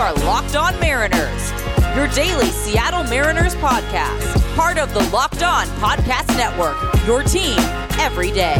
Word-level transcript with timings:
are 0.00 0.14
Locked 0.24 0.56
On 0.56 0.80
Mariners, 0.80 1.52
your 1.94 2.08
daily 2.14 2.46
Seattle 2.46 3.04
Mariners 3.04 3.54
podcast, 3.56 4.56
part 4.56 4.78
of 4.78 4.94
the 4.94 5.06
Locked 5.10 5.42
On 5.42 5.66
Podcast 5.76 6.26
Network, 6.38 6.74
your 7.06 7.22
team 7.22 7.58
every 8.00 8.32
day. 8.32 8.56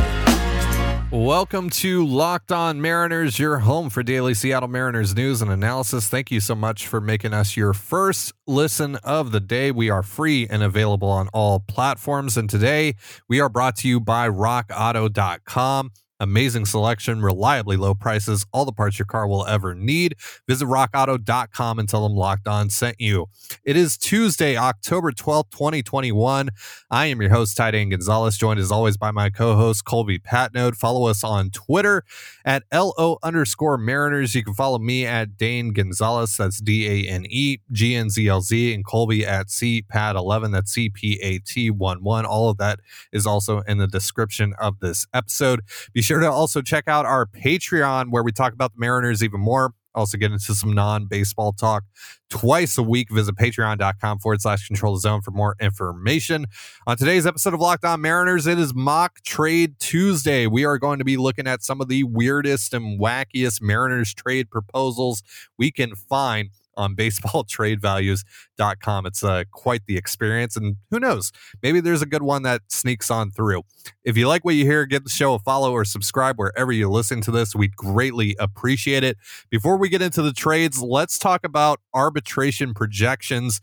Welcome 1.10 1.70
to 1.70 2.06
Locked 2.06 2.52
On 2.52 2.78
Mariners, 2.82 3.38
your 3.38 3.60
home 3.60 3.88
for 3.88 4.02
daily 4.02 4.34
Seattle 4.34 4.68
Mariners 4.68 5.16
news 5.16 5.40
and 5.40 5.50
analysis. 5.50 6.08
Thank 6.08 6.30
you 6.30 6.40
so 6.40 6.54
much 6.54 6.86
for 6.86 7.00
making 7.00 7.32
us 7.32 7.56
your 7.56 7.72
first 7.72 8.34
listen 8.46 8.96
of 8.96 9.32
the 9.32 9.40
day. 9.40 9.70
We 9.70 9.88
are 9.88 10.02
free 10.02 10.46
and 10.46 10.62
available 10.62 11.08
on 11.08 11.28
all 11.28 11.60
platforms. 11.60 12.36
And 12.36 12.50
today 12.50 12.96
we 13.30 13.40
are 13.40 13.48
brought 13.48 13.76
to 13.76 13.88
you 13.88 13.98
by 13.98 14.28
rockauto.com. 14.28 15.90
Amazing 16.20 16.66
selection, 16.66 17.22
reliably 17.22 17.78
low 17.78 17.94
prices, 17.94 18.44
all 18.52 18.66
the 18.66 18.72
parts 18.72 18.98
your 18.98 19.06
car 19.06 19.26
will 19.26 19.46
ever 19.46 19.74
need. 19.74 20.16
Visit 20.46 20.66
rockauto.com 20.66 21.78
and 21.78 21.88
tell 21.88 22.06
them 22.06 22.14
Locked 22.16 22.46
On 22.46 22.68
sent 22.68 23.00
you. 23.00 23.26
It 23.64 23.74
is 23.74 23.96
Tuesday, 23.96 24.54
October 24.54 25.12
12th, 25.12 25.50
2021. 25.50 26.50
I 26.90 27.06
am 27.06 27.22
your 27.22 27.30
host, 27.30 27.56
Ty 27.56 27.70
Dane 27.70 27.88
Gonzalez, 27.88 28.36
joined 28.36 28.60
as 28.60 28.70
always 28.70 28.98
by 28.98 29.10
my 29.10 29.30
co 29.30 29.56
host, 29.56 29.86
Colby 29.86 30.18
Patnode. 30.18 30.76
Follow 30.76 31.06
us 31.06 31.24
on 31.24 31.48
Twitter 31.50 32.04
at 32.44 32.64
LO 32.70 33.16
underscore 33.22 33.78
Mariners. 33.78 34.34
You 34.34 34.44
can 34.44 34.52
follow 34.52 34.78
me 34.78 35.06
at 35.06 35.38
Dane 35.38 35.72
Gonzalez, 35.72 36.36
that's 36.36 36.60
D 36.60 36.86
A 36.86 37.10
N 37.10 37.24
E 37.30 37.58
G 37.72 37.94
N 37.94 38.10
Z 38.10 38.28
L 38.28 38.42
Z, 38.42 38.74
and 38.74 38.84
Colby 38.84 39.24
at 39.24 39.46
CPAT11, 39.46 40.52
that's 40.52 40.70
C 40.70 40.90
P 40.90 41.18
A 41.22 41.38
T 41.38 41.70
1 41.70 42.02
1. 42.02 42.26
All 42.26 42.50
of 42.50 42.58
that 42.58 42.80
is 43.10 43.26
also 43.26 43.60
in 43.60 43.78
the 43.78 43.86
description 43.86 44.52
of 44.60 44.80
this 44.80 45.06
episode. 45.14 45.62
Be 45.94 46.02
sure 46.10 46.18
to 46.18 46.28
also 46.28 46.60
check 46.60 46.88
out 46.88 47.06
our 47.06 47.24
Patreon 47.24 48.10
where 48.10 48.24
we 48.24 48.32
talk 48.32 48.52
about 48.52 48.72
the 48.72 48.80
Mariners 48.80 49.22
even 49.22 49.40
more. 49.40 49.74
Also 49.94 50.18
get 50.18 50.32
into 50.32 50.56
some 50.56 50.72
non-baseball 50.72 51.52
talk 51.52 51.84
twice 52.28 52.76
a 52.76 52.82
week. 52.82 53.12
Visit 53.12 53.36
patreon.com 53.36 54.18
forward 54.18 54.40
slash 54.40 54.66
control 54.66 54.94
the 54.94 55.00
zone 55.00 55.20
for 55.20 55.30
more 55.30 55.54
information. 55.60 56.46
On 56.88 56.96
today's 56.96 57.26
episode 57.26 57.54
of 57.54 57.60
Locked 57.60 57.84
On 57.84 58.00
Mariners, 58.00 58.48
it 58.48 58.58
is 58.58 58.74
mock 58.74 59.22
trade 59.22 59.78
Tuesday. 59.78 60.48
We 60.48 60.64
are 60.64 60.78
going 60.78 60.98
to 60.98 61.04
be 61.04 61.16
looking 61.16 61.46
at 61.46 61.62
some 61.62 61.80
of 61.80 61.86
the 61.86 62.02
weirdest 62.02 62.74
and 62.74 63.00
wackiest 63.00 63.62
Mariners 63.62 64.12
trade 64.12 64.50
proposals 64.50 65.22
we 65.58 65.70
can 65.70 65.94
find 65.94 66.50
on 66.76 66.96
baseballtradevalues.com. 66.96 69.06
It's 69.06 69.22
uh, 69.22 69.44
quite 69.50 69.82
the 69.86 69.96
experience. 69.96 70.56
And 70.56 70.76
who 70.90 71.00
knows, 71.00 71.32
maybe 71.62 71.80
there's 71.80 72.02
a 72.02 72.06
good 72.06 72.22
one 72.22 72.42
that 72.42 72.62
sneaks 72.68 73.10
on 73.10 73.30
through. 73.30 73.62
If 74.04 74.16
you 74.16 74.28
like 74.28 74.44
what 74.44 74.54
you 74.54 74.64
hear, 74.64 74.86
give 74.86 75.04
the 75.04 75.10
show 75.10 75.34
a 75.34 75.38
follow 75.38 75.72
or 75.72 75.84
subscribe 75.84 76.38
wherever 76.38 76.72
you 76.72 76.88
listen 76.88 77.20
to 77.22 77.30
this. 77.30 77.54
We'd 77.54 77.76
greatly 77.76 78.36
appreciate 78.38 79.04
it. 79.04 79.16
Before 79.50 79.76
we 79.76 79.88
get 79.88 80.02
into 80.02 80.22
the 80.22 80.32
trades, 80.32 80.82
let's 80.82 81.18
talk 81.18 81.44
about 81.44 81.80
arbitration 81.94 82.74
projections. 82.74 83.60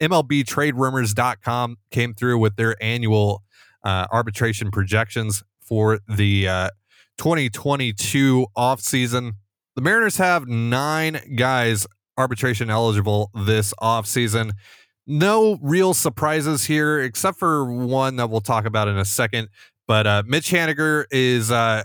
MLBTradeRumors.com 0.00 1.76
came 1.90 2.14
through 2.14 2.38
with 2.38 2.56
their 2.56 2.82
annual 2.82 3.42
uh, 3.84 4.06
arbitration 4.10 4.70
projections 4.70 5.42
for 5.60 6.00
the 6.08 6.48
uh, 6.48 6.70
2022 7.18 8.46
offseason. 8.56 9.32
The 9.76 9.82
Mariners 9.82 10.16
have 10.16 10.48
nine 10.48 11.20
guys 11.36 11.86
arbitration 12.20 12.70
eligible 12.70 13.30
this 13.34 13.74
offseason. 13.80 14.52
No 15.06 15.58
real 15.60 15.94
surprises 15.94 16.64
here, 16.64 17.00
except 17.00 17.38
for 17.38 17.64
one 17.64 18.16
that 18.16 18.30
we'll 18.30 18.40
talk 18.40 18.64
about 18.64 18.86
in 18.86 18.96
a 18.96 19.04
second. 19.04 19.48
But 19.88 20.06
uh, 20.06 20.22
Mitch 20.26 20.50
Haniger 20.50 21.04
is 21.10 21.50
uh, 21.50 21.82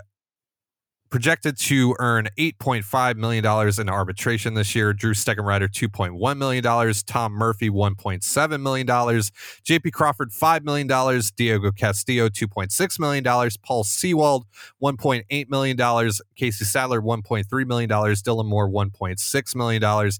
projected 1.16 1.56
to 1.56 1.96
earn 1.98 2.28
$8.5 2.36 3.16
million 3.16 3.80
in 3.80 3.88
arbitration 3.88 4.52
this 4.52 4.74
year. 4.74 4.92
Drew 4.92 5.14
Steckenrider, 5.14 5.66
$2.1 5.66 6.36
million. 6.36 6.94
Tom 7.06 7.32
Murphy, 7.32 7.70
$1.7 7.70 8.60
million. 8.60 8.86
JP 8.86 9.92
Crawford, 9.92 10.30
$5 10.30 10.62
million. 10.62 11.22
Diego 11.34 11.72
Castillo, 11.72 12.28
$2.6 12.28 13.00
million. 13.00 13.50
Paul 13.62 13.82
Sewald, 13.84 14.44
$1.8 14.82 15.48
million. 15.48 16.10
Casey 16.36 16.66
Sadler, 16.66 17.00
$1.3 17.00 17.66
million. 17.66 17.88
Dylan 17.88 18.44
Moore, 18.44 18.68
$1.6 18.68 19.56
million. 19.56 20.10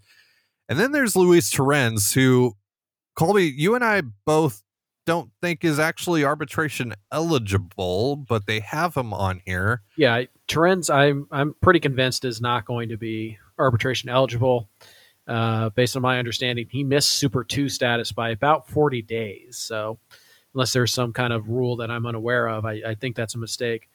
And 0.71 0.81
then 0.81 0.93
there's 0.93 1.15
Luis 1.15 1.51
Torrens, 1.51 2.15
who, 2.15 2.55
Colby, 3.15 3.53
you 3.55 3.75
and 3.75 3.85
I 3.85 4.01
both 4.25 4.63
don't 5.07 5.31
think 5.41 5.65
is 5.65 5.79
actually 5.79 6.25
arbitration 6.25 6.93
eligible, 7.11 8.17
but 8.17 8.47
they 8.47 8.61
have 8.61 8.95
him 8.95 9.15
on 9.15 9.41
here. 9.47 9.83
Yeah, 9.97 10.25
Torrens, 10.49 10.91
I'm 10.91 11.27
I'm 11.31 11.55
pretty 11.63 11.81
convinced 11.81 12.25
is 12.25 12.41
not 12.41 12.67
going 12.67 12.91
to 12.91 12.97
be 12.97 13.39
arbitration 13.59 14.11
eligible. 14.11 14.69
Uh, 15.27 15.71
based 15.71 15.97
on 15.97 16.03
my 16.03 16.19
understanding, 16.19 16.67
he 16.71 16.85
missed 16.85 17.15
Super 17.15 17.43
Two 17.43 17.69
status 17.69 18.13
by 18.13 18.31
about 18.31 18.69
40 18.69 19.03
days. 19.03 19.57
So, 19.57 19.99
unless 20.55 20.73
there's 20.73 20.93
some 20.93 21.13
kind 21.13 21.33
of 21.33 21.49
rule 21.49 21.77
that 21.77 21.91
I'm 21.91 22.07
unaware 22.07 22.49
of, 22.49 22.65
I, 22.65 22.83
I 22.87 22.95
think 22.95 23.17
that's 23.17 23.35
a 23.35 23.39
mistake 23.39 23.89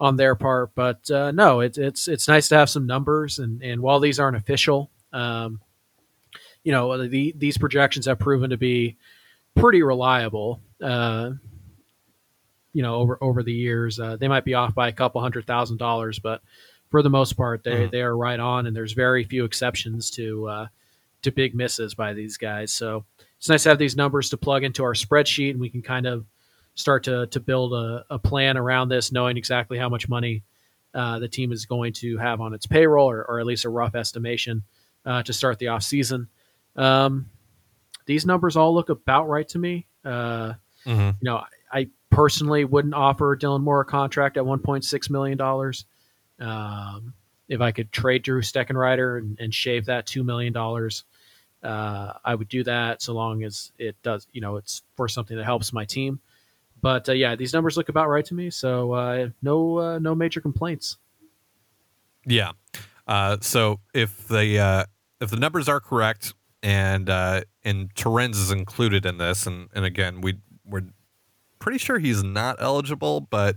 on 0.00 0.16
their 0.16 0.34
part. 0.34 0.74
But 0.74 1.08
uh, 1.10 1.32
no, 1.32 1.60
it's 1.60 1.78
it's 1.78 2.08
it's 2.08 2.28
nice 2.28 2.48
to 2.48 2.56
have 2.56 2.70
some 2.70 2.86
numbers, 2.86 3.38
and 3.38 3.62
and 3.62 3.80
while 3.80 4.00
these 4.00 4.18
aren't 4.18 4.36
official, 4.36 4.90
um, 5.12 5.60
you 6.64 6.72
know, 6.72 7.06
the, 7.06 7.32
these 7.36 7.58
projections 7.58 8.06
have 8.06 8.18
proven 8.18 8.50
to 8.50 8.56
be 8.56 8.96
pretty 9.54 9.82
reliable. 9.82 10.60
Uh, 10.82 11.32
you 12.72 12.82
know, 12.82 12.96
over 12.96 13.18
over 13.20 13.42
the 13.42 13.52
years, 13.52 14.00
uh, 14.00 14.16
they 14.16 14.28
might 14.28 14.44
be 14.44 14.54
off 14.54 14.74
by 14.74 14.88
a 14.88 14.92
couple 14.92 15.20
hundred 15.20 15.46
thousand 15.46 15.76
dollars, 15.76 16.18
but 16.18 16.40
for 16.90 17.02
the 17.02 17.10
most 17.10 17.34
part, 17.34 17.64
they 17.64 17.72
mm-hmm. 17.72 17.90
they 17.90 18.02
are 18.02 18.16
right 18.16 18.40
on, 18.40 18.66
and 18.66 18.74
there's 18.74 18.92
very 18.92 19.24
few 19.24 19.44
exceptions 19.44 20.10
to 20.12 20.48
uh, 20.48 20.66
to 21.22 21.30
big 21.30 21.54
misses 21.54 21.94
by 21.94 22.12
these 22.12 22.36
guys. 22.36 22.72
So 22.72 23.04
it's 23.38 23.48
nice 23.48 23.64
to 23.64 23.70
have 23.70 23.78
these 23.78 23.96
numbers 23.96 24.30
to 24.30 24.36
plug 24.36 24.64
into 24.64 24.84
our 24.84 24.94
spreadsheet, 24.94 25.50
and 25.50 25.60
we 25.60 25.70
can 25.70 25.82
kind 25.82 26.06
of 26.06 26.24
start 26.74 27.04
to 27.04 27.26
to 27.26 27.40
build 27.40 27.74
a, 27.74 28.04
a 28.10 28.18
plan 28.18 28.56
around 28.56 28.88
this, 28.88 29.12
knowing 29.12 29.36
exactly 29.36 29.78
how 29.78 29.88
much 29.88 30.08
money 30.08 30.42
uh, 30.94 31.18
the 31.18 31.28
team 31.28 31.52
is 31.52 31.66
going 31.66 31.92
to 31.94 32.16
have 32.18 32.40
on 32.40 32.54
its 32.54 32.66
payroll, 32.66 33.10
or, 33.10 33.24
or 33.24 33.40
at 33.40 33.46
least 33.46 33.64
a 33.64 33.70
rough 33.70 33.94
estimation 33.94 34.62
uh, 35.04 35.22
to 35.22 35.32
start 35.32 35.58
the 35.58 35.68
off 35.68 35.82
season. 35.82 36.28
Um, 36.76 37.26
these 38.06 38.26
numbers 38.26 38.56
all 38.56 38.74
look 38.74 38.88
about 38.88 39.28
right 39.28 39.48
to 39.48 39.58
me. 39.58 39.86
Uh, 40.04 40.54
mm-hmm. 40.84 41.00
You 41.00 41.14
know, 41.22 41.36
I, 41.36 41.80
I, 41.80 41.88
personally 42.10 42.66
wouldn't 42.66 42.92
offer 42.92 43.34
Dylan 43.36 43.62
Moore 43.62 43.80
a 43.80 43.84
contract 43.86 44.36
at 44.36 44.44
1.6 44.44 45.10
million 45.10 45.38
dollars. 45.38 45.86
Um, 46.38 47.14
if 47.48 47.60
I 47.60 47.70
could 47.72 47.90
trade 47.92 48.22
Drew 48.22 48.42
Steckenrider 48.42 49.18
and, 49.18 49.38
and 49.40 49.54
shave 49.54 49.86
that 49.86 50.06
two 50.06 50.22
million 50.22 50.52
dollars, 50.52 51.04
uh, 51.62 52.14
I 52.24 52.34
would 52.34 52.48
do 52.48 52.64
that 52.64 53.00
so 53.00 53.14
long 53.14 53.44
as 53.44 53.72
it 53.78 53.96
does. 54.02 54.26
You 54.32 54.40
know, 54.40 54.56
it's 54.56 54.82
for 54.96 55.08
something 55.08 55.36
that 55.36 55.44
helps 55.44 55.72
my 55.72 55.84
team. 55.84 56.20
But 56.82 57.08
uh, 57.08 57.12
yeah, 57.12 57.36
these 57.36 57.52
numbers 57.52 57.76
look 57.76 57.88
about 57.88 58.08
right 58.08 58.24
to 58.26 58.34
me. 58.34 58.50
So 58.50 58.92
uh, 58.92 59.28
no, 59.40 59.78
uh, 59.78 59.98
no 59.98 60.14
major 60.14 60.40
complaints. 60.40 60.98
Yeah. 62.26 62.52
Uh, 63.06 63.38
so 63.40 63.80
if 63.94 64.26
the 64.28 64.58
uh, 64.58 64.84
if 65.20 65.30
the 65.30 65.36
numbers 65.36 65.68
are 65.68 65.80
correct, 65.80 66.34
and 66.62 67.10
uh, 67.10 67.42
and 67.64 67.94
Torrens 67.94 68.38
is 68.38 68.50
included 68.50 69.04
in 69.06 69.18
this. 69.18 69.46
And 69.46 69.68
and 69.74 69.84
again, 69.84 70.20
we 70.20 70.38
we're 70.64 70.84
pretty 71.58 71.78
sure 71.78 71.98
he's 71.98 72.22
not 72.22 72.56
eligible, 72.60 73.20
but 73.20 73.56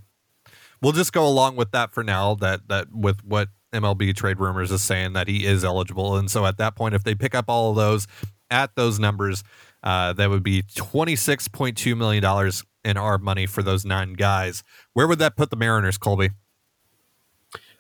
we'll 0.82 0.92
just 0.92 1.14
go 1.14 1.28
along 1.28 1.56
with 1.56 1.72
that 1.72 1.94
for 1.94 2.04
now. 2.04 2.36
That 2.36 2.68
that 2.68 2.88
with 2.94 3.24
what 3.24 3.50
MLB 3.74 4.16
Trade 4.16 4.40
Rumors 4.40 4.72
is 4.72 4.82
saying 4.82 5.14
that 5.14 5.28
he 5.28 5.46
is 5.46 5.64
eligible, 5.64 6.16
and 6.16 6.30
so 6.30 6.46
at 6.46 6.58
that 6.58 6.76
point, 6.76 6.96
if 6.96 7.04
they 7.04 7.16
pick 7.16 7.36
up 7.36 7.46
all 7.48 7.72
of 7.72 7.76
those 7.76 8.08
at 8.50 8.76
those 8.76 9.00
numbers, 9.00 9.44
uh, 9.84 10.14
that 10.14 10.30
would 10.30 10.44
be 10.44 10.64
twenty 10.76 11.16
six 11.16 11.48
point 11.48 11.78
two 11.78 11.96
million 11.96 12.22
dollars 12.22 12.64
in 12.84 12.98
our 12.98 13.18
money 13.18 13.46
for 13.46 13.64
those 13.64 13.86
nine 13.86 14.14
guys. 14.14 14.64
Where 14.94 15.08
would 15.08 15.20
that 15.20 15.36
put 15.36 15.50
the 15.50 15.56
Mariners, 15.56 15.98
Colby? 15.98 16.30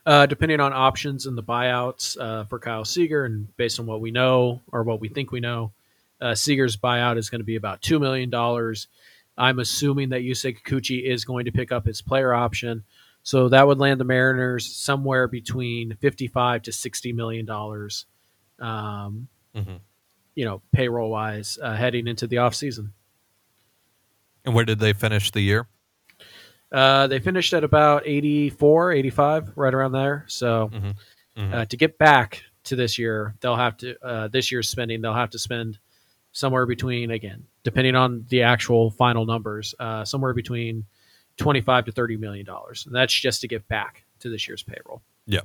Uh, 0.06 0.28
depending 0.28 0.60
on 0.60 0.72
options 0.72 1.26
and 1.26 1.36
the 1.36 1.44
buyouts 1.44 2.16
uh, 2.20 2.44
for 2.46 2.60
Kyle 2.60 2.86
Seager, 2.86 3.26
and 3.26 3.56
based 3.58 3.80
on 3.80 3.88
what 3.88 4.02
we 4.02 4.12
know 4.12 4.62
or 4.72 4.84
what 4.84 5.00
we 5.00 5.10
think 5.10 5.32
we 5.32 5.40
know, 5.40 5.72
uh, 6.22 6.36
Seager's 6.36 6.78
buyout 6.78 7.18
is 7.18 7.32
going 7.32 7.40
to 7.40 7.46
be 7.46 7.56
about 7.56 7.82
two 7.82 7.98
million 8.00 8.30
dollars. 8.30 8.88
I'm 9.38 9.60
assuming 9.60 10.10
that 10.10 10.22
Yusei 10.22 10.58
Kikuchi 10.58 11.04
is 11.04 11.26
going 11.26 11.46
to 11.46 11.52
pick 11.52 11.72
up 11.72 11.88
his 11.88 12.04
player 12.04 12.34
option, 12.34 12.84
so 13.24 13.50
that 13.50 13.66
would 13.66 13.80
land 13.80 14.00
the 14.00 14.06
Mariners 14.06 14.72
somewhere 14.72 15.28
between 15.28 15.96
55 15.96 16.62
to 16.64 16.72
60 16.72 17.14
million 17.14 17.46
dollars. 17.46 18.06
Um, 18.60 19.28
mm-hmm. 19.56 19.78
You 20.36 20.46
know, 20.46 20.62
payroll 20.72 21.10
wise, 21.10 21.58
uh, 21.62 21.76
heading 21.76 22.08
into 22.08 22.28
the 22.28 22.38
off 22.38 22.54
season. 22.54 22.94
And 24.46 24.54
where 24.54 24.66
did 24.66 24.80
they 24.80 24.94
finish 24.94 25.32
the 25.32 25.42
year? 25.42 25.68
Uh, 26.76 27.08
they 27.08 27.20
finished 27.20 27.54
at 27.54 27.64
about 27.64 28.04
84, 28.06 28.92
85, 28.92 29.54
right 29.56 29.74
around 29.74 29.94
there. 29.94 30.26
So 30.28 30.70
mm-hmm. 30.74 30.90
Mm-hmm. 31.38 31.54
Uh, 31.54 31.66
to 31.66 31.78
get 31.78 31.98
back 31.98 32.44
to 32.66 32.76
this 32.76 32.98
year, 33.00 33.34
they'll 33.40 33.56
have 33.56 33.78
to 33.78 33.96
uh, 34.06 34.28
this 34.28 34.52
year's 34.52 34.70
spending. 34.70 35.02
They'll 35.02 35.14
have 35.14 35.30
to 35.30 35.40
spend 35.40 35.80
somewhere 36.34 36.66
between 36.66 37.12
again, 37.12 37.46
depending 37.64 37.96
on 37.96 38.26
the 38.28 38.44
actual 38.44 38.92
final 38.92 39.26
numbers, 39.26 39.74
uh, 39.80 40.04
somewhere 40.04 40.34
between 40.34 40.86
25 41.38 41.86
to 41.86 41.92
30 41.94 42.18
million 42.18 42.46
dollars. 42.46 42.86
And 42.86 42.94
that's 42.94 43.14
just 43.14 43.40
to 43.42 43.48
get 43.48 43.68
back 43.70 44.04
to 44.20 44.30
this 44.30 44.46
year's 44.46 44.64
payroll. 44.64 45.02
Yeah. 45.26 45.42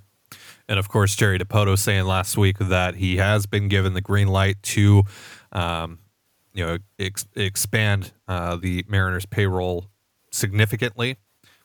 And 0.69 0.81
of 0.81 0.89
course, 0.89 1.15
Jerry 1.15 1.39
Dipoto 1.39 1.79
saying 1.79 2.07
last 2.07 2.37
week 2.37 2.59
that 2.59 2.97
he 2.97 3.19
has 3.19 3.47
been 3.47 3.69
given 3.69 3.95
the 3.95 4.01
green 4.01 4.29
light 4.29 4.61
to, 4.63 5.05
um, 5.53 6.01
you 6.55 6.67
know, 6.67 6.79
ex- 6.99 7.27
expand 7.37 8.13
uh, 8.27 8.57
the 8.57 8.85
Mariners' 8.89 9.27
payroll 9.27 9.91
significantly. 10.31 11.17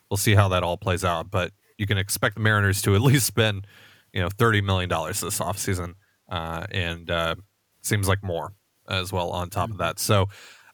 We'll 0.09 0.17
see 0.17 0.35
how 0.35 0.47
that 0.49 0.63
all 0.63 0.77
plays 0.77 1.03
out, 1.03 1.31
but 1.31 1.51
you 1.77 1.87
can 1.87 1.97
expect 1.97 2.35
the 2.35 2.41
Mariners 2.41 2.81
to 2.83 2.95
at 2.95 3.01
least 3.03 3.25
spend, 3.25 3.67
you 4.13 4.21
know, 4.21 4.29
thirty 4.29 4.61
million 4.61 4.89
dollars 4.89 5.21
this 5.21 5.39
offseason, 5.39 5.93
uh, 6.29 6.65
and 6.71 7.09
uh, 7.09 7.35
seems 7.81 8.07
like 8.07 8.23
more 8.23 8.53
as 8.87 9.11
well 9.11 9.31
on 9.31 9.49
top 9.49 9.69
of 9.71 9.77
that. 9.77 9.99
So. 9.99 10.27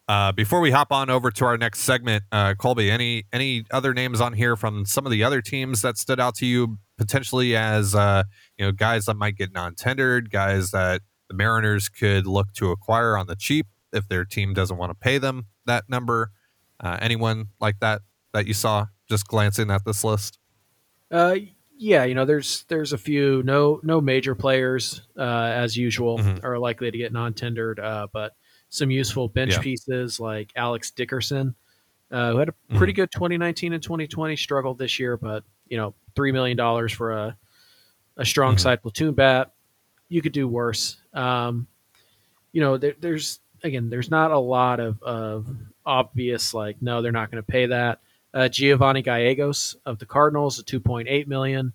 Uh, 0.08 0.30
before 0.30 0.60
we 0.60 0.72
hop 0.72 0.92
on 0.92 1.10
over 1.10 1.32
to 1.32 1.46
our 1.46 1.58
next 1.58 1.82
segment, 1.82 2.24
uh, 2.34 2.54
Colby, 2.56 2.92
any 2.92 3.24
any 3.32 3.64
other 3.72 3.94
names 3.94 4.20
on 4.20 4.34
here 4.34 4.58
from 4.58 4.84
some 4.84 5.06
of 5.06 5.12
the 5.12 5.24
other 5.24 5.42
teams 5.42 5.84
that 5.84 5.98
stood 5.98 6.20
out 6.20 6.36
to 6.36 6.46
you 6.46 6.80
potentially 6.98 7.56
as 7.56 7.96
uh, 7.96 8.24
you 8.58 8.66
know 8.66 8.74
guys 8.74 9.06
that 9.06 9.16
might 9.16 9.38
get 9.38 9.54
non-tendered, 9.54 10.30
guys 10.30 10.72
that 10.72 11.02
the 11.30 11.36
Mariners 11.36 11.88
could 11.88 12.28
look 12.28 12.52
to 12.54 12.72
acquire 12.72 13.16
on 13.16 13.28
the 13.28 13.38
cheap 13.38 13.68
if 13.94 14.08
their 14.10 14.26
team 14.26 14.54
doesn't 14.54 14.76
want 14.76 14.90
to 14.90 14.96
pay 14.96 15.18
them 15.18 15.46
that 15.66 15.86
number. 15.88 16.32
Uh, 16.82 16.98
anyone 17.02 17.48
like 17.60 17.80
that 17.80 18.02
that 18.34 18.48
you 18.48 18.54
saw 18.54 18.86
just 19.08 19.28
glancing 19.28 19.70
at 19.72 19.86
this 19.86 20.04
list? 20.04 20.40
Uh, 21.12 21.36
yeah, 21.78 22.04
you 22.06 22.16
know, 22.16 22.26
there's 22.26 22.64
there's 22.70 22.94
a 22.94 22.98
few 22.98 23.44
no 23.44 23.80
no 23.84 24.00
major 24.02 24.36
players 24.36 25.02
uh, 25.18 25.22
as 25.54 25.76
usual 25.78 26.20
Mhm. 26.20 26.44
are 26.44 26.58
likely 26.58 26.90
to 26.92 26.98
get 26.98 27.12
non-tendered, 27.12 27.80
uh, 27.80 28.08
but 28.14 28.36
some 28.70 28.90
useful 28.92 29.28
bench 29.28 29.52
Yeah. 29.54 29.62
pieces 29.62 30.20
like 30.20 30.52
Alex 30.56 30.92
Dickerson, 30.92 31.56
uh, 32.12 32.32
who 32.32 32.38
had 32.38 32.50
a 32.50 32.52
Mm-hmm. 32.52 32.78
pretty 32.78 32.94
good 32.94 33.12
2019 33.12 33.74
and 33.74 33.84
2020, 33.84 34.36
struggled 34.36 34.78
this 34.78 35.00
year, 35.00 35.18
but 35.18 35.44
you 35.68 35.78
know, 35.78 35.94
three 36.16 36.32
million 36.32 36.56
dollars 36.58 36.92
for 36.94 37.12
a 37.12 37.38
a 38.18 38.26
strong 38.26 38.56
Mhm. 38.56 38.60
side 38.60 38.82
platoon 38.82 39.14
bat, 39.14 39.54
you 40.10 40.22
could 40.22 40.34
do 40.34 40.48
worse. 40.48 40.98
Um, 41.14 41.68
you 42.54 42.62
know, 42.62 42.78
there, 42.78 42.94
there's 43.00 43.40
again, 43.64 43.90
there's 43.90 44.12
not 44.12 44.32
a 44.32 44.40
lot 44.40 44.80
of, 44.80 45.02
of 45.04 45.48
obvious 45.86 46.54
like, 46.54 46.82
no, 46.82 47.02
they're 47.02 47.12
not 47.12 47.32
going 47.32 47.42
to 47.44 47.52
pay 47.52 47.68
that. 47.68 48.00
Uh, 48.34 48.48
Giovanni 48.48 49.02
Gallegos 49.02 49.76
of 49.86 50.00
the 50.00 50.06
Cardinals, 50.06 50.58
a 50.60 50.64
2.8 50.64 51.28
million. 51.28 51.74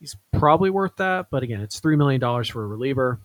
He's 0.00 0.16
probably 0.32 0.70
worth 0.70 0.96
that, 0.96 1.26
but 1.30 1.42
again, 1.42 1.60
it's 1.60 1.80
three 1.80 1.96
million 1.96 2.20
dollars 2.20 2.48
for 2.48 2.62
a 2.62 2.66
reliever. 2.66 3.18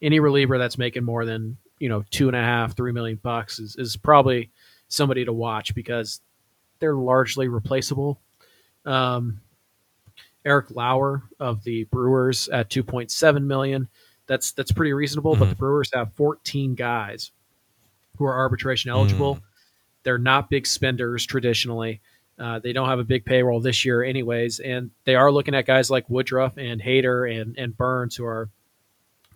Any 0.00 0.20
reliever 0.20 0.58
that's 0.58 0.78
making 0.78 1.04
more 1.04 1.24
than 1.24 1.56
you 1.78 1.88
know 1.88 2.04
two 2.10 2.28
and 2.28 2.36
a 2.36 2.40
half, 2.40 2.76
three 2.76 2.92
million 2.92 3.18
bucks 3.22 3.58
is, 3.58 3.74
is 3.76 3.96
probably 3.96 4.50
somebody 4.88 5.24
to 5.24 5.32
watch 5.32 5.74
because 5.74 6.20
they're 6.78 6.94
largely 6.94 7.48
replaceable. 7.48 8.20
Um, 8.84 9.40
Eric 10.44 10.70
Lauer 10.72 11.22
of 11.40 11.62
the 11.64 11.84
Brewers 11.84 12.48
at 12.48 12.68
2.7 12.68 13.42
million. 13.44 13.88
That's 14.26 14.52
that's 14.52 14.72
pretty 14.72 14.92
reasonable, 14.92 15.34
but 15.36 15.46
Mhm. 15.46 15.50
the 15.50 15.56
Brewers 15.56 15.90
have 15.94 16.12
14 16.14 16.74
guys 16.74 17.30
who 18.16 18.24
are 18.24 18.36
arbitration 18.36 18.90
eligible. 18.90 19.40
They're 20.02 20.18
not 20.18 20.50
big 20.50 20.66
spenders 20.66 21.24
traditionally. 21.26 22.00
Uh, 22.38 22.58
they 22.58 22.72
don't 22.72 22.88
have 22.88 22.98
a 22.98 23.04
big 23.04 23.24
payroll 23.24 23.60
this 23.60 23.84
year, 23.84 24.02
anyways, 24.02 24.58
and 24.58 24.90
they 25.04 25.14
are 25.14 25.30
looking 25.30 25.54
at 25.54 25.66
guys 25.66 25.90
like 25.90 26.08
Woodruff 26.08 26.56
and 26.56 26.82
Hader 26.82 27.40
and 27.40 27.56
and 27.56 27.76
Burnes 27.76 28.16
who 28.16 28.24
are 28.24 28.48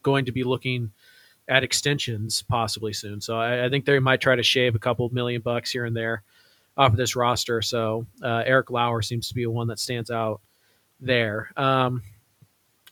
going 0.03 0.25
to 0.25 0.33
be 0.33 0.45
looking 0.45 0.91
at 1.49 1.63
extensions 1.63 2.43
possibly 2.43 2.93
soon. 2.93 3.21
So 3.21 3.39
I, 3.39 3.67
I 3.67 3.69
think 3.69 3.85
they 3.85 3.99
might 3.99 4.21
try 4.21 4.35
to 4.35 4.43
shave 4.43 4.75
a 4.75 4.81
couple 4.81 5.09
million 5.11 5.43
bucks 5.43 5.71
here 5.71 5.85
and 5.85 5.97
there 5.97 6.23
off 6.77 6.93
of 6.93 6.97
this 6.97 7.17
roster. 7.17 7.63
So 7.63 8.07
uh, 8.23 8.43
Eric 8.45 8.71
Lauer 8.71 9.03
seems 9.03 9.29
to 9.29 9.35
be 9.35 9.47
one 9.47 9.69
that 9.69 9.79
stands 9.79 10.11
out 10.11 10.41
there. 11.01 11.51
Um, 11.57 12.03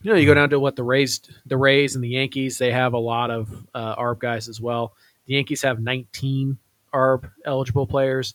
you 0.02 0.12
know, 0.12 0.18
you 0.18 0.26
go 0.26 0.34
down 0.34 0.50
to 0.50 0.60
what 0.60 0.76
the 0.76 0.82
Rays, 0.82 1.20
the 1.46 1.56
Rays 1.56 1.94
and 1.94 2.04
the 2.04 2.08
Yankees, 2.08 2.58
they 2.58 2.70
have 2.70 2.92
a 2.92 2.98
lot 2.98 3.30
of 3.30 3.48
uh, 3.74 3.96
ARB 3.96 4.20
guys 4.20 4.48
as 4.48 4.60
well. 4.60 4.94
The 5.26 5.34
Yankees 5.34 5.62
have 5.62 5.80
19 5.80 6.58
ARB 6.92 7.30
eligible 7.44 7.86
players. 7.86 8.34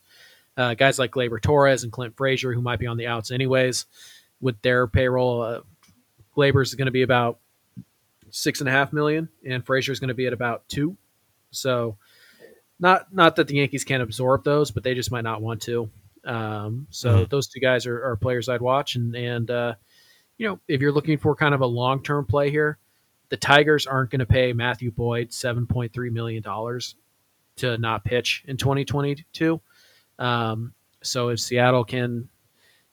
Uh, 0.57 0.73
guys 0.73 0.99
like 0.99 1.11
Gleyber 1.11 1.41
Torres 1.41 1.83
and 1.83 1.91
Clint 1.91 2.17
Frazier, 2.17 2.53
who 2.53 2.61
might 2.61 2.79
be 2.79 2.87
on 2.87 2.97
the 2.97 3.07
outs 3.07 3.31
anyways, 3.31 3.85
with 4.41 4.61
their 4.61 4.87
payroll. 4.87 5.41
Uh, 5.41 5.61
Gleyber's 6.35 6.73
going 6.75 6.87
to 6.87 6.91
be 6.91 7.03
about 7.03 7.39
six 8.31 8.59
and 8.59 8.67
a 8.67 8.71
half 8.71 8.91
million, 8.91 9.29
and 9.45 9.65
Frazier's 9.65 9.99
going 9.99 10.09
to 10.09 10.13
be 10.13 10.27
at 10.27 10.33
about 10.33 10.67
two. 10.67 10.97
So, 11.51 11.97
not 12.79 13.13
not 13.13 13.35
that 13.37 13.47
the 13.47 13.55
Yankees 13.55 13.83
can't 13.83 14.03
absorb 14.03 14.43
those, 14.43 14.71
but 14.71 14.83
they 14.83 14.93
just 14.93 15.11
might 15.11 15.23
not 15.23 15.41
want 15.41 15.61
to. 15.63 15.89
Um, 16.25 16.87
so 16.89 17.25
Mhm. 17.25 17.29
those 17.29 17.47
two 17.47 17.59
guys 17.61 17.85
are, 17.85 18.03
are 18.03 18.15
players 18.17 18.49
I'd 18.49 18.61
watch, 18.61 18.95
and 18.95 19.15
and 19.15 19.49
uh, 19.49 19.75
you 20.37 20.47
know 20.47 20.59
if 20.67 20.81
you're 20.81 20.91
looking 20.91 21.17
for 21.17 21.35
kind 21.35 21.53
of 21.55 21.61
a 21.61 21.65
long 21.65 22.03
term 22.03 22.25
play 22.25 22.49
here, 22.51 22.77
the 23.29 23.37
Tigers 23.37 23.85
aren't 23.87 24.09
going 24.09 24.19
to 24.19 24.25
pay 24.25 24.53
Matthew 24.53 24.91
Boyd 24.91 25.31
seven 25.33 25.65
point 25.67 25.93
three 25.93 26.09
million 26.09 26.41
dollars 26.41 26.95
to 27.57 27.77
not 27.77 28.03
pitch 28.03 28.43
in 28.47 28.57
2022. 28.57 29.59
Um, 30.17 30.73
so 31.01 31.29
if 31.29 31.39
Seattle 31.39 31.83
can 31.83 32.29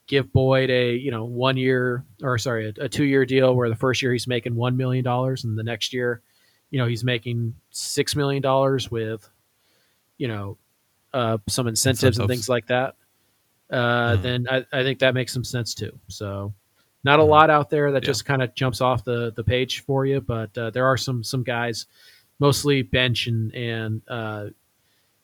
give 0.06 0.32
Boyd 0.32 0.70
a 0.70 0.94
you 0.94 1.10
know 1.10 1.24
one 1.24 1.56
year 1.56 2.04
or 2.22 2.38
sorry 2.38 2.68
a, 2.78 2.84
a 2.84 2.88
two 2.88 3.04
year 3.04 3.24
deal 3.26 3.54
where 3.54 3.68
the 3.68 3.74
first 3.76 4.02
year 4.02 4.12
he's 4.12 4.26
making 4.28 4.54
one 4.54 4.76
million 4.76 5.02
dollars 5.04 5.44
and 5.44 5.58
the 5.58 5.62
next 5.64 5.92
year, 5.92 6.22
you 6.70 6.78
know 6.78 6.86
he's 6.86 7.02
making 7.04 7.54
six 7.70 8.14
million 8.14 8.42
dollars 8.42 8.90
with, 8.90 9.28
you 10.18 10.28
know, 10.28 10.58
uh, 11.12 11.38
some 11.48 11.66
incentives, 11.66 12.18
and 12.18 12.28
things 12.28 12.48
like 12.48 12.66
that. 12.66 12.94
Uh, 13.70 14.16
Mhm. 14.16 14.22
Then 14.22 14.46
I, 14.48 14.64
I 14.72 14.82
think 14.84 15.00
that 15.00 15.14
makes 15.14 15.32
some 15.32 15.42
sense 15.44 15.74
too. 15.74 15.98
So 16.08 16.54
not 17.06 17.20
a 17.20 17.24
lot 17.24 17.48
out 17.48 17.70
there 17.70 17.90
that 17.92 18.02
Yeah. 18.02 18.06
just 18.08 18.26
kind 18.26 18.42
of 18.42 18.54
jumps 18.54 18.82
off 18.82 19.02
the 19.04 19.32
the 19.34 19.42
page 19.44 19.80
for 19.84 20.04
you, 20.04 20.20
but 20.20 20.56
uh, 20.58 20.68
there 20.70 20.84
are 20.84 20.98
some 20.98 21.24
some 21.24 21.42
guys, 21.42 21.86
mostly 22.38 22.82
bench 22.82 23.26
and 23.28 23.54
and 23.54 24.02
uh, 24.08 24.46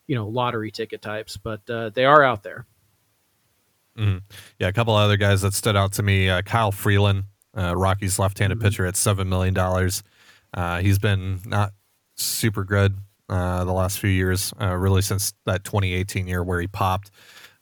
you 0.07 0.15
know 0.15 0.27
lottery 0.27 0.71
ticket 0.71 1.01
types, 1.03 1.37
but 1.37 1.61
uh, 1.69 1.89
they 1.89 2.05
are 2.05 2.23
out 2.23 2.41
there. 2.41 2.65
Mhm. 3.97 4.23
Yeah, 4.59 4.69
a 4.69 4.73
couple 4.73 4.95
other 4.95 5.17
guys 5.17 5.41
that 5.43 5.53
stood 5.53 5.75
out 5.75 5.91
to 5.93 6.03
me. 6.03 6.27
Uh, 6.29 6.41
Kyle 6.41 6.71
Freeland, 6.71 7.25
uh, 7.55 7.75
Rockies 7.75 8.17
left-handed 8.17 8.57
Mhm. 8.57 8.61
pitcher 8.63 8.85
at 8.87 8.95
seven 8.95 9.29
million 9.29 9.53
dollars. 9.53 10.01
Uh, 10.53 10.79
he's 10.81 10.97
been 10.99 11.41
not 11.45 11.73
super 12.15 12.63
good 12.63 12.95
uh, 13.29 13.63
the 13.63 13.71
last 13.71 13.99
few 13.99 14.09
years, 14.09 14.53
uh, 14.61 14.75
really 14.75 15.01
since 15.01 15.33
that 15.45 15.63
2018 15.63 16.27
year 16.27 16.43
where 16.43 16.59
he 16.59 16.67
popped. 16.67 17.11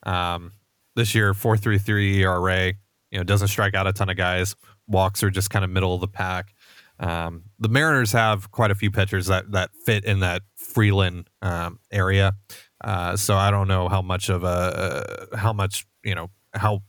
Um, 0.03 0.53
this 0.95 1.13
year, 1.15 1.33
four 1.33 1.57
three 1.57 1.77
three 1.77 2.21
ERA. 2.23 2.73
You 3.11 3.19
know, 3.19 3.23
doesn't 3.23 3.49
strike 3.49 3.75
out 3.75 3.87
a 3.87 3.93
ton 3.93 4.09
of 4.09 4.17
guys. 4.17 4.55
Walks 4.87 5.21
are 5.23 5.29
just 5.29 5.49
kind 5.49 5.63
of 5.65 5.71
middle 5.71 5.93
of 5.93 6.01
the 6.01 6.07
pack. 6.07 6.53
Um, 6.99 7.45
the 7.59 7.67
Mariners 7.67 8.11
have 8.11 8.51
quite 8.51 8.71
a 8.71 8.75
few 8.75 8.91
pitchers 8.91 9.25
that 9.27 9.51
that 9.51 9.71
fit 9.85 10.05
in 10.05 10.19
that 10.19 10.43
Freeland 10.55 11.29
um, 11.41 11.79
area. 11.91 12.33
Uh, 12.83 13.17
so 13.17 13.35
I 13.35 13.51
don't 13.51 13.67
know 13.67 13.89
how 13.89 14.01
much 14.01 14.29
of 14.29 14.43
a 14.43 14.47
uh, 15.31 15.37
how 15.37 15.51
much 15.51 15.85
you 16.03 16.15
know 16.15 16.29
how 16.53 16.81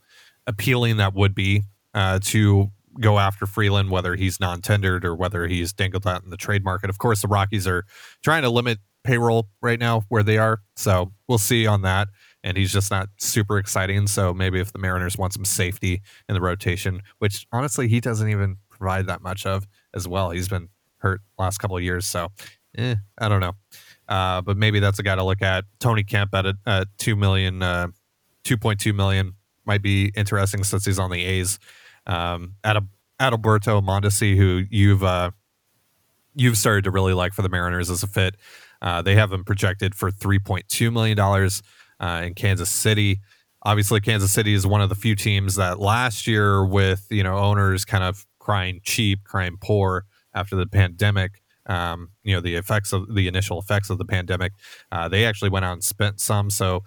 appealing 0.46 0.98
that 0.98 1.14
would 1.14 1.34
be 1.34 1.62
uh, 1.94 2.18
to 2.24 2.68
go 3.00 3.18
after 3.18 3.46
Freeland, 3.46 3.90
whether 3.90 4.14
he's 4.16 4.38
non-tendered 4.38 5.04
or 5.04 5.14
whether 5.14 5.46
he's 5.46 5.72
dangled 5.72 6.06
out 6.06 6.22
in 6.24 6.30
the 6.30 6.36
trade 6.36 6.62
market. 6.62 6.90
Of 6.90 6.98
course, 6.98 7.22
the 7.22 7.28
Rockies 7.28 7.66
are 7.66 7.84
trying 8.22 8.42
to 8.42 8.50
limit 8.50 8.78
payroll 9.04 9.48
right 9.62 9.80
now 9.80 10.02
where 10.08 10.22
they 10.22 10.36
are, 10.36 10.60
so 10.76 11.12
we'll 11.26 11.38
see 11.38 11.66
on 11.66 11.82
that. 11.82 12.08
And 12.44 12.56
he's 12.56 12.72
just 12.72 12.90
not 12.90 13.08
super 13.18 13.58
exciting. 13.58 14.06
So 14.08 14.34
maybe 14.34 14.60
if 14.60 14.72
the 14.72 14.78
Mariners 14.78 15.16
want 15.16 15.32
some 15.32 15.44
safety 15.44 16.02
in 16.28 16.34
the 16.34 16.40
rotation, 16.40 17.00
which 17.18 17.46
honestly 17.52 17.86
he 17.88 18.00
doesn't 18.00 18.28
even 18.28 18.56
provide 18.68 19.06
that 19.06 19.22
much 19.22 19.46
of 19.46 19.66
as 19.94 20.08
well. 20.08 20.30
He's 20.30 20.48
been 20.48 20.68
hurt 20.98 21.20
last 21.38 21.58
couple 21.58 21.76
of 21.76 21.82
years, 21.82 22.06
so 22.06 22.32
eh, 22.76 22.96
I 23.18 23.28
don't 23.28 23.40
know. 23.40 23.52
Uh, 24.08 24.40
but 24.40 24.56
maybe 24.56 24.80
that's 24.80 24.98
a 24.98 25.02
guy 25.02 25.14
to 25.14 25.24
look 25.24 25.42
at. 25.42 25.64
Tony 25.78 26.02
Kemp 26.02 26.34
at 26.34 26.46
a, 26.46 26.54
at 26.66 26.88
two 26.98 27.14
million, 27.16 27.62
uh, 27.62 27.88
two 28.44 28.56
point 28.56 28.80
two 28.80 28.92
million 28.92 29.34
might 29.64 29.82
be 29.82 30.12
interesting 30.16 30.64
since 30.64 30.84
he's 30.84 30.98
on 30.98 31.10
the 31.10 31.24
A's. 31.24 31.58
Um, 32.06 32.56
Ad- 32.64 32.88
Adalberto 33.20 33.80
Mondesi, 33.84 34.36
who 34.36 34.64
you've 34.68 35.04
uh, 35.04 35.30
you've 36.34 36.58
started 36.58 36.84
to 36.84 36.90
really 36.90 37.14
like 37.14 37.32
for 37.32 37.42
the 37.42 37.48
Mariners 37.48 37.90
as 37.90 38.02
a 38.02 38.06
fit. 38.06 38.36
Uh, 38.80 39.00
they 39.00 39.14
have 39.14 39.32
him 39.32 39.44
projected 39.44 39.94
for 39.94 40.10
three 40.10 40.38
point 40.38 40.68
two 40.68 40.90
million 40.90 41.16
dollars 41.16 41.62
uh, 42.02 42.22
in 42.24 42.34
Kansas 42.34 42.68
City. 42.68 43.20
Obviously, 43.62 44.00
Kansas 44.00 44.32
City 44.32 44.54
is 44.54 44.66
one 44.66 44.80
of 44.80 44.88
the 44.88 44.94
few 44.94 45.14
teams 45.14 45.54
that 45.54 45.78
last 45.78 46.26
year, 46.26 46.64
with 46.64 47.06
you 47.10 47.22
know 47.22 47.38
owners 47.38 47.84
kind 47.84 48.04
of 48.04 48.26
crying 48.38 48.80
cheap, 48.82 49.24
crying 49.24 49.56
poor 49.60 50.04
after 50.34 50.56
the 50.56 50.66
pandemic, 50.66 51.42
um, 51.66 52.10
you 52.24 52.34
know 52.34 52.40
the 52.40 52.56
effects 52.56 52.92
of 52.92 53.14
the 53.14 53.28
initial 53.28 53.58
effects 53.58 53.88
of 53.88 53.98
the 53.98 54.04
pandemic, 54.04 54.52
uh, 54.90 55.08
they 55.08 55.24
actually 55.24 55.50
went 55.50 55.64
out 55.64 55.74
and 55.74 55.84
spent 55.84 56.20
some. 56.20 56.50
So 56.50 56.82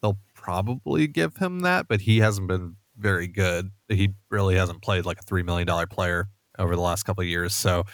they'll 0.00 0.18
probably 0.34 1.08
give 1.08 1.36
him 1.38 1.60
that, 1.60 1.88
but 1.88 2.02
he 2.02 2.18
hasn't 2.18 2.46
been 2.46 2.76
very 2.96 3.26
good. 3.26 3.70
He 3.88 4.10
really 4.30 4.56
hasn't 4.56 4.80
played 4.82 5.04
like 5.04 5.18
a 5.18 5.22
three 5.22 5.42
million 5.42 5.66
dollar 5.66 5.86
player 5.86 6.28
over 6.58 6.76
the 6.76 6.82
last 6.82 7.02
couple 7.02 7.22
of 7.22 7.28
years. 7.28 7.52
So, 7.52 7.84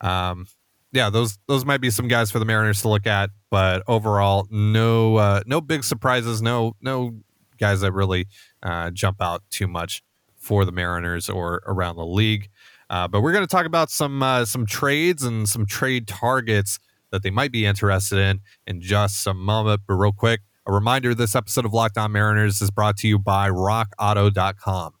um, 0.00 0.46
yeah, 0.92 1.08
those 1.10 1.38
those 1.48 1.64
might 1.64 1.80
be 1.80 1.90
some 1.90 2.06
guys 2.06 2.30
for 2.30 2.38
the 2.38 2.44
Mariners 2.44 2.82
to 2.82 2.88
look 2.88 3.06
at. 3.06 3.30
But 3.50 3.82
overall, 3.88 4.46
no 4.50 5.16
uh, 5.16 5.42
no 5.46 5.60
big 5.60 5.84
surprises. 5.84 6.42
No 6.42 6.76
no 6.80 7.16
guys 7.58 7.80
that 7.80 7.92
really 7.92 8.26
uh, 8.62 8.90
jump 8.90 9.22
out 9.22 9.42
too 9.50 9.66
much 9.66 10.02
for 10.36 10.64
the 10.64 10.72
Mariners 10.72 11.30
or 11.30 11.62
around 11.66 11.96
the 11.96 12.06
league. 12.06 12.50
Uh, 12.90 13.08
but 13.08 13.22
we're 13.22 13.32
going 13.32 13.44
to 13.44 13.50
talk 13.50 13.64
about 13.64 13.90
some 13.90 14.22
uh, 14.22 14.44
some 14.44 14.66
trades 14.66 15.22
and 15.22 15.48
some 15.48 15.64
trade 15.64 16.06
targets 16.06 16.78
that 17.10 17.22
they 17.22 17.30
might 17.30 17.52
be 17.52 17.64
interested 17.64 18.18
in 18.18 18.40
in 18.66 18.80
just 18.82 19.22
some 19.22 19.38
moment. 19.38 19.80
But 19.86 19.94
real 19.94 20.12
quick, 20.12 20.40
a 20.66 20.72
reminder: 20.72 21.14
this 21.14 21.34
episode 21.34 21.64
of 21.64 21.72
Locked 21.72 21.96
On 21.96 22.12
Mariners 22.12 22.60
is 22.60 22.70
brought 22.70 22.98
to 22.98 23.08
you 23.08 23.18
by 23.18 23.48
RockAuto.com. 23.48 24.92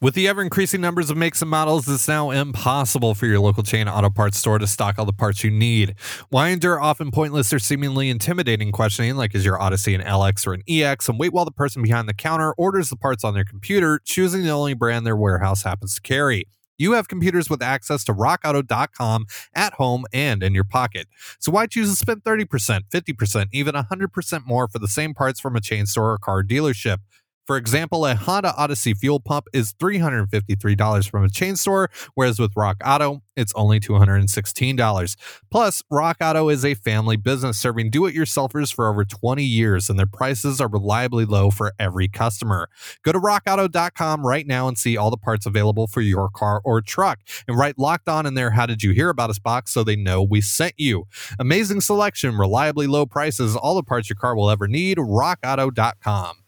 With 0.00 0.14
the 0.14 0.28
ever 0.28 0.42
increasing 0.42 0.80
numbers 0.80 1.08
of 1.08 1.16
makes 1.16 1.40
and 1.40 1.50
models, 1.50 1.88
it's 1.88 2.08
now 2.08 2.30
impossible 2.30 3.14
for 3.14 3.26
your 3.26 3.38
local 3.38 3.62
chain 3.62 3.88
auto 3.88 4.10
parts 4.10 4.36
store 4.36 4.58
to 4.58 4.66
stock 4.66 4.98
all 4.98 5.06
the 5.06 5.12
parts 5.12 5.44
you 5.44 5.50
need. 5.50 5.94
Why 6.28 6.48
endure 6.48 6.80
often 6.80 7.10
pointless 7.10 7.52
or 7.52 7.58
seemingly 7.58 8.10
intimidating 8.10 8.72
questioning, 8.72 9.16
like 9.16 9.34
is 9.34 9.44
your 9.44 9.58
Odyssey 9.58 9.94
an 9.94 10.02
LX 10.02 10.46
or 10.46 10.52
an 10.52 10.62
EX, 10.68 11.08
and 11.08 11.18
wait 11.18 11.32
while 11.32 11.44
the 11.44 11.52
person 11.52 11.80
behind 11.80 12.08
the 12.08 12.12
counter 12.12 12.52
orders 12.54 12.90
the 12.90 12.96
parts 12.96 13.24
on 13.24 13.34
their 13.34 13.44
computer, 13.44 14.00
choosing 14.04 14.42
the 14.42 14.50
only 14.50 14.74
brand 14.74 15.06
their 15.06 15.16
warehouse 15.16 15.62
happens 15.62 15.94
to 15.94 16.02
carry? 16.02 16.48
You 16.76 16.92
have 16.92 17.06
computers 17.06 17.48
with 17.48 17.62
access 17.62 18.02
to 18.04 18.12
rockauto.com 18.12 19.26
at 19.54 19.74
home 19.74 20.04
and 20.12 20.42
in 20.42 20.54
your 20.54 20.64
pocket. 20.64 21.06
So 21.38 21.52
why 21.52 21.66
choose 21.66 21.88
to 21.88 21.96
spend 21.96 22.24
30%, 22.24 22.80
50%, 22.92 23.46
even 23.52 23.74
100% 23.74 24.42
more 24.44 24.66
for 24.66 24.80
the 24.80 24.88
same 24.88 25.14
parts 25.14 25.38
from 25.38 25.54
a 25.54 25.60
chain 25.60 25.86
store 25.86 26.12
or 26.12 26.18
car 26.18 26.42
dealership? 26.42 26.98
For 27.46 27.56
example, 27.56 28.06
a 28.06 28.14
Honda 28.14 28.54
Odyssey 28.56 28.94
fuel 28.94 29.20
pump 29.20 29.48
is 29.52 29.74
$353 29.74 31.10
from 31.10 31.24
a 31.24 31.28
chain 31.28 31.56
store, 31.56 31.90
whereas 32.14 32.38
with 32.38 32.52
Rock 32.56 32.78
Auto, 32.84 33.22
it's 33.36 33.52
only 33.54 33.80
$216. 33.80 35.16
Plus, 35.50 35.82
Rock 35.90 36.16
Auto 36.22 36.48
is 36.48 36.64
a 36.64 36.74
family 36.74 37.16
business 37.16 37.58
serving 37.58 37.90
do 37.90 38.06
it 38.06 38.14
yourselfers 38.14 38.72
for 38.74 38.88
over 38.88 39.04
20 39.04 39.44
years, 39.44 39.90
and 39.90 39.98
their 39.98 40.06
prices 40.06 40.60
are 40.60 40.68
reliably 40.68 41.26
low 41.26 41.50
for 41.50 41.72
every 41.78 42.08
customer. 42.08 42.68
Go 43.02 43.12
to 43.12 43.20
rockauto.com 43.20 44.26
right 44.26 44.46
now 44.46 44.66
and 44.66 44.78
see 44.78 44.96
all 44.96 45.10
the 45.10 45.16
parts 45.18 45.44
available 45.44 45.86
for 45.86 46.00
your 46.00 46.30
car 46.30 46.62
or 46.64 46.80
truck. 46.80 47.20
And 47.46 47.58
write 47.58 47.78
locked 47.78 48.08
on 48.08 48.24
in 48.24 48.34
there, 48.34 48.52
How 48.52 48.66
Did 48.66 48.82
You 48.82 48.92
Hear 48.92 49.10
About 49.10 49.30
Us 49.30 49.38
box 49.38 49.72
so 49.72 49.84
they 49.84 49.96
know 49.96 50.22
we 50.22 50.40
sent 50.40 50.74
you. 50.78 51.06
Amazing 51.38 51.82
selection, 51.82 52.38
reliably 52.38 52.86
low 52.86 53.04
prices, 53.04 53.54
all 53.54 53.74
the 53.74 53.82
parts 53.82 54.08
your 54.08 54.16
car 54.16 54.34
will 54.34 54.50
ever 54.50 54.66
need. 54.66 54.96
RockAuto.com. 54.96 56.43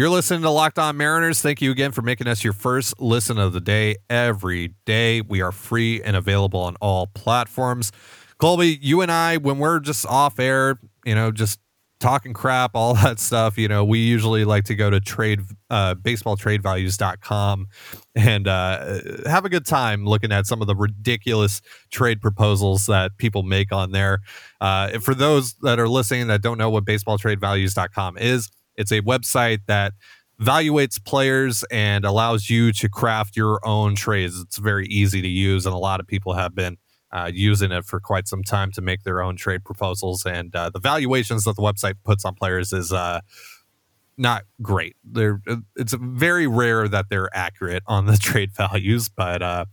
You're 0.00 0.08
listening 0.08 0.40
to 0.44 0.50
Locked 0.50 0.78
On 0.78 0.96
Mariners. 0.96 1.42
Thank 1.42 1.60
you 1.60 1.70
again 1.70 1.92
for 1.92 2.00
making 2.00 2.26
us 2.26 2.42
your 2.42 2.54
first 2.54 2.98
listen 3.02 3.36
of 3.36 3.52
the 3.52 3.60
day 3.60 3.96
every 4.08 4.72
day. 4.86 5.20
We 5.20 5.42
are 5.42 5.52
free 5.52 6.02
and 6.02 6.16
available 6.16 6.60
on 6.60 6.76
all 6.76 7.08
platforms. 7.08 7.92
Colby, 8.38 8.78
you 8.80 9.02
and 9.02 9.12
I, 9.12 9.36
when 9.36 9.58
we're 9.58 9.78
just 9.78 10.06
off 10.06 10.38
air, 10.38 10.80
you 11.04 11.14
know, 11.14 11.30
just 11.30 11.60
talking 11.98 12.32
crap, 12.32 12.70
all 12.72 12.94
that 13.02 13.18
stuff, 13.20 13.58
you 13.58 13.68
know, 13.68 13.84
we 13.84 13.98
usually 13.98 14.46
like 14.46 14.64
to 14.64 14.74
go 14.74 14.88
to 14.88 15.00
trade 15.00 15.42
uh, 15.68 15.94
baseballtradevalues.com 15.96 17.66
and 18.14 18.48
uh, 18.48 19.00
have 19.26 19.44
a 19.44 19.50
good 19.50 19.66
time 19.66 20.06
looking 20.06 20.32
at 20.32 20.46
some 20.46 20.62
of 20.62 20.66
the 20.66 20.74
ridiculous 20.74 21.60
trade 21.90 22.22
proposals 22.22 22.86
that 22.86 23.18
people 23.18 23.42
make 23.42 23.70
on 23.70 23.92
there. 23.92 24.20
Uh, 24.62 24.98
for 25.00 25.14
those 25.14 25.56
that 25.60 25.78
are 25.78 25.90
listening 25.90 26.28
that 26.28 26.40
don't 26.40 26.56
know 26.56 26.70
what 26.70 26.86
baseballtradevalues.com 26.86 28.16
is, 28.16 28.48
it's 28.80 28.90
a 28.90 29.02
website 29.02 29.60
that 29.66 29.92
valuates 30.38 30.98
players 30.98 31.64
and 31.70 32.04
allows 32.04 32.48
you 32.48 32.72
to 32.72 32.88
craft 32.88 33.36
your 33.36 33.60
own 33.62 33.94
trades. 33.94 34.40
It's 34.40 34.56
very 34.56 34.86
easy 34.86 35.20
to 35.20 35.28
use, 35.28 35.66
and 35.66 35.74
a 35.74 35.78
lot 35.78 36.00
of 36.00 36.06
people 36.06 36.32
have 36.32 36.54
been 36.54 36.78
uh, 37.12 37.30
using 37.32 37.72
it 37.72 37.84
for 37.84 38.00
quite 38.00 38.26
some 38.26 38.42
time 38.42 38.72
to 38.72 38.80
make 38.80 39.02
their 39.02 39.20
own 39.20 39.36
trade 39.36 39.64
proposals. 39.64 40.24
And 40.24 40.54
uh, 40.56 40.70
the 40.70 40.80
valuations 40.80 41.44
that 41.44 41.56
the 41.56 41.62
website 41.62 41.94
puts 42.04 42.24
on 42.24 42.34
players 42.34 42.72
is 42.72 42.90
uh, 42.90 43.20
not 44.16 44.44
great. 44.62 44.96
They're 45.04 45.42
it's 45.76 45.94
very 45.94 46.46
rare 46.46 46.88
that 46.88 47.06
they're 47.10 47.34
accurate 47.36 47.82
on 47.86 48.06
the 48.06 48.16
trade 48.20 48.52
values, 48.52 49.10
but 49.10 49.42
uh, 49.42 49.66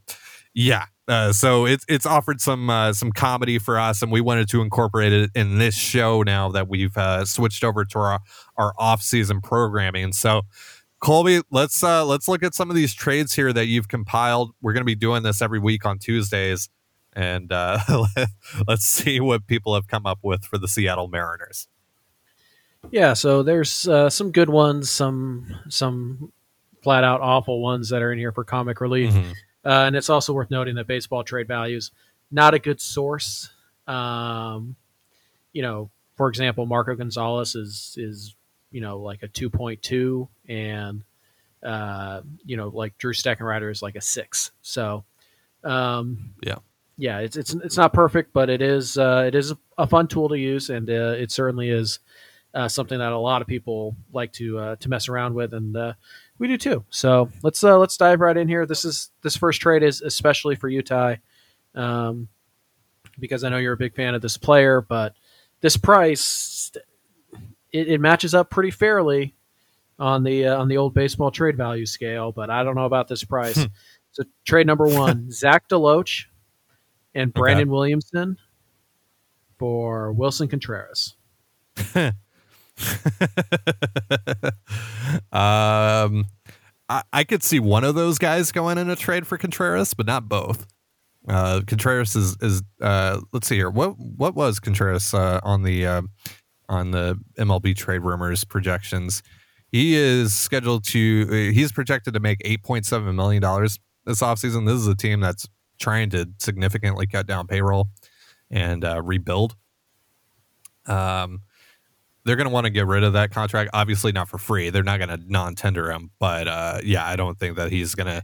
yeah, 0.57 0.85
uh, 1.07 1.31
so 1.31 1.67
it's 1.67 1.85
it's 1.87 2.07
offered 2.07 2.41
some 2.41 2.67
uh, 2.67 2.91
some 2.91 3.11
comedy 3.11 3.59
for 3.59 3.79
us, 3.79 4.01
and 4.01 4.11
we 4.11 4.21
wanted 4.21 4.49
to 4.49 4.63
incorporate 4.63 5.13
it 5.13 5.29
in 5.35 5.59
this 5.59 5.75
show 5.75 6.23
now 6.23 6.49
that 6.49 6.67
we've 6.67 6.97
uh, 6.97 7.25
switched 7.25 7.63
over 7.63 7.85
to 7.85 7.99
our 7.99 8.19
our 8.57 8.73
off 8.79 9.03
season 9.03 9.39
programming. 9.39 10.13
So, 10.13 10.41
Colby, 10.99 11.41
let's 11.51 11.83
uh, 11.83 12.03
let's 12.07 12.27
look 12.27 12.41
at 12.41 12.55
some 12.55 12.71
of 12.71 12.75
these 12.75 12.95
trades 12.95 13.35
here 13.35 13.53
that 13.53 13.67
you've 13.67 13.87
compiled. 13.87 14.49
We're 14.59 14.73
going 14.73 14.81
to 14.81 14.85
be 14.85 14.95
doing 14.95 15.21
this 15.21 15.43
every 15.43 15.59
week 15.59 15.85
on 15.85 15.99
Tuesdays, 15.99 16.69
and 17.13 17.51
uh, 17.51 17.77
let's 18.67 18.83
see 18.83 19.19
what 19.19 19.45
people 19.45 19.75
have 19.75 19.87
come 19.87 20.07
up 20.07 20.17
with 20.23 20.43
for 20.43 20.57
the 20.57 20.67
Seattle 20.67 21.07
Mariners. 21.07 21.67
Yeah, 22.89 23.13
so 23.13 23.43
there's 23.43 23.87
uh, 23.87 24.09
some 24.09 24.31
good 24.31 24.49
ones, 24.49 24.89
some 24.89 25.55
some 25.69 26.33
flat 26.81 27.03
out 27.03 27.21
awful 27.21 27.61
ones 27.61 27.89
that 27.89 28.01
are 28.01 28.11
in 28.11 28.17
here 28.17 28.31
for 28.31 28.43
comic 28.43 28.81
relief. 28.81 29.13
Mm-hmm. 29.13 29.33
Uh, 29.67 29.83
and 29.85 29.97
it's 29.97 30.09
also 30.09 30.31
worth 30.31 30.49
noting 30.49 30.75
that 30.75 30.87
baseball 30.87 31.25
trade 31.25 31.47
values 31.47 31.91
not 32.31 32.53
a 32.53 32.59
good 32.59 32.81
source. 32.81 33.49
Um, 33.87 34.75
you 35.53 35.61
know, 35.61 35.89
for 36.15 36.29
example, 36.29 36.65
Marco 36.65 36.95
Gonzalez 36.95 37.55
is 37.55 37.95
is 37.99 38.35
you 38.71 38.81
know 38.81 38.99
like 38.99 39.23
a 39.23 39.27
two 39.27 39.49
point 39.49 39.81
two, 39.81 40.27
and 40.47 41.03
uh, 41.63 42.21
you 42.45 42.57
know 42.57 42.69
like 42.69 42.97
Drew 42.97 43.13
Steckenrider 43.13 43.71
is 43.71 43.81
like 43.81 43.95
a 43.95 44.01
six. 44.01 44.51
So 44.61 45.03
um, 45.63 46.33
yeah, 46.43 46.57
yeah, 46.97 47.19
it's 47.19 47.37
it's 47.37 47.53
it's 47.53 47.77
not 47.77 47.93
perfect, 47.93 48.33
but 48.33 48.49
it 48.49 48.61
is 48.61 48.97
uh, 48.97 49.23
it 49.27 49.35
is 49.35 49.53
a 49.77 49.87
fun 49.87 50.07
tool 50.07 50.29
to 50.29 50.37
use, 50.37 50.69
and 50.69 50.89
uh, 50.89 51.15
it 51.17 51.31
certainly 51.31 51.69
is 51.69 51.99
uh, 52.53 52.67
something 52.67 52.99
that 52.99 53.11
a 53.11 53.17
lot 53.17 53.41
of 53.41 53.47
people 53.47 53.95
like 54.11 54.33
to 54.33 54.59
uh, 54.59 54.75
to 54.77 54.89
mess 54.89 55.07
around 55.07 55.33
with, 55.33 55.53
and 55.53 55.75
uh, 55.77 55.93
we 56.39 56.47
do 56.47 56.57
too. 56.57 56.83
So 56.89 57.29
let's 57.43 57.63
uh, 57.63 57.77
let's 57.77 57.97
dive 57.97 58.19
right 58.19 58.37
in 58.37 58.47
here. 58.47 58.65
This 58.65 58.85
is 58.85 59.11
this 59.21 59.35
first 59.35 59.61
trade 59.61 59.83
is 59.83 60.01
especially 60.01 60.55
for 60.55 60.69
you, 60.69 60.81
Ty, 60.81 61.19
um, 61.75 62.27
because 63.19 63.43
I 63.43 63.49
know 63.49 63.57
you're 63.57 63.73
a 63.73 63.77
big 63.77 63.95
fan 63.95 64.15
of 64.15 64.21
this 64.21 64.37
player. 64.37 64.81
But 64.81 65.15
this 65.61 65.77
price, 65.77 66.71
it, 67.71 67.87
it 67.87 68.01
matches 68.01 68.33
up 68.33 68.49
pretty 68.49 68.71
fairly 68.71 69.35
on 69.99 70.23
the 70.23 70.47
uh, 70.47 70.57
on 70.57 70.67
the 70.67 70.77
old 70.77 70.93
baseball 70.93 71.31
trade 71.31 71.57
value 71.57 71.85
scale. 71.85 72.31
But 72.31 72.49
I 72.49 72.63
don't 72.63 72.75
know 72.75 72.85
about 72.85 73.07
this 73.07 73.23
price. 73.23 73.57
Hmm. 73.57 73.65
so 74.11 74.23
trade 74.45 74.67
number 74.67 74.85
one: 74.85 75.31
Zach 75.31 75.67
DeLoach 75.69 76.25
and 77.15 77.33
Brandon 77.33 77.67
okay. 77.67 77.71
Williamson 77.71 78.37
for 79.57 80.13
Willson 80.13 80.49
Contreras. 80.49 81.15
um, 85.31 86.27
I, 86.89 87.03
I, 87.11 87.23
could 87.23 87.41
see 87.43 87.59
one 87.59 87.83
of 87.83 87.95
those 87.95 88.19
guys 88.19 88.51
going 88.51 88.77
in 88.77 88.89
a 88.89 88.95
trade 88.95 89.25
for 89.25 89.37
Contreras, 89.37 89.93
but 89.95 90.05
not 90.05 90.29
both. 90.29 90.67
Uh, 91.27 91.61
Contreras 91.65 92.15
is 92.15 92.37
is 92.41 92.61
uh, 92.81 93.19
let's 93.33 93.47
see 93.47 93.55
here. 93.55 93.69
What 93.69 93.97
what 93.97 94.35
was 94.35 94.59
Contreras 94.59 95.13
uh, 95.13 95.39
on 95.43 95.63
the 95.63 95.85
uh, 95.85 96.01
on 96.69 96.91
the 96.91 97.19
MLB 97.37 97.75
trade 97.75 98.03
rumors 98.03 98.43
projections? 98.43 99.23
He 99.71 99.95
is 99.95 100.33
scheduled 100.33 100.85
to. 100.85 101.51
He's 101.51 101.71
projected 101.71 102.13
to 102.13 102.19
make 102.19 102.41
eight 102.45 102.63
point 102.63 102.85
seven 102.85 103.15
million 103.15 103.41
dollars 103.41 103.79
this 104.05 104.21
offseason. 104.21 104.65
This 104.65 104.75
is 104.75 104.87
a 104.87 104.95
team 104.95 105.19
that's 105.19 105.47
trying 105.79 106.09
to 106.11 106.29
significantly 106.39 107.07
cut 107.07 107.27
down 107.27 107.47
payroll 107.47 107.89
and 108.49 108.85
uh, 108.85 109.01
rebuild. 109.01 109.55
Um, 110.85 111.41
they're 112.27 112.35
going 112.35 112.47
to 112.47 112.53
want 112.53 112.65
to 112.65 112.69
get 112.69 112.85
rid 112.85 113.03
of 113.03 113.13
that 113.13 113.31
contract. 113.31 113.71
Obviously, 113.73 114.11
not 114.11 114.27
for 114.27 114.37
free. 114.37 114.69
They're 114.69 114.83
not 114.83 114.99
going 114.99 115.09
to 115.09 115.31
non-tender 115.31 115.91
him, 115.91 116.11
but 116.19 116.47
uh, 116.47 116.79
yeah, 116.83 117.07
I 117.07 117.15
don't 117.15 117.39
think 117.39 117.55
that 117.55 117.71
he's 117.71 117.95
going 117.95 118.07
to 118.07 118.23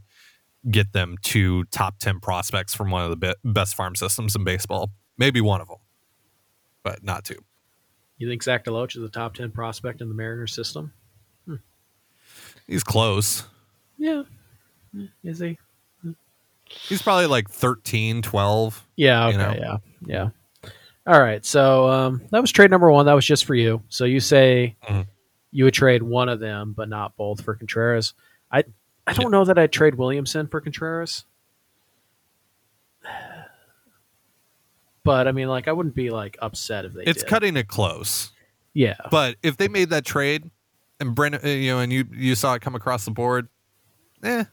get 0.69 0.91
them 0.93 1.15
two 1.21 1.63
top 1.65 1.99
ten 1.99 2.19
prospects 2.19 2.75
from 2.75 2.91
one 2.91 3.03
of 3.03 3.09
the 3.09 3.15
be- 3.15 3.35
best 3.43 3.75
farm 3.75 3.95
systems 3.95 4.35
in 4.35 4.43
baseball. 4.43 4.91
Maybe 5.17 5.41
one 5.41 5.61
of 5.61 5.67
them, 5.67 5.77
but 6.83 7.03
not 7.03 7.23
two. 7.23 7.43
You 8.17 8.29
think 8.29 8.43
Zach 8.43 8.65
DeLoach 8.65 8.95
is 8.97 9.03
a 9.03 9.09
top 9.09 9.35
ten 9.35 9.51
prospect 9.51 10.01
in 10.01 10.09
the 10.09 10.15
Mariners 10.15 10.53
system? 10.53 10.93
Hmm. 11.45 11.55
He's 12.67 12.83
close. 12.83 13.45
Yeah, 13.97 14.23
is 15.23 15.39
he? 15.39 15.57
He's 16.65 17.01
probably 17.01 17.27
like 17.27 17.49
13, 17.49 18.21
12. 18.21 18.87
Yeah. 18.95 19.27
Okay. 19.27 19.31
You 19.31 19.37
know? 19.37 19.53
Yeah. 19.59 19.77
Yeah. 20.05 20.29
All 21.05 21.19
right. 21.19 21.45
So 21.45 21.89
um, 21.89 22.21
that 22.31 22.41
was 22.41 22.51
trade 22.51 22.71
number 22.71 22.89
one. 22.91 23.05
That 23.05 23.13
was 23.13 23.25
just 23.25 23.45
for 23.45 23.55
you. 23.55 23.81
So 23.89 24.05
you 24.05 24.19
say 24.19 24.75
mm-hmm. 24.83 25.01
you 25.51 25.65
would 25.65 25.73
trade 25.73 26.01
one 26.01 26.29
of 26.29 26.39
them, 26.39 26.73
but 26.75 26.87
not 26.87 27.15
both 27.17 27.41
for 27.41 27.55
Contreras. 27.55 28.13
I 28.51 28.63
I 29.05 29.13
don't 29.13 29.23
yeah. 29.23 29.29
know 29.29 29.45
that 29.45 29.57
I'd 29.59 29.71
trade 29.71 29.95
Williamson 29.95 30.47
for 30.47 30.61
Contreras. 30.61 31.25
But 35.05 35.27
I 35.27 35.33
mean, 35.33 35.49
like, 35.49 35.67
I 35.67 35.73
wouldn't 35.73 35.95
be 35.95 36.11
like 36.11 36.37
upset 36.41 36.85
if 36.85 36.93
they. 36.93 37.03
It's 37.03 37.23
did. 37.23 37.29
cutting 37.29 37.57
it 37.57 37.67
close. 37.67 38.31
Yeah. 38.73 38.95
But 39.11 39.35
if 39.43 39.57
they 39.57 39.67
made 39.67 39.89
that 39.89 40.05
trade, 40.05 40.49
and 41.01 41.13
Brennan, 41.13 41.41
uh, 41.43 41.49
you 41.49 41.71
know, 41.71 41.79
and 41.79 41.91
you 41.91 42.07
you 42.11 42.35
saw 42.35 42.53
it 42.53 42.61
come 42.61 42.73
across 42.73 43.03
the 43.03 43.11
board, 43.11 43.49
eh, 44.23 44.45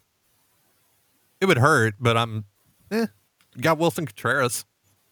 it 1.41 1.47
would 1.47 1.59
hurt. 1.59 1.95
But 2.01 2.17
I'm, 2.17 2.47
eh, 2.91 3.07
got 3.61 3.79
Willson 3.79 4.07
Contreras. 4.07 4.65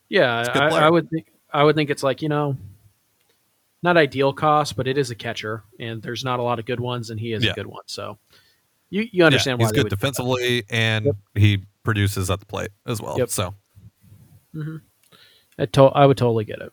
Yeah, 0.08 0.44
I, 0.54 0.86
I, 0.86 0.90
would 0.90 1.10
think 1.10 1.26
I 1.52 1.62
would 1.64 1.76
think 1.76 1.90
it's 1.90 2.02
like 2.02 2.22
you 2.22 2.28
know, 2.28 2.56
not 3.82 3.96
ideal 3.96 4.32
cost, 4.32 4.76
but 4.76 4.88
it 4.88 4.98
is 4.98 5.10
a 5.10 5.14
catcher, 5.14 5.62
and 5.78 6.02
there's 6.02 6.24
not 6.24 6.40
a 6.40 6.42
lot 6.42 6.58
of 6.58 6.64
good 6.64 6.80
ones, 6.80 7.10
and 7.10 7.20
he 7.20 7.32
is 7.32 7.44
yeah. 7.44 7.52
a 7.52 7.54
good 7.54 7.66
one. 7.66 7.82
So, 7.86 8.18
You 8.90 9.06
you 9.12 9.24
understand 9.24 9.58
yeah, 9.58 9.64
why 9.64 9.68
he's 9.68 9.72
good 9.72 9.84
would 9.84 9.90
do 9.90 9.96
that. 9.96 10.00
defensively 10.00 10.64
and 10.70 11.06
Yep. 11.06 11.16
he 11.34 11.64
produces 11.82 12.30
at 12.30 12.40
the 12.40 12.46
plate 12.46 12.70
as 12.86 13.00
well. 13.00 13.18
Yep. 13.18 13.30
So 13.30 13.54
I 15.58 15.66
to- 15.66 15.82
I 15.82 16.06
would 16.06 16.16
totally 16.16 16.44
get 16.44 16.60
it. 16.60 16.72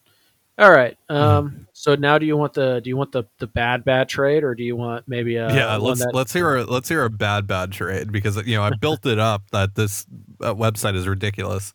All 0.58 0.72
right. 0.72 0.98
Mm-hmm. 1.10 1.22
Um. 1.22 1.68
So 1.74 1.96
now, 1.96 2.18
do 2.18 2.26
you 2.26 2.38
want 2.38 2.54
the 2.54 2.80
do 2.82 2.90
you 2.90 2.96
want 2.96 3.12
the 3.12 3.26
the 3.40 3.48
bad 3.48 3.84
bad 3.84 4.08
trade, 4.08 4.44
or 4.44 4.56
do 4.56 4.64
you 4.64 4.76
want 4.76 5.06
maybe 5.08 5.36
a 5.36 5.54
yeah, 5.54 5.76
let's 5.76 6.00
that, 6.00 6.16
let's 6.16 6.32
hear 6.32 6.56
a, 6.56 6.64
let's 6.64 6.88
hear 6.88 7.04
a 7.04 7.10
bad 7.10 7.48
bad 7.48 7.74
trade 7.74 8.12
because 8.12 8.38
you 8.48 8.56
know 8.56 8.64
I 8.64 8.72
built 8.80 9.06
it 9.06 9.20
up 9.20 9.44
that 9.52 9.76
this 9.76 10.06
uh, 10.40 10.54
website 10.54 10.96
is 10.96 11.08
ridiculous. 11.08 11.74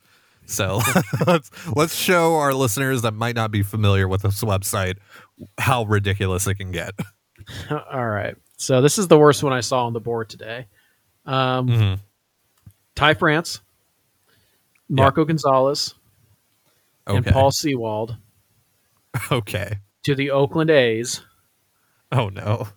So 0.50 0.80
let's 1.26 1.50
let's 1.76 1.95
show 1.95 2.35
our 2.37 2.52
listeners 2.52 3.02
that 3.02 3.14
might 3.14 3.37
not 3.37 3.50
be 3.52 3.62
familiar 3.62 4.09
with 4.09 4.23
this 4.23 4.42
website 4.42 4.97
how 5.59 5.85
ridiculous 5.85 6.47
it 6.49 6.57
can 6.57 6.73
get. 6.73 6.90
All 7.71 8.09
right. 8.09 8.35
So 8.57 8.80
this 8.83 8.99
is 8.99 9.07
the 9.09 9.16
worst 9.19 9.42
one 9.45 9.52
I 9.52 9.61
saw 9.61 9.87
on 9.87 9.92
the 9.92 10.00
board 10.00 10.28
today. 10.28 10.66
Um, 11.25 11.69
Mhm. 11.69 11.99
Ty 12.97 13.14
France, 13.14 13.61
Marco 14.88 15.25
Gonzalez, 15.25 15.95
and 17.07 17.25
Paul 17.25 17.52
Sewald 17.52 18.16
Okay. 19.33 19.78
to 20.02 20.14
the 20.16 20.30
Oakland 20.33 20.69
A's 20.71 21.23
Oh 22.12 22.28
no. 22.28 22.69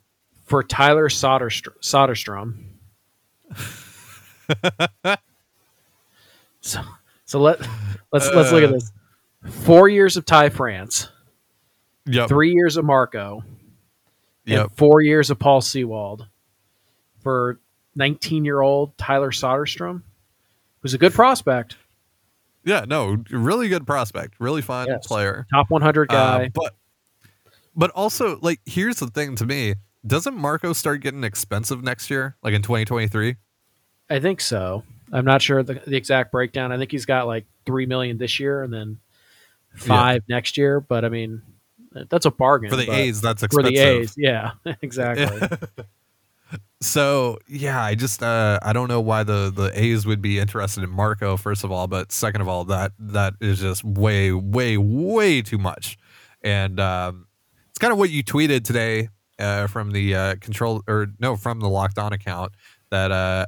for 0.45 0.63
Tyler 0.63 1.09
Soderstr- 1.09 1.79
Soderstrom. 1.81 2.65
so, 6.61 6.81
so 7.33 7.39
let 7.39 7.59
let's 8.11 8.29
let's 8.33 8.51
look 8.51 8.61
at 8.63 8.69
Uh. 8.69 8.73
this. 8.73 8.91
Four 9.65 9.89
years 9.89 10.15
of 10.17 10.25
Ty 10.25 10.49
France, 10.49 11.09
Yep. 12.05 12.29
three 12.29 12.51
years 12.53 12.77
of 12.77 12.85
Marco, 12.85 13.43
Yep. 14.45 14.71
four 14.77 15.01
years 15.01 15.31
of 15.31 15.39
Paul 15.39 15.61
Sewald 15.61 16.27
for 17.23 17.59
19 17.95 18.45
year 18.45 18.61
old 18.61 18.95
Tyler 18.99 19.31
Soderstrom, 19.31 20.03
who's 20.81 20.93
a 20.93 20.97
good 20.99 21.13
prospect, 21.13 21.77
Yeah. 22.65 22.85
No. 22.87 23.17
Really 23.31 23.67
good 23.67 23.85
prospect. 23.87 24.35
Really 24.39 24.61
fun 24.61 24.87
Yes. 24.87 25.05
player. 25.07 25.45
top 25.51 25.69
100 25.71 26.09
Uh, 26.11 26.13
guy. 26.13 26.49
but 26.53 26.75
but 27.75 27.89
also 27.91 28.37
like 28.41 28.59
here's 28.67 28.97
the 28.99 29.07
thing 29.07 29.35
to 29.37 29.45
me 29.47 29.73
doesn't 30.05 30.35
marco 30.37 30.71
start 30.73 31.01
getting 31.01 31.23
expensive 31.23 31.81
next 31.83 32.09
year 32.11 32.35
like 32.43 32.53
in 32.53 32.61
2023 32.61 33.35
I 34.09 34.19
think 34.19 34.39
so. 34.41 34.83
I'm 35.13 35.25
not 35.25 35.41
sure 35.41 35.61
the, 35.63 35.75
the 35.85 35.95
exact 35.95 36.31
breakdown. 36.31 36.71
I 36.71 36.77
think 36.77 36.91
he's 36.91 37.05
got 37.05 37.27
like 37.27 37.45
three 37.65 37.85
million 37.85 38.17
this 38.17 38.39
year 38.39 38.63
and 38.63 38.73
then 38.73 38.99
five 39.75 40.23
next 40.27 40.57
year. 40.57 40.79
But 40.81 41.05
I 41.05 41.09
mean, 41.09 41.41
that's 42.09 42.25
a 42.25 42.31
bargain 42.31 42.69
for 42.69 42.75
the 42.75 42.91
a's 42.91 43.21
that's 43.21 43.43
expensive. 43.43 43.71
For 43.71 43.75
the 43.75 43.77
A's, 43.77 44.15
yeah, 44.17 44.51
exactly. 44.81 45.47
so 46.81 47.39
yeah 47.47 47.81
i 47.81 47.95
just 47.95 48.21
uh 48.21 48.59
i 48.61 48.73
don't 48.73 48.87
know 48.87 48.99
why 48.99 49.23
the 49.23 49.51
the 49.55 49.71
a's 49.73 50.05
would 50.05 50.21
be 50.21 50.37
interested 50.37 50.83
in 50.83 50.89
marco 50.89 51.37
first 51.37 51.63
of 51.63 51.71
all 51.71 51.87
but 51.87 52.11
second 52.11 52.41
of 52.41 52.47
all 52.47 52.65
that 52.65 52.91
that 52.99 53.33
is 53.39 53.59
just 53.59 53.83
way 53.83 54.31
way 54.31 54.77
way 54.77 55.41
too 55.41 55.57
much 55.57 55.97
and 56.43 56.79
um 56.79 57.25
it's 57.69 57.79
kind 57.79 57.93
of 57.93 57.97
what 57.97 58.09
you 58.09 58.23
tweeted 58.23 58.63
today 58.63 59.07
uh 59.39 59.65
from 59.65 59.91
the 59.91 60.13
uh 60.13 60.35
control 60.41 60.83
or 60.87 61.07
no 61.19 61.35
from 61.35 61.59
the 61.59 61.69
locked 61.69 61.97
on 61.97 62.11
account 62.11 62.51
that 62.91 63.11
uh 63.11 63.45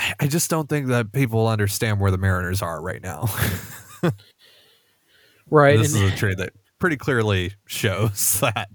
I- 0.00 0.14
I 0.20 0.26
just 0.26 0.48
don't 0.50 0.68
think 0.68 0.86
that 0.88 1.12
people 1.12 1.46
understand 1.46 2.00
where 2.00 2.10
the 2.10 2.18
Mariners 2.18 2.62
are 2.62 2.80
right 2.80 3.02
now. 3.02 3.28
right. 5.50 5.78
this 5.78 5.94
and- 5.94 6.04
is 6.04 6.12
a 6.12 6.16
trade 6.16 6.38
that 6.38 6.52
pretty 6.78 6.96
clearly 6.96 7.52
shows 7.66 8.40
that. 8.40 8.68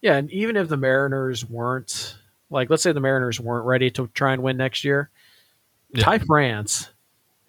Yeah, 0.00 0.16
and 0.16 0.30
even 0.32 0.56
if 0.56 0.68
the 0.68 0.76
Mariners 0.76 1.44
weren't 1.48 2.16
like, 2.50 2.70
let's 2.70 2.82
say 2.82 2.92
the 2.92 3.00
Mariners 3.00 3.40
weren't 3.40 3.66
ready 3.66 3.90
to 3.92 4.06
try 4.08 4.32
and 4.32 4.42
win 4.42 4.56
next 4.56 4.84
year, 4.84 5.10
Yeah. 5.94 6.04
Ty 6.04 6.18
France 6.18 6.90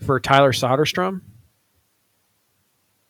for 0.05 0.19
Tyler 0.19 0.51
Soderstrom 0.51 1.21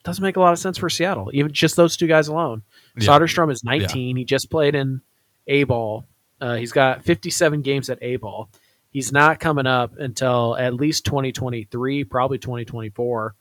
doesn't 0.03 0.23
make 0.23 0.35
a 0.37 0.39
lot 0.39 0.53
of 0.53 0.59
sense 0.59 0.77
for 0.77 0.89
Seattle. 0.89 1.29
Even 1.33 1.51
just 1.51 1.75
those 1.75 1.95
two 1.97 2.07
guys 2.07 2.27
alone. 2.27 2.61
Yeah. 2.97 3.07
Soderstrom 3.07 3.51
is 3.51 3.63
19. 3.63 4.17
He 4.17 4.25
just 4.25 4.49
played 4.49 4.75
in 4.75 5.01
A 5.47 5.63
ball. 5.63 6.05
Uh, 6.41 6.55
he's 6.55 6.71
got 6.73 7.03
57 7.05 7.61
games 7.61 7.89
at 7.89 7.99
A 8.01 8.17
ball. 8.17 8.49
He's 8.93 9.12
not 9.12 9.39
coming 9.39 9.65
up 9.67 9.97
until 9.97 10.56
at 10.56 10.75
least 10.75 11.03
2023, 11.06 12.03
probably 12.06 12.38
2024 12.38 13.36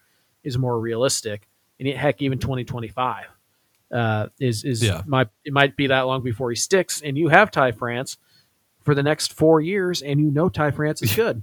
is 0.44 0.58
more 0.58 0.80
realistic, 0.80 1.46
and 1.78 1.86
heck, 1.90 2.20
even 2.22 2.38
2025 2.38 3.26
uh, 3.92 4.26
is 4.40 4.64
is 4.64 4.82
Yeah. 4.82 5.02
might 5.06 5.28
it 5.44 5.52
might 5.52 5.76
be 5.76 5.86
that 5.88 6.00
long 6.02 6.22
before 6.22 6.48
he 6.50 6.56
sticks. 6.56 7.02
And 7.02 7.16
you 7.18 7.28
have 7.28 7.50
Ty 7.50 7.72
France 7.72 8.16
for 8.82 8.94
the 8.94 9.02
next 9.02 9.34
four 9.34 9.60
years, 9.60 10.00
and 10.02 10.18
you 10.18 10.30
know 10.30 10.48
Ty 10.48 10.70
France 10.72 11.02
is 11.02 11.14
good. 11.16 11.42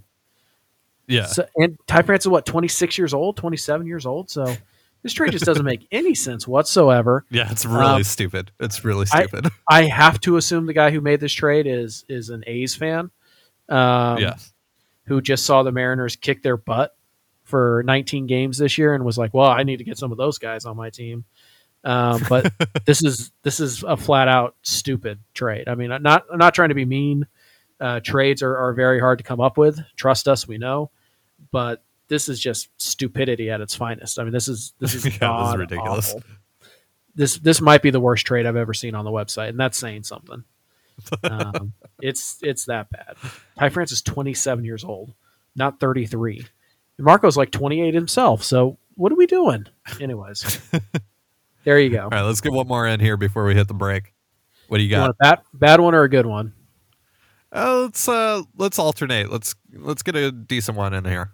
Yeah. 1.07 1.25
So, 1.27 1.45
and 1.55 1.77
Ty 1.87 2.01
France 2.03 2.25
is 2.25 2.29
what 2.29 2.45
26 2.45 2.97
years 2.97 3.13
old, 3.13 3.37
27 3.37 3.87
years 3.87 4.05
old. 4.05 4.29
So 4.29 4.55
this 5.03 5.13
trade 5.13 5.31
just 5.31 5.45
doesn't 5.45 5.65
make 5.65 5.87
any 5.91 6.13
sense 6.15 6.47
whatsoever. 6.47 7.25
yeah, 7.31 7.49
it's 7.51 7.65
really 7.65 7.79
Um, 7.85 8.03
stupid. 8.03 8.51
It's 8.59 8.83
really 8.83 9.05
I- 9.13 9.25
stupid. 9.25 9.51
I 9.69 9.83
have 9.85 10.19
to 10.21 10.37
assume 10.37 10.65
the 10.65 10.73
guy 10.73 10.89
who 10.91 10.99
made 11.01 11.19
this 11.19 11.33
trade 11.33 11.67
is 11.67 12.05
is 12.09 12.29
an 12.31 12.43
A's 12.47 12.75
fan. 12.75 13.11
Um, 13.69 14.17
yes. 14.17 14.51
who 15.05 15.21
just 15.21 15.45
saw 15.45 15.63
the 15.63 15.71
Mariners 15.71 16.15
kick 16.15 16.41
their 16.43 16.57
butt 16.57 16.95
for 17.43 17.83
19 17.85 18.27
games 18.27 18.57
this 18.57 18.77
year 18.77 18.93
and 18.93 19.05
was 19.05 19.17
like, 19.17 19.33
"Well, 19.33 19.49
I 19.49 19.63
need 19.63 19.77
to 19.77 19.83
get 19.83 19.97
some 19.97 20.11
of 20.11 20.17
those 20.17 20.37
guys 20.37 20.65
on 20.65 20.75
my 20.75 20.89
team." 20.89 21.25
Um, 21.83 22.21
but 22.27 22.51
this 22.85 23.03
is 23.03 23.31
this 23.43 23.59
is 23.59 23.83
a 23.83 23.95
flat 23.97 24.27
out 24.27 24.55
stupid 24.61 25.19
trade. 25.33 25.67
I 25.67 25.75
mean, 25.75 25.91
I'm 25.91 26.03
not 26.03 26.25
I'm 26.31 26.39
not 26.39 26.53
trying 26.53 26.69
to 26.69 26.75
be 26.75 26.85
mean. 26.85 27.25
Uh, 27.79 28.01
trades 28.01 28.43
are, 28.43 28.57
are 28.57 28.73
very 28.73 28.99
hard 28.99 29.19
to 29.19 29.23
come 29.23 29.39
up 29.39 29.57
with. 29.57 29.79
Trust 29.95 30.27
us, 30.27 30.47
we 30.47 30.57
know. 30.57 30.91
But 31.51 31.81
this 32.09 32.27
is 32.27 32.39
just 32.39 32.69
stupidity 32.77 33.49
at 33.49 33.61
its 33.61 33.73
finest. 33.73 34.19
I 34.19 34.23
mean, 34.23 34.33
this 34.33 34.47
is 34.47 34.73
this 34.79 34.93
is 34.93 35.05
Yeah, 35.21 35.41
this 35.43 35.49
is 35.49 35.57
ridiculous. 35.57 36.09
awful. 36.09 36.23
This 37.15 37.37
this 37.37 37.61
might 37.61 37.81
be 37.81 37.89
the 37.89 37.99
worst 37.99 38.25
trade 38.25 38.45
I've 38.45 38.55
ever 38.55 38.73
seen 38.73 38.95
on 38.95 39.05
the 39.05 39.11
website, 39.11 39.49
and 39.49 39.59
that's 39.59 39.77
saying 39.77 40.03
something. 40.03 40.43
Um, 41.23 41.73
it's 42.01 42.39
it's 42.41 42.65
that 42.65 42.89
bad. 42.89 43.15
Ty 43.57 43.69
France 43.69 43.91
is 43.91 44.01
27 44.01 44.63
years 44.65 44.83
old, 44.83 45.13
not 45.55 45.79
33. 45.79 46.45
And 46.97 47.05
Marco's 47.05 47.37
like 47.37 47.51
28 47.51 47.93
himself. 47.93 48.43
So 48.43 48.77
what 48.95 49.11
are 49.11 49.15
we 49.15 49.25
doing? 49.25 49.65
Anyways, 50.01 50.59
there 51.63 51.79
you 51.79 51.89
go. 51.89 52.03
All 52.03 52.09
right, 52.09 52.21
let's 52.21 52.41
get 52.41 52.51
one 52.51 52.67
more 52.67 52.87
in 52.87 52.99
here 52.99 53.17
before 53.17 53.45
we 53.45 53.55
hit 53.55 53.67
the 53.67 53.73
break. 53.73 54.13
What 54.67 54.77
do 54.77 54.83
you 54.83 54.89
You 54.89 54.95
got? 54.95 55.09
a 55.09 55.13
bad, 55.19 55.39
bad 55.53 55.79
one 55.81 55.95
or 55.95 56.03
a 56.03 56.09
good 56.09 56.25
one? 56.25 56.53
Uh, 57.51 57.81
let's 57.81 58.07
uh 58.07 58.43
let's 58.57 58.77
alternate. 58.77 59.31
Let's 59.31 59.55
let's 59.73 60.03
get 60.03 60.15
a 60.15 60.31
decent 60.31 60.77
one 60.77 60.93
in 60.93 61.05
here. 61.05 61.31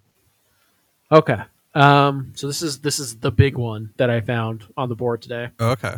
Okay. 1.12 1.40
Um, 1.74 2.32
so 2.36 2.48
this 2.48 2.62
is 2.62 2.80
this 2.80 3.00
is 3.00 3.20
the 3.20 3.32
big 3.32 3.58
one 3.58 3.94
that 3.98 4.10
I 4.10 4.22
found 4.22 4.64
on 4.78 4.88
the 4.90 4.96
board 4.96 5.22
today. 5.22 5.50
Okay. 5.60 5.96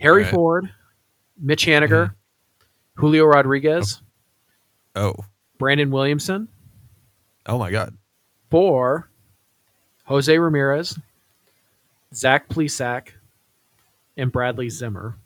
Harry 0.00 0.22
Alright. 0.22 0.34
Ford, 0.34 0.72
Mitch 1.38 1.64
Haniger, 1.64 2.14
Julio 2.96 3.24
Rodriguez, 3.24 4.00
Oh. 4.94 5.14
Brandon 5.58 5.90
Williamson 5.90 6.48
Oh 7.46 7.58
my 7.58 7.70
god. 7.70 7.96
for 8.50 9.08
Jose 10.04 10.36
Ramirez, 10.36 10.98
Zach 12.14 12.48
Plesac, 12.48 13.08
and 14.16 14.30
Bradley 14.30 14.68
Zimmer. 14.68 15.16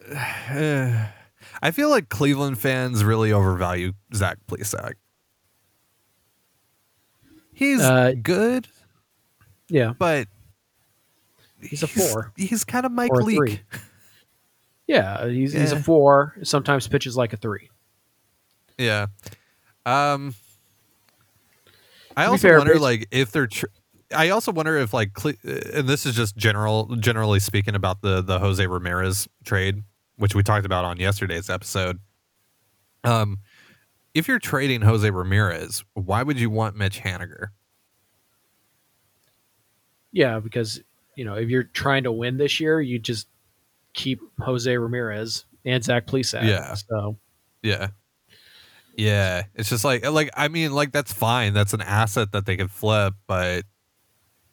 I 1.62 1.70
feel 1.72 1.90
like 1.90 2.08
Cleveland 2.08 2.58
fans 2.58 3.04
really 3.04 3.32
overvalue 3.32 3.92
Zach 4.14 4.38
Plesac. 4.48 4.94
He's 7.52 7.80
Uh, 7.80 8.12
good, 8.22 8.68
Yeah. 9.68 9.92
but 9.98 10.28
He's 11.62 11.82
a 11.82 11.86
four. 11.86 12.32
He's 12.36 12.64
kind 12.64 12.86
of 12.86 12.92
Mike 12.92 13.10
Or 13.12 13.22
Leake. 13.22 13.36
three. 13.36 13.60
Yeah, 14.86 15.28
he's, 15.28 15.52
he's 15.52 15.70
a 15.70 15.80
four. 15.80 16.34
Sometimes 16.42 16.88
pitches 16.88 17.16
like 17.16 17.32
a 17.32 17.36
three. 17.36 17.70
Yeah. 18.76 19.06
Um. 19.86 20.34
I 22.16 22.24
also 22.24 22.48
fair, 22.48 22.58
wonder, 22.58 22.76
like, 22.76 23.06
if 23.12 23.30
they're. 23.30 23.46
Tr- 23.46 23.66
I 24.12 24.30
also 24.30 24.50
wonder 24.50 24.76
if, 24.78 24.92
like, 24.92 25.12
Cle- 25.12 25.34
and 25.44 25.88
this 25.88 26.06
is 26.06 26.16
just 26.16 26.36
general, 26.36 26.96
generally 26.96 27.38
speaking 27.38 27.76
about 27.76 28.02
the 28.02 28.20
the 28.20 28.40
Jose 28.40 28.66
Ramirez 28.66 29.28
trade, 29.44 29.84
which 30.16 30.34
we 30.34 30.42
talked 30.42 30.66
about 30.66 30.84
on 30.84 30.96
yesterday's 30.98 31.48
episode. 31.48 32.00
Um, 33.04 33.38
if 34.12 34.26
you're 34.26 34.40
trading 34.40 34.80
Jose 34.80 35.08
Ramirez, 35.08 35.84
why 35.94 36.24
would 36.24 36.40
you 36.40 36.50
want 36.50 36.74
Mitch 36.74 37.00
Haniger? 37.00 37.50
Yeah, 40.10 40.40
because 40.40 40.80
you 41.16 41.24
know 41.24 41.34
if 41.34 41.48
you're 41.48 41.64
trying 41.64 42.04
to 42.04 42.12
win 42.12 42.36
this 42.36 42.60
year, 42.60 42.80
you 42.80 42.98
just 42.98 43.28
keep 43.92 44.20
Jose 44.40 44.74
Ramirez 44.76 45.44
and 45.64 45.82
Zach 45.82 46.06
Plesac. 46.06 46.46
Yeah. 46.46 46.74
So 46.74 47.16
Yeah. 47.62 47.88
Yeah, 48.96 49.44
it's 49.54 49.70
just 49.70 49.84
like 49.84 50.04
like 50.10 50.30
I 50.36 50.48
mean 50.48 50.72
like 50.72 50.92
that's 50.92 51.12
fine. 51.12 51.54
That's 51.54 51.72
an 51.72 51.80
asset 51.80 52.32
that 52.32 52.44
they 52.44 52.56
could 52.56 52.70
flip, 52.70 53.14
but 53.26 53.64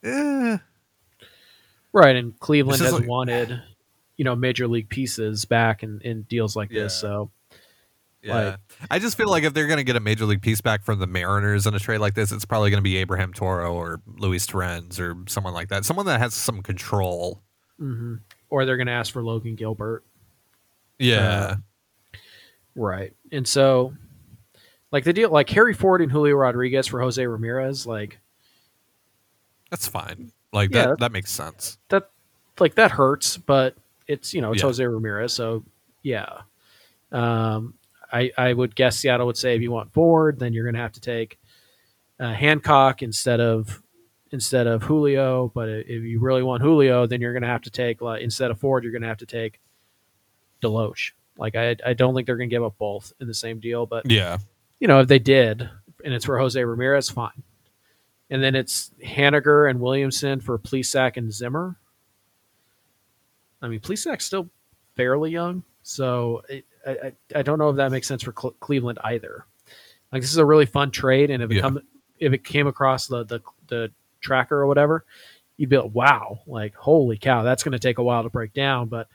eh, 0.04 0.58
right, 1.92 2.16
and 2.16 2.40
Cleveland 2.40 2.82
has 2.82 2.94
like- 2.94 3.08
wanted 3.08 3.62
you 4.16 4.24
know 4.24 4.36
major 4.36 4.68
league 4.68 4.90
pieces 4.90 5.44
back 5.46 5.84
in, 5.84 6.00
in 6.02 6.22
deals 6.24 6.56
like 6.56 6.70
this. 6.70 6.96
So 6.96 7.32
Yeah. 8.28 8.36
Like- 8.52 8.60
I 8.92 9.00
just 9.00 9.18
feel 9.18 9.30
like 9.30 9.44
if 9.44 9.54
they're 9.54 9.68
going 9.68 9.78
to 9.78 9.84
get 9.84 9.96
a 9.96 10.00
major 10.00 10.26
league 10.26 10.42
piece 10.42 10.62
back 10.62 10.84
from 10.84 11.00
the 11.00 11.08
Mariners 11.08 11.66
in 11.66 11.74
a 11.74 11.80
trade 11.80 12.00
like 12.00 12.14
this, 12.14 12.32
it's 12.32 12.46
probably 12.46 12.70
going 12.70 12.80
to 12.80 12.84
be 12.84 12.98
Abraham 12.98 13.34
Toro 13.34 13.74
or 13.74 14.02
Luis 14.18 14.46
Torrens 14.46 15.00
or 15.00 15.16
someone 15.28 15.54
like 15.54 15.70
that. 15.70 15.86
Someone 15.86 16.06
that 16.06 16.20
has 16.20 16.34
some 16.34 16.62
control. 16.62 17.42
mhm. 17.80 18.20
or 18.50 18.66
they're 18.66 18.78
going 18.78 18.88
to 18.88 18.94
ask 18.94 19.12
for 19.14 19.24
Logan 19.24 19.56
Gilbert. 19.56 20.04
Yeah. 21.00 21.56
Right. 22.76 23.14
And 23.32 23.48
so, 23.48 23.94
like 24.92 25.04
the 25.04 25.14
deal, 25.14 25.30
like 25.30 25.50
Harry 25.50 25.74
Ford 25.74 26.02
and 26.02 26.12
Julio 26.12 26.36
Rodriguez 26.36 26.88
for 26.88 27.02
Jose 27.02 27.26
Ramirez, 27.26 27.86
like 27.88 28.20
That's 29.70 29.88
fine. 29.88 30.32
Like 30.54 30.74
Yeah. 30.74 30.88
that 30.88 31.00
that 31.00 31.12
makes 31.12 31.32
sense. 31.32 31.78
that, 31.90 32.10
like 32.60 32.76
that 32.76 32.92
hurts, 32.92 33.38
but 33.38 33.76
it's 34.08 34.34
you 34.34 34.42
know 34.42 34.52
it's 34.54 34.62
Yeah. 34.62 34.68
Jose 34.68 34.86
Ramirez, 34.86 35.34
so 35.34 35.64
yeah. 36.04 36.42
Um, 37.12 37.74
I 38.12 38.32
I 38.38 38.54
would 38.54 38.76
guess 38.76 38.98
Seattle 39.00 39.28
would 39.28 39.38
say 39.38 39.56
if 39.56 39.62
you 39.62 39.72
want 39.72 39.94
Ford, 39.94 40.40
then 40.40 40.54
you're 40.54 40.64
going 40.66 40.76
to 40.76 40.82
have 40.82 40.94
to 40.94 41.02
take 41.02 41.40
uh, 42.20 42.34
Hancock 42.34 43.02
instead 43.02 43.40
of 43.40 43.82
instead 44.32 44.68
of 44.68 44.84
Julio. 44.84 45.52
But 45.54 45.70
if 45.70 46.04
you 46.04 46.20
really 46.20 46.44
want 46.44 46.62
Julio, 46.62 47.06
then 47.08 47.22
you're 47.22 47.34
going 47.34 47.44
to 47.44 47.48
have 47.50 47.62
to 47.64 47.70
take 47.72 48.02
like 48.02 48.22
instead 48.22 48.52
of 48.52 48.60
Ford, 48.60 48.84
you're 48.84 48.92
going 48.94 49.02
to 49.04 49.08
have 49.08 49.18
to 49.20 49.26
take 49.26 49.60
DeLoach. 50.62 51.12
Like 51.38 51.56
I 51.56 51.76
I 51.86 51.94
don't 51.94 52.16
think 52.16 52.26
they're 52.28 52.38
going 52.38 52.50
to 52.50 52.56
give 52.56 52.64
up 52.64 52.78
both 52.78 53.14
in 53.20 53.28
the 53.28 53.34
same 53.34 53.60
deal, 53.60 53.86
but 53.86 54.10
Yeah. 54.10 54.38
you 54.80 54.88
know, 54.88 55.00
if 55.02 55.08
they 55.08 55.20
did, 55.20 55.70
and 56.04 56.14
it's 56.14 56.26
for 56.26 56.38
Jose 56.40 56.62
Ramirez, 56.64 57.10
fine. 57.10 57.44
And 58.30 58.44
then 58.44 58.56
it's 58.56 58.92
Haniger 59.06 59.70
and 59.70 59.80
Williamson 59.80 60.42
for 60.42 60.58
Plesac 60.60 61.16
and 61.16 61.32
Zimmer. 61.32 61.78
I 63.62 63.68
mean, 63.68 63.80
Plesac's 63.80 64.26
still 64.26 64.50
fairly 64.96 65.32
young, 65.32 65.64
so 65.82 66.42
it, 66.50 66.66
I, 66.88 66.92
I 66.92 67.12
I 67.40 67.42
don't 67.42 67.60
know 67.60 67.70
if 67.70 67.76
that 67.78 67.92
makes 67.92 68.08
sense 68.08 68.24
for 68.24 68.32
Cle- 68.32 68.56
Cleveland 68.60 69.00
either. 69.04 69.46
Like 70.12 70.22
this 70.22 70.32
is 70.32 70.38
a 70.38 70.46
really 70.46 70.66
fun 70.66 70.92
trade, 70.92 71.30
and 71.30 71.44
if 71.44 71.52
it 71.52 71.56
Yeah. 71.56 71.62
come 71.62 71.80
if 72.20 72.34
it 72.34 72.44
came 72.44 72.68
across 72.68 73.08
the 73.08 73.24
the 73.26 73.42
the 73.68 73.92
tracker 74.22 74.58
or 74.58 74.68
whatever, 74.68 75.06
you'd 75.58 75.70
be 75.70 75.78
like, 75.78 75.94
wow, 75.94 76.40
like 76.48 76.74
holy 76.76 77.18
cow, 77.18 77.44
that's 77.44 77.64
going 77.64 77.74
to 77.74 77.80
take 77.80 77.98
a 77.98 78.04
while 78.04 78.24
to 78.24 78.30
break 78.30 78.54
down. 78.54 78.88
But 78.88 79.08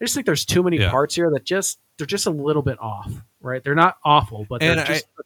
I 0.00 0.04
just 0.04 0.14
think 0.14 0.26
there's 0.26 0.44
too 0.44 0.62
many 0.62 0.78
Yeah. 0.78 0.90
parts 0.90 1.14
here 1.14 1.30
that 1.30 1.44
just 1.44 1.78
they're 1.96 2.06
just 2.06 2.26
a 2.26 2.30
little 2.30 2.62
bit 2.62 2.78
off, 2.80 3.12
right? 3.40 3.62
They're 3.62 3.74
not 3.74 3.96
awful, 4.04 4.46
but 4.48 4.60
they're 4.60 4.72
And 4.72 4.80
I- 4.80 4.84
just 4.86 5.06
a 5.18 5.22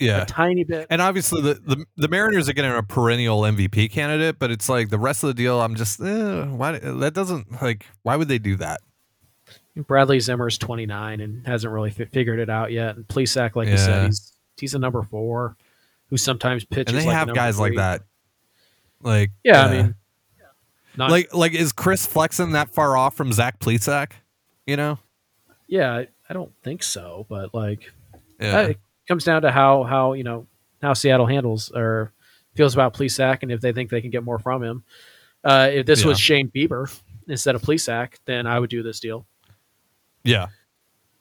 Yeah. 0.00 0.24
tiny 0.24 0.64
bit. 0.64 0.86
And 0.90 1.00
obviously 1.00 1.40
the, 1.40 1.54
the 1.54 1.84
the 1.96 2.08
Mariners 2.08 2.48
are 2.48 2.52
getting 2.52 2.72
a 2.72 2.82
perennial 2.82 3.42
MVP 3.42 3.88
candidate, 3.90 4.38
but 4.38 4.50
it's 4.50 4.68
like 4.68 4.88
the 4.90 4.98
rest 4.98 5.22
of 5.22 5.28
the 5.28 5.34
deal 5.34 5.60
I'm 5.60 5.76
just 5.76 6.00
eh, 6.00 6.44
why 6.46 6.78
that 6.80 7.14
doesn't 7.14 7.62
like 7.62 7.86
why 8.02 8.16
would 8.16 8.28
they 8.28 8.38
do 8.38 8.56
that? 8.56 8.80
Bradley 9.76 10.20
Zimmer's 10.20 10.56
29 10.58 11.20
and 11.20 11.46
hasn't 11.46 11.72
really 11.72 11.90
fi- 11.90 12.04
figured 12.04 12.38
it 12.38 12.48
out 12.48 12.70
yet. 12.70 12.96
And 12.96 13.06
Plesac, 13.06 13.56
like 13.56 13.68
you 13.68 13.76
said, 13.78 14.06
he's 14.06 14.32
he's 14.56 14.74
a 14.74 14.78
number 14.78 15.02
four 15.02 15.56
who 16.10 16.16
sometimes 16.16 16.64
pitches. 16.64 16.94
And 16.94 17.02
they 17.02 17.06
like 17.06 17.16
have 17.16 17.34
guys 17.34 17.58
like 17.58 17.74
that. 17.76 18.02
Like 19.02 19.30
Yeah, 19.42 19.62
I 19.62 19.64
uh, 19.64 19.70
mean, 19.72 19.94
not, 20.96 21.10
like 21.10 21.34
like 21.34 21.54
is 21.54 21.72
Chris 21.72 22.06
Flexen 22.06 22.52
that 22.52 22.70
far 22.70 22.96
off 22.96 23.14
from 23.14 23.32
Zach 23.32 23.58
Plesac? 23.58 24.12
You 24.66 24.76
know? 24.76 24.98
yeah, 25.66 25.92
I, 25.92 26.08
I 26.28 26.34
don't 26.34 26.52
think 26.62 26.82
so, 26.82 27.26
but 27.28 27.52
like 27.52 27.92
Yeah. 28.40 28.60
it 28.62 28.78
comes 29.08 29.24
down 29.24 29.42
to 29.42 29.50
how 29.50 29.82
how 29.82 30.12
you 30.12 30.22
know 30.22 30.46
how 30.82 30.92
Seattle 30.92 31.26
handles 31.26 31.72
or 31.74 32.12
feels 32.54 32.74
about 32.74 32.94
Plesac 32.94 33.42
and 33.42 33.50
if 33.50 33.60
they 33.60 33.72
think 33.72 33.90
they 33.90 34.00
can 34.00 34.10
get 34.10 34.22
more 34.22 34.38
from 34.38 34.62
him. 34.62 34.84
Uh, 35.42 35.68
if 35.72 35.84
this 35.84 36.04
was 36.04 36.18
Shane 36.18 36.48
Bieber 36.48 36.88
instead 37.28 37.54
of 37.54 37.62
Plesac, 37.62 38.14
then 38.24 38.46
I 38.46 38.58
would 38.58 38.70
do 38.70 38.82
this 38.82 39.00
deal. 39.00 39.26
Yeah. 40.24 40.46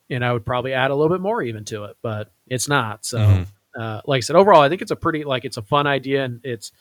and 0.09 0.23
I 0.23 0.31
would 0.33 0.45
probably 0.45 0.73
add 0.73 0.91
a 0.91 0.95
little 0.95 1.13
bit 1.15 1.21
more 1.21 1.41
even 1.41 1.65
to 1.65 1.85
it, 1.85 1.97
but 2.01 2.31
it's 2.47 2.67
not. 2.67 3.03
So, 3.05 3.17
Mhm. 3.19 3.47
uh, 3.75 4.01
like 4.05 4.17
I 4.17 4.19
said, 4.19 4.35
overall, 4.35 4.61
I 4.61 4.69
think 4.69 4.81
it's 4.81 4.91
a 4.91 4.95
pretty 4.95 5.23
like 5.23 5.43
it's 5.45 5.57
a 5.57 5.61
fun 5.63 5.87
idea, 5.87 6.23
and 6.23 6.39
it's 6.43 6.71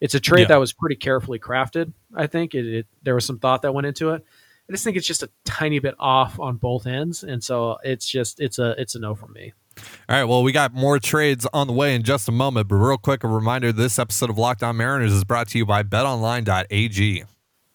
it's 0.00 0.14
a 0.14 0.20
trade 0.20 0.42
Yeah. 0.42 0.46
that 0.48 0.56
was 0.60 0.72
pretty 0.72 0.94
carefully 0.96 1.38
crafted. 1.40 1.92
I 2.14 2.28
think 2.28 2.54
it, 2.54 2.64
it 2.66 2.86
there 3.02 3.14
was 3.14 3.26
some 3.26 3.38
thought 3.40 3.62
that 3.62 3.74
went 3.74 3.86
into 3.88 4.10
it. 4.10 4.24
I 4.68 4.72
just 4.72 4.84
think 4.84 4.96
it's 4.96 5.06
just 5.06 5.22
a 5.22 5.30
tiny 5.44 5.80
bit 5.80 5.96
off 5.98 6.38
on 6.38 6.56
both 6.56 6.86
ends, 6.86 7.24
and 7.24 7.42
so 7.42 7.78
it's 7.82 8.06
just 8.08 8.40
it's 8.40 8.58
a 8.58 8.74
it's 8.80 8.94
a 8.94 9.00
no 9.00 9.14
from 9.14 9.32
me. 9.32 9.52
All 10.08 10.16
right, 10.16 10.24
well, 10.24 10.42
we 10.42 10.52
got 10.52 10.72
more 10.72 10.98
trades 10.98 11.46
on 11.52 11.66
the 11.66 11.72
way 11.72 11.94
in 11.94 12.02
just 12.04 12.28
a 12.28 12.32
moment, 12.32 12.68
but 12.68 12.76
real 12.76 12.96
quick, 12.98 13.22
a 13.24 13.28
reminder 13.28 13.72
this 13.72 13.98
episode 13.98 14.28
of 14.30 14.38
Locked 14.38 14.62
On 14.62 14.76
Mariners 14.76 15.12
is 15.12 15.24
brought 15.24 15.48
to 15.48 15.58
you 15.58 15.66
by 15.66 15.82
betonline.ag. 15.84 17.24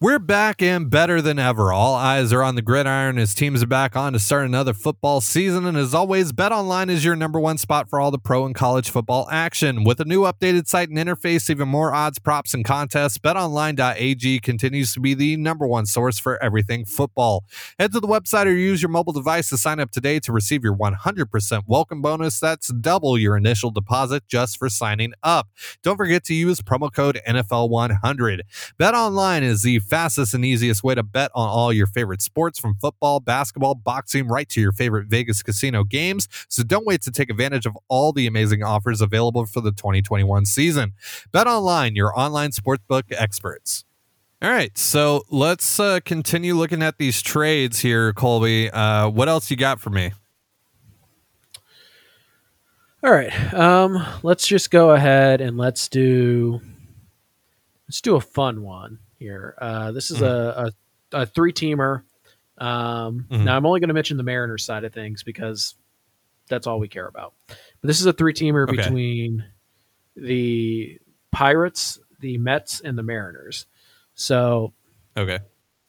We're 0.00 0.18
back 0.18 0.60
and 0.60 0.90
better 0.90 1.22
than 1.22 1.38
ever. 1.38 1.72
All 1.72 1.94
eyes 1.94 2.32
are 2.32 2.42
on 2.42 2.56
the 2.56 2.62
gridiron 2.62 3.16
as 3.16 3.32
teams 3.32 3.62
are 3.62 3.68
back 3.68 3.94
on 3.94 4.12
to 4.12 4.18
start 4.18 4.44
another 4.44 4.74
football 4.74 5.20
season. 5.20 5.64
And 5.66 5.78
as 5.78 5.94
always, 5.94 6.32
BetOnline 6.32 6.90
is 6.90 7.04
your 7.04 7.14
number 7.14 7.38
one 7.38 7.58
spot 7.58 7.88
for 7.88 8.00
all 8.00 8.10
the 8.10 8.18
pro 8.18 8.44
and 8.44 8.56
college 8.56 8.90
football 8.90 9.28
action. 9.30 9.84
With 9.84 10.00
a 10.00 10.04
new 10.04 10.22
updated 10.22 10.66
site 10.66 10.88
and 10.88 10.98
interface, 10.98 11.48
even 11.48 11.68
more 11.68 11.94
odds, 11.94 12.18
props, 12.18 12.52
and 12.54 12.64
contests, 12.64 13.18
betonline.ag 13.18 14.40
continues 14.40 14.92
to 14.94 15.00
be 15.00 15.14
the 15.14 15.36
number 15.36 15.64
one 15.64 15.86
source 15.86 16.18
for 16.18 16.42
everything 16.42 16.84
football. 16.84 17.44
Head 17.78 17.92
to 17.92 18.00
the 18.00 18.08
website 18.08 18.46
or 18.46 18.52
use 18.52 18.82
your 18.82 18.90
mobile 18.90 19.12
device 19.12 19.48
to 19.50 19.56
sign 19.56 19.78
up 19.78 19.92
today 19.92 20.18
to 20.20 20.32
receive 20.32 20.64
your 20.64 20.76
100% 20.76 21.62
welcome 21.68 22.02
bonus. 22.02 22.40
That's 22.40 22.72
double 22.72 23.16
your 23.16 23.36
initial 23.36 23.70
deposit 23.70 24.24
just 24.26 24.58
for 24.58 24.68
signing 24.68 25.12
up. 25.22 25.48
Don't 25.84 25.96
forget 25.96 26.24
to 26.24 26.34
use 26.34 26.60
promo 26.60 26.92
code 26.92 27.20
NFL100. 27.28 28.40
BetOnline 28.78 29.42
is 29.42 29.62
the 29.62 29.83
fastest 29.84 30.34
and 30.34 30.44
easiest 30.44 30.82
way 30.82 30.94
to 30.94 31.02
bet 31.02 31.30
on 31.34 31.48
all 31.48 31.72
your 31.72 31.86
favorite 31.86 32.22
sports 32.22 32.58
from 32.58 32.74
football, 32.74 33.20
basketball, 33.20 33.74
boxing, 33.74 34.26
right 34.26 34.48
to 34.48 34.60
your 34.60 34.72
favorite 34.72 35.06
Vegas 35.06 35.42
casino 35.42 35.84
games. 35.84 36.28
So 36.48 36.62
don't 36.62 36.86
wait 36.86 37.02
to 37.02 37.10
take 37.10 37.30
advantage 37.30 37.66
of 37.66 37.76
all 37.88 38.12
the 38.12 38.26
amazing 38.26 38.62
offers 38.62 39.00
available 39.00 39.46
for 39.46 39.60
the 39.60 39.72
2021 39.72 40.46
season. 40.46 40.94
Bet 41.32 41.46
online, 41.46 41.94
your 41.94 42.18
online 42.18 42.50
sportsbook 42.50 43.04
experts. 43.10 43.84
All 44.42 44.50
right, 44.50 44.76
so 44.76 45.22
let's 45.30 45.80
uh, 45.80 46.00
continue 46.04 46.54
looking 46.54 46.82
at 46.82 46.98
these 46.98 47.22
trades 47.22 47.78
here, 47.78 48.12
Colby. 48.12 48.70
Uh, 48.70 49.08
what 49.08 49.28
else 49.28 49.50
you 49.50 49.56
got 49.56 49.80
for 49.80 49.88
me? 49.88 50.12
All 53.02 53.10
right, 53.10 53.54
um, 53.54 54.04
let's 54.22 54.46
just 54.46 54.70
go 54.70 54.90
ahead 54.90 55.40
and 55.40 55.56
let's 55.56 55.88
do 55.88 56.60
let's 57.86 58.00
do 58.00 58.16
a 58.16 58.20
fun 58.20 58.62
one 58.62 58.98
here. 59.18 59.54
Uh, 59.60 59.92
this 59.92 60.10
is 60.10 60.20
a, 60.22 60.72
a, 61.12 61.22
a 61.22 61.26
three 61.26 61.52
teamer. 61.52 62.02
Um, 62.58 63.26
Mhm. 63.30 63.44
Now 63.44 63.56
I'm 63.56 63.66
only 63.66 63.80
going 63.80 63.88
to 63.88 63.94
mention 63.94 64.16
the 64.16 64.22
Mariners 64.22 64.64
side 64.64 64.84
of 64.84 64.92
things 64.92 65.22
because 65.22 65.74
that's 66.48 66.66
all 66.66 66.78
we 66.78 66.88
care 66.88 67.06
about. 67.06 67.34
But 67.48 67.56
this 67.82 68.00
is 68.00 68.06
a 68.06 68.12
three 68.12 68.32
teamer 68.32 68.64
Okay. 68.68 68.76
between 68.76 69.44
the 70.16 70.98
Pirates, 71.32 71.98
the 72.20 72.38
Mets, 72.38 72.80
and 72.80 72.96
the 72.96 73.02
Mariners. 73.02 73.66
So 74.14 74.72
Okay. 75.16 75.40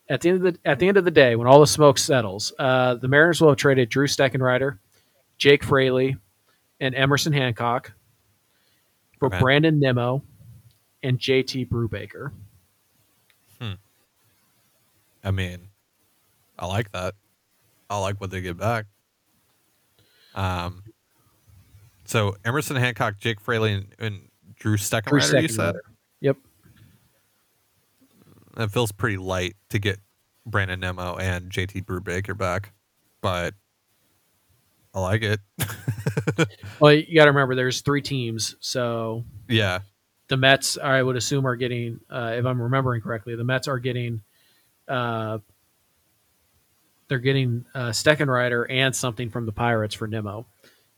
at 0.09 0.21
the 0.21 0.29
end 0.29 0.45
of 0.45 0.53
the 0.53 0.59
at 0.67 0.79
the 0.79 0.87
end 0.87 0.97
of 0.97 1.05
the 1.05 1.11
day, 1.11 1.35
when 1.35 1.47
all 1.47 1.59
the 1.59 1.67
smoke 1.67 1.97
settles, 1.99 2.51
uh, 2.57 2.95
the 2.95 3.07
Mariners 3.07 3.41
will 3.41 3.49
have 3.49 3.57
traded 3.57 3.89
Drew 3.89 4.07
Steckenrider, 4.07 4.79
Jake 5.37 5.63
Fraley, 5.63 6.17
and 6.79 6.95
Emerson 6.95 7.33
Hancock 7.33 7.91
for 9.19 9.27
Okay. 9.27 9.39
Brandon 9.39 9.79
Nimmo 9.79 10.23
and 11.03 11.19
JT 11.19 11.65
Brubaker. 11.69 12.31
I 15.25 15.31
mean, 15.31 15.67
I 16.57 16.67
like 16.67 16.91
that. 16.93 17.15
I 17.89 17.99
like 17.99 18.21
what 18.21 18.31
they 18.31 18.39
get 18.41 18.57
back. 18.57 18.85
Um, 20.35 20.83
so 22.05 22.35
Emerson 22.45 22.75
Hancock, 22.75 23.17
Jake 23.19 23.41
Fraley, 23.41 23.73
and, 23.73 23.87
and 23.99 24.29
Drew 24.59 24.77
Drew 24.77 24.77
Steckenrider, 24.77 25.41
you 25.41 25.47
said 25.47 25.75
Yep. 26.21 26.37
it 28.57 28.71
feels 28.71 28.91
pretty 28.91 29.17
light 29.17 29.55
to 29.69 29.79
get 29.79 29.99
Brandon 30.45 30.79
Nimmo 30.79 31.15
and 31.17 31.51
JT 31.51 31.85
Brubaker 31.85 32.37
back, 32.37 32.71
but 33.21 33.53
I 34.93 34.99
like 35.01 35.23
it. 35.23 35.39
Well, 36.79 36.93
you 36.93 37.15
got 37.15 37.25
to 37.25 37.31
remember 37.31 37.55
there's 37.55 37.81
three 37.81 38.01
teams, 38.01 38.55
so 38.59 39.23
yeah, 39.47 39.79
the 40.27 40.37
Mets, 40.37 40.77
I 40.77 41.01
would 41.01 41.15
assume, 41.15 41.47
are 41.47 41.55
getting, 41.55 41.99
uh, 42.09 42.33
if 42.35 42.45
I'm 42.45 42.61
remembering 42.61 43.01
correctly, 43.01 43.35
the 43.35 43.43
Mets 43.45 43.67
are 43.67 43.79
getting, 43.79 44.21
uh, 44.87 45.39
they're 47.07 47.19
getting 47.19 47.65
uh, 47.73 47.89
Steckenrider 47.89 48.65
and 48.69 48.95
something 48.95 49.29
from 49.29 49.45
the 49.45 49.51
Pirates 49.51 49.93
for 49.95 50.07
Nimmo. 50.07 50.45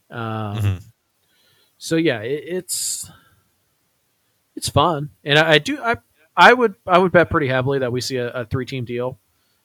Um, 0.10 0.58
Mhm. 0.58 0.84
So 1.80 1.95
yeah, 1.95 2.21
it, 2.21 2.43
it's 2.47 3.12
it's 4.56 4.69
fun, 4.69 5.12
and 5.23 5.38
I, 5.38 5.54
I 5.54 5.58
do 5.60 5.80
I 5.82 5.97
I 6.36 6.54
would 6.54 6.76
I 6.88 6.97
would 6.97 7.12
bet 7.12 7.30
pretty 7.30 7.47
heavily 7.47 7.80
that 7.80 7.91
we 7.91 8.02
see 8.02 8.17
a, 8.17 8.30
a 8.32 8.45
three 8.45 8.65
team 8.65 8.84
deal 8.86 9.19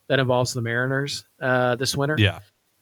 that 0.08 0.18
involves 0.18 0.52
the 0.52 0.60
Mariners 0.60 1.24
uh, 1.40 1.76
this 1.76 1.96
winter. 1.96 2.16
yeah, 2.18 2.40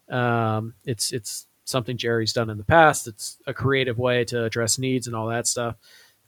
Um, 0.09 0.75
it's 0.85 1.13
it's 1.13 1.47
something 1.65 1.97
Jerry's 1.97 2.33
done 2.33 2.51
in 2.51 2.59
the 2.59 2.65
past. 2.65 3.07
It's 3.07 3.39
a 3.47 3.55
creative 3.55 3.99
way 3.99 4.25
to 4.25 4.43
address 4.45 4.79
needs 4.79 5.07
and 5.07 5.15
all 5.15 5.29
that 5.29 5.47
stuff. 5.47 5.77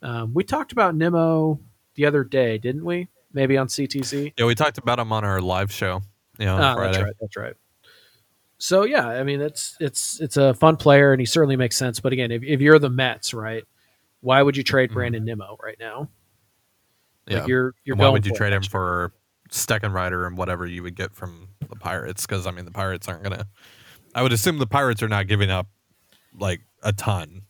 Um, 0.00 0.32
we 0.34 0.44
talked 0.44 0.70
about 0.70 0.94
Nimmo 0.94 1.58
the 1.96 2.06
other 2.06 2.22
day, 2.22 2.58
didn't 2.58 2.84
we? 2.84 3.08
Maybe 3.32 3.56
on 3.56 3.66
CTC. 3.68 4.34
yeah. 4.38 4.44
We 4.46 4.54
talked 4.54 4.78
about 4.78 4.98
him 4.98 5.12
on 5.12 5.24
our 5.24 5.40
live 5.40 5.72
show. 5.72 6.02
Yeah, 6.38 6.54
Ah, 6.54 6.74
Friday. 6.74 6.92
that's 6.92 7.04
right. 7.04 7.14
That's 7.20 7.36
right. 7.36 7.54
So 8.58 8.84
yeah, 8.84 9.08
I 9.08 9.22
mean 9.24 9.40
it's 9.40 9.76
it's 9.80 10.20
it's 10.20 10.36
a 10.36 10.54
fun 10.54 10.76
player 10.76 11.12
and 11.12 11.20
he 11.20 11.26
certainly 11.26 11.56
makes 11.56 11.76
sense. 11.76 11.98
But 12.00 12.12
again, 12.12 12.30
if, 12.30 12.42
if 12.44 12.60
you're 12.60 12.78
the 12.78 12.90
Mets, 12.90 13.34
right, 13.34 13.64
why 14.20 14.40
would 14.42 14.56
you 14.56 14.62
trade 14.62 14.90
Mhm. 14.90 14.94
Brandon 14.94 15.24
Nimmo 15.24 15.56
right 15.62 15.76
now? 15.80 16.08
Yeah. 17.26 17.40
Like 17.40 17.48
you're 17.48 17.74
you're 17.84 17.96
why 17.96 18.08
would 18.08 18.24
you 18.26 18.32
trade 18.34 18.52
him 18.52 18.62
for 18.62 19.12
Steckenrider 19.50 20.26
and 20.26 20.36
whatever 20.38 20.66
you 20.66 20.82
would 20.82 20.94
get 20.96 21.14
from 21.14 21.48
the 21.68 21.76
Pirates? 21.76 22.24
Because 22.26 22.46
I 22.46 22.50
mean, 22.52 22.64
the 22.64 22.70
Pirates 22.70 23.08
aren't 23.08 23.22
gonna. 23.24 23.46
I 24.14 24.22
would 24.22 24.32
assume 24.32 24.58
the 24.58 24.66
Pirates 24.66 25.02
are 25.02 25.08
not 25.08 25.26
giving 25.26 25.50
up 25.50 25.66
like 26.38 26.60
a 26.82 26.92
ton 26.92 27.42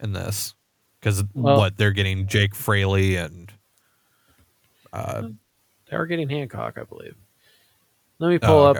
in 0.00 0.12
this 0.12 0.54
because 1.00 1.24
Well- 1.34 1.56
what 1.56 1.76
they're 1.78 1.92
getting 1.92 2.26
Jake 2.26 2.54
Fraley 2.54 3.16
and 3.16 3.51
uh, 4.92 5.28
They 5.90 5.96
are 5.96 6.06
getting 6.06 6.28
Hancock, 6.28 6.78
I 6.78 6.84
believe. 6.84 7.14
Let 8.18 8.28
me 8.28 8.38
oh, 8.42 8.46
pull 8.46 8.66
up. 8.66 8.76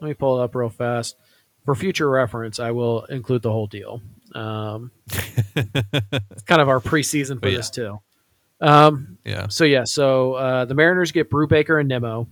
Let 0.00 0.08
me 0.08 0.14
pull 0.14 0.40
it 0.40 0.44
up 0.44 0.54
real 0.54 0.68
fast. 0.68 1.16
For 1.64 1.74
future 1.74 2.08
reference, 2.08 2.60
I 2.60 2.70
will 2.70 3.04
include 3.06 3.42
the 3.42 3.52
whole 3.52 3.66
deal. 3.66 4.00
Um, 4.34 4.90
it's 5.10 6.42
kind 6.46 6.60
of 6.60 6.68
our 6.68 6.80
preseason 6.80 7.40
for 7.42 7.48
yeah. 7.48 7.56
this 7.56 7.70
too. 7.70 7.98
Um, 8.60 9.18
yeah. 9.24 9.48
so 9.48 9.64
yeah, 9.64 9.84
so 9.84 10.34
uh, 10.34 10.64
the 10.64 10.74
Mariners 10.74 11.12
get 11.12 11.30
Brubaker 11.30 11.78
and 11.78 11.88
Nimmo. 11.88 12.26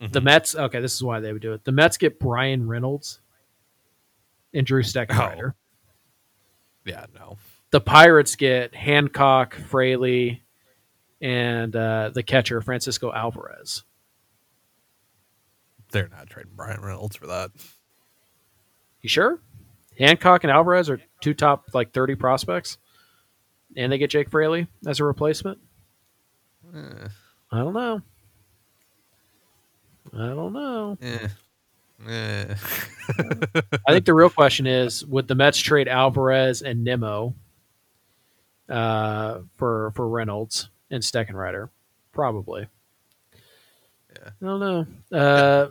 The 0.00 0.20
Mhm. 0.20 0.24
Mets, 0.24 0.56
okay, 0.56 0.80
this 0.80 0.94
is 0.94 1.02
why 1.02 1.20
they 1.20 1.32
would 1.32 1.42
do 1.42 1.52
it. 1.52 1.64
The 1.64 1.70
Mets 1.70 1.96
get 1.96 2.18
Bryan 2.18 2.66
Reynolds 2.66 3.20
and 4.52 4.66
Drew 4.66 4.82
Steckenrider. 4.82 5.54
Yeah. 6.84 7.06
No. 7.14 7.36
The 7.70 7.80
Pirates 7.80 8.34
get 8.34 8.74
Hancock, 8.74 9.54
Fraley, 9.54 10.42
and 11.22 11.74
uh, 11.74 12.10
the 12.12 12.22
catcher 12.22 12.60
Francisco 12.60 13.12
Alvarez. 13.12 13.84
They're 15.92 16.08
not 16.08 16.28
trading 16.28 16.52
Bryan 16.56 16.82
Reynolds 16.82 17.16
for 17.16 17.28
that. 17.28 17.50
You 19.00 19.08
sure? 19.08 19.40
Hancock 19.98 20.42
and 20.44 20.50
Alvarez 20.50 20.90
are 20.90 21.00
two 21.20 21.34
top 21.34 21.66
like 21.74 21.92
thirty 21.92 22.14
prospects, 22.14 22.78
and 23.76 23.92
they 23.92 23.98
get 23.98 24.10
Jake 24.10 24.30
Fraley 24.30 24.66
as 24.86 25.00
a 25.00 25.04
replacement. 25.04 25.58
Eh, 26.74 27.08
I 27.50 27.58
don't 27.58 27.74
know. 27.74 28.00
I 30.14 30.26
don't 30.26 30.52
know. 30.52 30.98
eh, 31.02 31.28
eh. 32.08 32.54
I 33.86 33.92
think 33.92 34.06
the 34.06 34.14
real 34.14 34.30
question 34.30 34.66
is: 34.66 35.04
Would 35.06 35.28
the 35.28 35.34
Mets 35.34 35.58
trade 35.58 35.88
Alvarez 35.88 36.62
and 36.62 36.82
Nimmo 36.84 37.34
uh, 38.68 39.40
for 39.56 39.92
for 39.94 40.08
Reynolds 40.08 40.70
and 40.92 41.02
Steckenrider? 41.02 41.70
Probably. 42.12 42.68
Yeah. 44.14 44.28
I 44.40 44.44
don't 44.44 44.60
know. 44.60 44.86
Uh, 45.18 45.68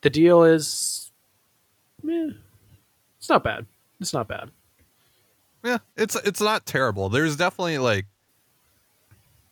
the 0.00 0.10
deal 0.10 0.42
is, 0.42 1.12
eh, 2.08 2.30
it's 3.18 3.28
not 3.28 3.44
bad. 3.44 3.66
It's 4.00 4.12
not 4.12 4.26
bad. 4.28 4.50
yeah, 5.64 5.78
it's 5.96 6.14
it's 6.16 6.40
not 6.40 6.66
terrible. 6.66 7.08
There's 7.08 7.36
definitely 7.36 7.78
like 7.78 8.06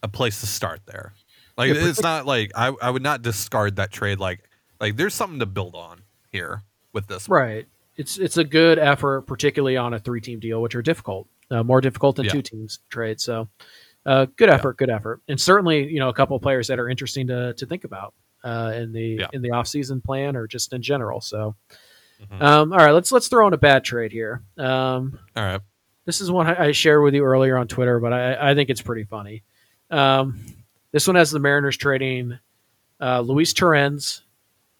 a 0.02 0.08
place 0.08 0.40
to 0.40 0.46
start 0.46 0.80
there. 0.86 1.12
Like 1.56 1.72
Yeah, 1.74 1.86
it's 1.88 2.02
not 2.02 2.26
like 2.26 2.52
I 2.54 2.74
I 2.82 2.90
would 2.90 3.02
not 3.02 3.22
discard 3.22 3.76
that 3.76 3.90
trade. 3.90 4.18
Like 4.18 4.40
like 4.80 4.96
there's 4.96 5.14
something 5.14 5.38
to 5.40 5.46
build 5.46 5.74
on 5.74 6.02
here 6.30 6.62
with 6.92 7.06
this. 7.06 7.28
one. 7.28 7.40
Right. 7.40 7.66
It's 7.96 8.18
it's 8.18 8.36
a 8.36 8.44
good 8.44 8.78
effort, 8.78 9.22
particularly 9.22 9.76
on 9.76 9.94
a 9.94 9.98
three 9.98 10.20
team 10.20 10.40
deal, 10.40 10.60
which 10.60 10.74
are 10.74 10.82
difficult, 10.82 11.26
uh, 11.50 11.62
more 11.62 11.80
difficult 11.80 12.16
than 12.16 12.26
Yeah. 12.26 12.32
two 12.32 12.42
teams 12.42 12.80
trade. 12.90 13.20
So, 13.20 13.48
uh, 14.06 14.26
good 14.36 14.48
effort, 14.50 14.76
good 14.76 14.90
effort, 14.90 15.20
and 15.28 15.40
certainly 15.40 15.86
you 15.90 15.98
know 15.98 16.08
a 16.08 16.14
couple 16.14 16.36
of 16.36 16.42
players 16.42 16.68
that 16.68 16.78
are 16.78 16.88
interesting 16.88 17.26
to 17.28 17.54
to 17.54 17.66
think 17.66 17.84
about 17.84 18.14
uh, 18.42 18.72
in 18.74 18.92
the 18.92 19.16
Yeah. 19.20 19.28
in 19.32 19.42
the 19.42 19.50
off 19.52 19.66
season 19.66 20.00
plan 20.00 20.36
or 20.36 20.46
just 20.46 20.72
in 20.72 20.82
general. 20.82 21.20
So, 21.20 21.54
Mhm. 22.22 22.42
um, 22.42 22.72
all 22.72 22.78
right, 22.78 22.92
let's 22.92 23.10
let's 23.12 23.28
throw 23.28 23.46
in 23.48 23.54
a 23.54 23.58
bad 23.58 23.84
trade 23.84 24.12
here. 24.12 24.42
Um, 24.58 25.18
All 25.36 25.42
right. 25.44 25.60
this 26.04 26.20
is 26.20 26.30
one 26.30 26.46
I 26.46 26.66
I 26.66 26.72
shared 26.72 27.02
with 27.02 27.14
you 27.14 27.24
earlier 27.24 27.56
on 27.56 27.66
Twitter, 27.68 27.98
but 28.00 28.12
I, 28.12 28.50
I 28.50 28.54
think 28.54 28.70
it's 28.70 28.82
pretty 28.82 29.04
funny. 29.04 29.42
Um, 29.90 30.40
this 30.92 31.06
one 31.06 31.16
has 31.16 31.30
the 31.30 31.38
Mariners 31.40 31.76
trading 31.76 32.38
uh, 33.00 33.20
Luis 33.20 33.52
Torrens, 33.52 34.22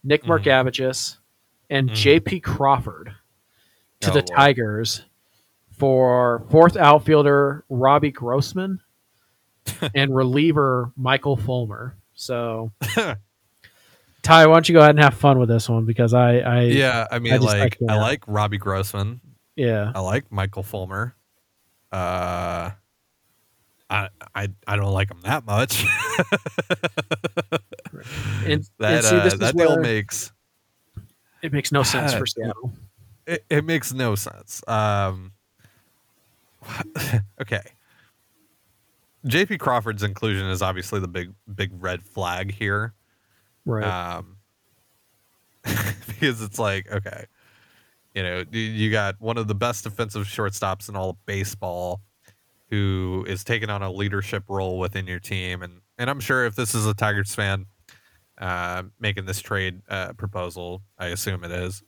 Nick. 0.03 0.23
Margevicius, 0.23 1.17
and 1.69 1.89
Mhm. 1.89 1.93
J.P. 1.95 2.39
Crawford 2.39 3.13
to 4.01 4.11
Oh, 4.11 4.13
the. 4.13 4.21
Tigers 4.21 5.03
for 5.77 6.45
fourth 6.49 6.77
outfielder 6.77 7.65
Robbie 7.69 8.11
Grossman 8.11 8.79
and 9.95 10.15
reliever 10.15 10.91
Michael 10.95 11.37
Fulmer. 11.37 11.97
So, 12.13 12.71
Ty, 12.95 13.17
why 14.47 14.53
don't 14.53 14.67
you 14.69 14.73
go 14.73 14.79
ahead 14.79 14.91
and 14.91 14.99
have 14.99 15.13
fun 15.15 15.37
with 15.39 15.49
this 15.49 15.67
one 15.69 15.85
because 15.85 16.13
I, 16.13 16.37
I 16.39 16.61
yeah, 16.61 17.07
I 17.11 17.19
mean, 17.19 17.33
I 17.33 17.37
like 17.37 17.61
I, 17.61 17.69
can't. 17.69 18.01
like 18.01 18.23
Robbie 18.27 18.57
Grossman. 18.57 19.21
yeah, 19.55 19.91
I 19.93 19.99
like 19.99 20.31
Michael 20.31 20.63
Fulmer. 20.63 21.15
Uh, 21.91 22.71
I 23.89 24.09
I 24.33 24.47
I 24.67 24.75
don't 24.77 24.93
like 24.93 25.11
him 25.11 25.21
that 25.23 25.45
much. 25.45 25.83
and, 28.45 28.63
that 28.79 28.93
and 28.93 29.05
see, 29.05 29.15
uh, 29.15 29.29
that 29.37 29.55
deal 29.55 29.79
makes 29.79 30.31
it 31.41 31.53
makes 31.53 31.71
no 31.71 31.83
sense 31.83 32.13
Ah, 32.13 32.17
for 32.17 32.25
Seattle. 32.25 32.73
it, 33.27 33.45
it 33.49 33.63
makes 33.65 33.93
no 33.93 34.15
sense. 34.15 34.63
Um, 34.67 35.33
okay. 37.41 37.61
JP 39.25 39.59
Crawford's 39.59 40.03
inclusion 40.03 40.47
is 40.47 40.61
obviously 40.61 40.99
the 40.99 41.07
big 41.07 41.33
big 41.53 41.71
red 41.73 42.03
flag 42.03 42.53
here. 42.53 42.93
Right. 43.65 43.83
Um, 43.83 44.37
because 46.07 46.41
it's 46.41 46.59
like, 46.59 46.91
okay, 46.91 47.25
you 48.13 48.23
know, 48.23 48.43
you- 48.51 48.91
got 48.91 49.19
one 49.19 49.37
of 49.37 49.47
the 49.47 49.55
best 49.55 49.83
defensive 49.83 50.25
shortstops 50.25 50.87
in 50.89 50.95
all 50.95 51.11
of 51.11 51.25
baseball 51.25 52.01
who 52.69 53.25
is 53.27 53.43
taking 53.43 53.69
on 53.69 53.81
a 53.81 53.91
leadership 53.91 54.43
role 54.47 54.79
within 54.79 55.07
your 55.07 55.19
team. 55.19 55.61
And, 55.61 55.81
and 55.97 56.09
I'm 56.09 56.19
sure 56.19 56.45
if 56.45 56.55
this 56.55 56.73
is 56.73 56.85
a 56.85 56.93
Tigers 56.93 57.33
fan 57.35 57.65
uh, 58.37 58.83
making 58.99 59.25
this 59.25 59.39
trade 59.39 59.81
uh, 59.89 60.13
proposal, 60.13 60.81
I 60.97 61.07
assume 61.07 61.43
it 61.43 61.51
is, 61.51 61.83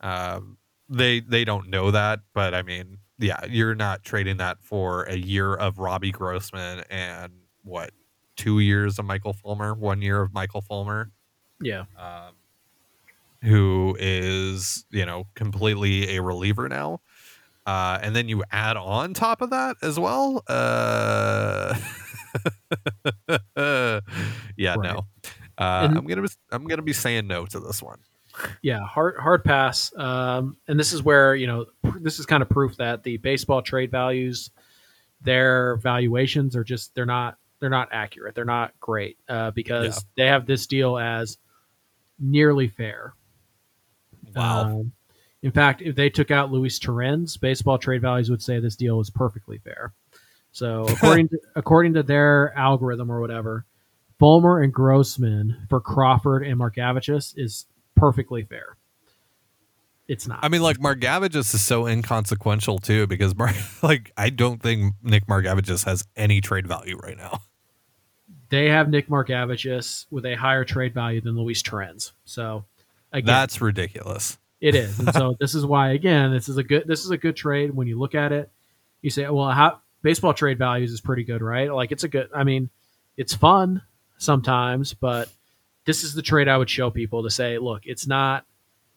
um, 0.00 0.58
they, 0.88 1.20
they 1.20 1.44
don't 1.44 1.68
know 1.68 1.90
that. 1.90 2.20
But 2.34 2.54
I 2.54 2.62
mean, 2.62 2.98
yeah, 3.18 3.44
you're 3.46 3.74
not 3.74 4.04
trading 4.04 4.36
that 4.38 4.62
for 4.62 5.04
a 5.04 5.16
year 5.16 5.54
of 5.54 5.78
Robbie 5.78 6.12
Grossman 6.12 6.84
and 6.90 7.32
what, 7.64 7.90
two 8.36 8.60
years 8.60 8.98
of 8.98 9.04
Michael 9.04 9.32
Fulmer, 9.32 9.74
one 9.74 10.00
year 10.02 10.22
of 10.22 10.32
Michael 10.32 10.60
Fulmer 10.60 11.10
yeah. 11.60 11.84
um, 11.98 12.34
who 13.42 13.96
is 13.98 14.84
you 14.90 15.04
know 15.04 15.24
completely 15.34 16.16
a 16.16 16.22
reliever 16.22 16.68
now 16.68 17.00
uh, 17.66 17.98
and 18.02 18.14
then 18.16 18.28
you 18.28 18.42
add 18.52 18.76
on 18.76 19.12
top 19.14 19.42
of 19.42 19.50
that 19.50 19.76
as 19.82 19.98
well 19.98 20.42
uh, 20.48 21.74
yeah 24.56 24.74
Right. 24.76 24.76
no 24.94 25.06
uh, 25.58 25.88
And- 25.88 25.98
i'm 25.98 26.06
gonna 26.06 26.28
i'm 26.52 26.64
gonna 26.66 26.82
be 26.82 26.92
saying 26.92 27.26
no 27.26 27.46
to 27.46 27.58
this 27.60 27.82
one 27.82 27.98
Yeah, 28.62 28.80
hard 28.80 29.16
hard 29.18 29.44
pass. 29.44 29.92
Um, 29.96 30.56
and 30.68 30.78
this 30.78 30.92
is 30.92 31.02
where 31.02 31.34
you 31.34 31.46
know 31.46 31.66
this 32.00 32.18
is 32.18 32.26
kind 32.26 32.42
of 32.42 32.48
proof 32.48 32.76
that 32.76 33.02
the 33.02 33.16
baseball 33.18 33.62
trade 33.62 33.90
values, 33.90 34.50
their 35.20 35.76
valuations 35.76 36.54
are 36.56 36.64
just 36.64 36.94
they're 36.94 37.06
not 37.06 37.36
they're 37.60 37.70
not 37.70 37.88
accurate. 37.92 38.34
They're 38.34 38.44
not 38.44 38.72
great 38.80 39.18
uh, 39.28 39.50
because 39.52 39.96
Yeah. 39.96 40.02
they 40.24 40.26
have 40.28 40.46
this 40.46 40.66
deal 40.66 40.96
as 40.98 41.38
nearly 42.20 42.68
fair. 42.68 43.14
Um, 44.36 44.92
in 45.42 45.50
fact, 45.52 45.82
if 45.82 45.94
they 45.96 46.10
took 46.10 46.30
out 46.30 46.50
Luis 46.52 46.78
Torrens, 46.78 47.36
baseball 47.36 47.78
trade 47.78 48.02
values 48.02 48.30
would 48.30 48.42
say 48.42 48.60
this 48.60 48.76
deal 48.76 48.98
was 48.98 49.10
perfectly 49.10 49.58
fair. 49.58 49.92
So 50.52 50.84
according 50.88 51.28
to 51.30 51.38
according 51.56 51.94
to 51.94 52.02
their 52.02 52.52
algorithm 52.56 53.10
or 53.10 53.20
whatever, 53.20 53.64
Fulmer 54.18 54.60
and 54.62 54.72
Grossman 54.72 55.56
for 55.68 55.80
Crawford 55.80 56.44
and 56.46 56.58
Margevicius 56.60 57.34
is 57.36 57.66
perfectly 57.98 58.42
fair. 58.42 58.76
It's 60.06 60.26
not. 60.26 60.38
i 60.42 60.48
mean 60.48 60.62
like 60.62 60.78
margevicius 60.78 61.54
is 61.54 61.60
so 61.60 61.86
inconsequential 61.86 62.78
too 62.78 63.06
because 63.06 63.36
Mar- 63.36 63.52
like 63.82 64.10
i 64.16 64.30
don't 64.30 64.62
think 64.62 64.94
nick 65.02 65.26
margevicius 65.26 65.84
has 65.84 66.02
any 66.16 66.40
trade 66.40 66.66
value 66.66 66.96
right 66.96 67.18
now 67.18 67.42
they 68.50 68.68
have 68.70 68.88
Nick 68.88 69.08
Margevicius 69.08 70.06
with 70.10 70.24
a 70.24 70.34
higher 70.34 70.64
trade 70.64 70.94
value 70.94 71.20
than 71.20 71.36
Luis 71.36 71.62
Torrens. 71.62 72.12
So 72.24 72.64
again, 73.12 73.26
that's 73.26 73.60
ridiculous 73.60 74.38
It 74.60 74.74
is, 74.74 74.98
and 74.98 75.12
so 75.12 75.36
this 75.40 75.54
is 75.54 75.66
why 75.66 75.90
again 75.90 76.32
this 76.32 76.48
is 76.48 76.56
a 76.56 76.62
good 76.62 76.84
this 76.86 77.04
is 77.04 77.10
a 77.10 77.16
good 77.16 77.36
trade 77.36 77.74
when 77.74 77.86
you 77.86 77.98
look 77.98 78.14
at 78.14 78.32
it. 78.32 78.50
You 79.02 79.10
say, 79.10 79.28
well, 79.28 79.50
how 79.50 79.80
baseball 80.02 80.34
trade 80.34 80.58
values 80.58 80.92
is 80.92 81.00
pretty 81.00 81.24
good, 81.24 81.42
right? 81.42 81.72
Like 81.72 81.92
it's 81.92 82.04
a 82.04 82.08
good. 82.08 82.28
I 82.34 82.44
mean, 82.44 82.70
it's 83.16 83.34
fun 83.34 83.82
sometimes, 84.16 84.94
but 84.94 85.28
this 85.88 86.04
is 86.04 86.12
the 86.12 86.20
trade 86.20 86.48
I 86.48 86.58
would 86.58 86.68
show 86.68 86.90
people 86.90 87.22
to 87.22 87.30
say, 87.30 87.56
look, 87.56 87.86
it's 87.86 88.06
not 88.06 88.44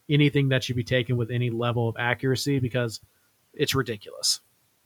anything 0.10 0.50
that 0.50 0.62
should 0.62 0.76
be 0.76 0.84
taken 0.84 1.16
with 1.16 1.32
any 1.32 1.50
level 1.50 1.88
of 1.88 1.96
accuracy 1.98 2.60
because 2.60 3.00
it's 3.54 3.74
ridiculous. 3.74 4.42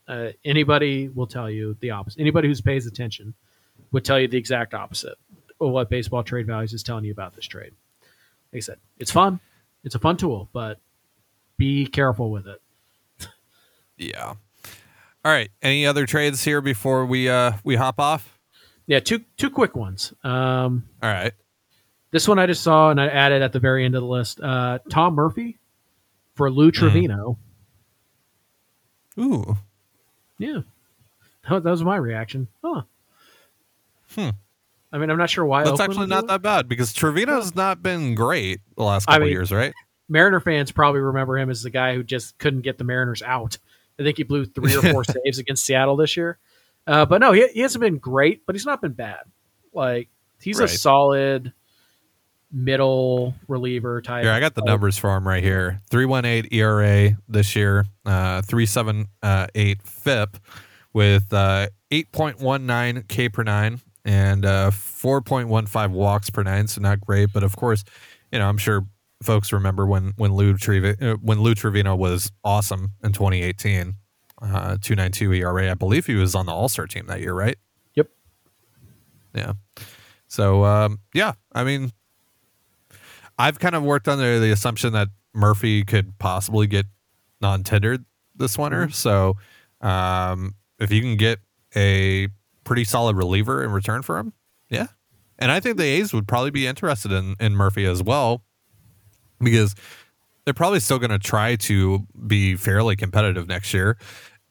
Uh, 0.06 0.28
anybody 0.44 1.08
will 1.08 1.26
tell 1.26 1.50
you 1.50 1.76
the 1.80 1.90
opposite. 1.90 2.20
Anybody 2.20 2.46
who 2.46 2.54
pays 2.62 2.86
attention 2.86 3.34
would 3.90 4.04
tell 4.04 4.20
you 4.20 4.28
the 4.28 4.38
exact 4.38 4.72
opposite. 4.72 5.16
Of 5.60 5.70
what 5.70 5.90
baseball 5.90 6.22
trade 6.22 6.46
values 6.46 6.72
is 6.72 6.84
telling 6.84 7.04
you 7.04 7.10
about 7.10 7.34
this 7.34 7.46
trade. 7.46 7.72
Like 8.52 8.58
I 8.58 8.60
said, 8.60 8.78
it's 9.00 9.10
fun. 9.10 9.40
It's 9.82 9.96
a 9.96 9.98
fun 9.98 10.16
tool, 10.16 10.48
but 10.52 10.78
be 11.56 11.86
careful 11.86 12.30
with 12.30 12.46
it. 12.46 12.62
Yeah. 13.98 14.26
All 14.26 14.36
right. 15.24 15.50
Any 15.60 15.86
other 15.86 16.06
trades 16.06 16.44
here 16.44 16.60
before 16.60 17.04
we 17.04 17.28
uh 17.28 17.54
we 17.64 17.74
hop 17.74 17.98
off? 17.98 18.38
Yeah, 18.86 19.00
two 19.00 19.24
two 19.36 19.50
quick 19.50 19.74
ones. 19.74 20.12
Um, 20.22 20.88
All 21.02 21.10
right. 21.10 21.32
This 22.16 22.26
one 22.26 22.38
I 22.38 22.46
just 22.46 22.62
saw 22.62 22.88
and 22.90 22.98
I 22.98 23.08
added 23.08 23.42
at 23.42 23.52
the 23.52 23.60
very 23.60 23.84
end 23.84 23.94
of 23.94 24.00
the 24.00 24.08
list. 24.08 24.40
Uh, 24.40 24.78
Tom 24.88 25.14
Murphy 25.14 25.58
for 26.34 26.50
Lou 26.50 26.70
Mm-hmm. 26.72 26.78
Trevino. 26.80 27.38
Ooh. 29.18 29.56
Yeah, 30.38 30.60
that 31.48 31.62
that 31.62 31.70
was 31.70 31.84
my 31.84 31.96
reaction. 31.96 32.48
Huh. 32.64 32.82
Hmm. 34.14 34.30
I 34.92 34.98
mean, 34.98 35.10
I'm 35.10 35.18
not 35.18 35.28
sure 35.30 35.44
why. 35.44 35.60
That's 35.64 35.72
Oakland 35.72 35.90
actually 35.92 36.06
not 36.06 36.26
that 36.28 36.40
bad 36.42 36.68
because 36.68 36.92
Trevino's 36.94 37.54
not 37.54 37.82
been 37.82 38.14
great 38.14 38.60
the 38.76 38.82
last 38.84 39.08
I 39.08 39.12
couple 39.14 39.26
mean- 39.26 39.32
years, 39.32 39.52
right? 39.52 39.74
Mariner 40.08 40.38
fans 40.40 40.70
probably 40.70 41.00
remember 41.00 41.36
him 41.36 41.50
as 41.50 41.62
the 41.62 41.70
guy 41.70 41.94
who 41.94 42.02
just 42.04 42.38
couldn't 42.38 42.60
get 42.62 42.78
the 42.78 42.84
Mariners 42.84 43.22
out. 43.22 43.58
I 43.98 44.04
think 44.04 44.16
he 44.18 44.22
blew 44.22 44.44
three 44.46 44.74
or 44.76 44.80
four 44.82 45.02
saves 45.24 45.38
against 45.40 45.64
Seattle 45.64 45.96
this 45.96 46.16
year. 46.16 46.38
Uh, 46.86 47.04
but 47.06 47.20
no, 47.20 47.32
he, 47.32 47.48
he 47.48 47.60
hasn't 47.60 47.80
been 47.82 47.98
great, 47.98 48.46
but 48.46 48.54
he's 48.54 48.64
not 48.64 48.80
been 48.80 48.92
bad. 48.92 49.18
Like 49.74 50.08
he's 50.40 50.60
Right. 50.60 50.70
a 50.70 50.72
solid 50.72 51.52
middle 52.50 53.34
reliever 53.48 54.00
type. 54.00 54.24
Here, 54.24 54.32
I 54.32 54.40
got 54.40 54.54
the 54.54 54.62
numbers 54.62 54.96
for 54.96 55.16
him 55.16 55.26
right 55.26 55.42
here. 55.42 55.80
318 55.90 56.48
ERA 56.52 57.16
this 57.28 57.56
year, 57.56 57.86
uh 58.04 58.42
378 58.42 59.82
FIP 59.82 60.38
with 60.92 61.32
uh 61.32 61.68
8.19 61.90 63.08
K 63.08 63.28
per 63.28 63.42
9 63.42 63.80
and 64.04 64.44
uh 64.44 64.70
4.15 64.70 65.90
walks 65.90 66.30
per 66.30 66.42
9, 66.42 66.68
so 66.68 66.80
not 66.80 67.00
great, 67.00 67.32
but 67.32 67.42
of 67.42 67.56
course, 67.56 67.84
you 68.32 68.38
know, 68.38 68.48
I'm 68.48 68.58
sure 68.58 68.86
folks 69.22 69.52
remember 69.52 69.86
when 69.86 70.12
when 70.16 70.34
Lou 70.34 70.56
Trevino 70.56 70.94
uh, 71.00 71.16
when 71.16 71.40
Lou 71.40 71.54
Trevino 71.54 71.96
was 71.96 72.30
awesome 72.44 72.92
in 73.02 73.12
2018. 73.12 73.94
Uh 74.42 74.76
292 74.82 75.32
ERA. 75.32 75.70
I 75.70 75.74
believe 75.74 76.04
he 76.04 76.14
was 76.14 76.34
on 76.34 76.44
the 76.44 76.52
All-Star 76.52 76.86
team 76.86 77.06
that 77.06 77.20
year, 77.20 77.32
right? 77.32 77.56
Yep. 77.94 78.10
Yeah. 79.34 79.52
So 80.28 80.62
um 80.64 81.00
yeah, 81.14 81.32
I 81.54 81.64
mean 81.64 81.92
I've 83.38 83.58
kind 83.58 83.74
of 83.74 83.82
worked 83.82 84.08
under 84.08 84.38
the 84.40 84.50
assumption 84.50 84.92
that 84.94 85.08
Murphy 85.34 85.84
could 85.84 86.18
possibly 86.18 86.66
get 86.66 86.86
non-tendered 87.40 88.04
this 88.34 88.56
winter. 88.56 88.88
So, 88.90 89.34
um, 89.80 90.54
if 90.78 90.90
you 90.90 91.00
can 91.00 91.16
get 91.16 91.38
a 91.74 92.28
pretty 92.64 92.84
solid 92.84 93.16
reliever 93.16 93.62
in 93.62 93.72
return 93.72 94.02
for 94.02 94.18
him, 94.18 94.32
yeah. 94.68 94.86
And 95.38 95.52
I 95.52 95.60
think 95.60 95.76
the 95.76 95.84
A's 95.84 96.12
would 96.14 96.26
probably 96.26 96.50
be 96.50 96.66
interested 96.66 97.12
in, 97.12 97.36
in 97.38 97.54
Murphy 97.54 97.84
as 97.84 98.02
well 98.02 98.42
because 99.38 99.74
they're 100.44 100.54
probably 100.54 100.80
still 100.80 100.98
going 100.98 101.10
to 101.10 101.18
try 101.18 101.56
to 101.56 102.06
be 102.26 102.56
fairly 102.56 102.96
competitive 102.96 103.46
next 103.46 103.74
year. 103.74 103.98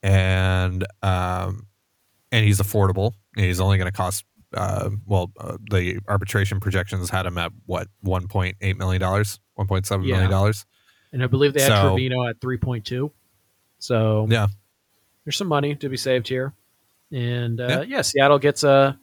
And, 0.04 0.86
um, 1.02 1.68
and 2.32 2.46
he's 2.46 2.60
affordable. 2.60 3.14
He's 3.36 3.60
only 3.60 3.78
going 3.78 3.90
to 3.90 3.96
cost 3.96 4.26
uh, 4.56 4.90
well, 5.06 5.32
uh, 5.40 5.58
the 5.70 6.00
arbitration 6.08 6.60
projections 6.60 7.10
had 7.10 7.26
him 7.26 7.38
at 7.38 7.52
what 7.66 7.88
one 8.02 8.28
point 8.28 8.58
eight 8.62 8.78
million 8.78 9.00
dollars, 9.02 9.40
one 9.56 9.68
point 9.68 9.86
seven 9.86 10.06
million 10.08 10.30
dollars. 10.32 10.66
and 11.12 11.24
I 11.24 11.28
believe 11.28 11.54
they 11.54 11.62
had 11.62 11.70
So- 11.70 11.90
Trevino 11.90 12.28
at 12.28 12.40
three 12.42 12.58
point 12.58 12.86
two. 12.86 13.12
So 13.80 14.26
Yeah, 14.30 14.48
there's 15.26 15.36
some 15.38 15.48
money 15.48 15.76
to 15.76 15.90
be 15.90 15.98
saved 15.98 16.28
here, 16.28 16.54
and 17.12 17.60
uh, 17.62 17.68
Yeah. 17.68 17.82
yeah. 17.84 18.02
Seattle 18.02 18.40
gets 18.40 18.64
a. 18.64 18.98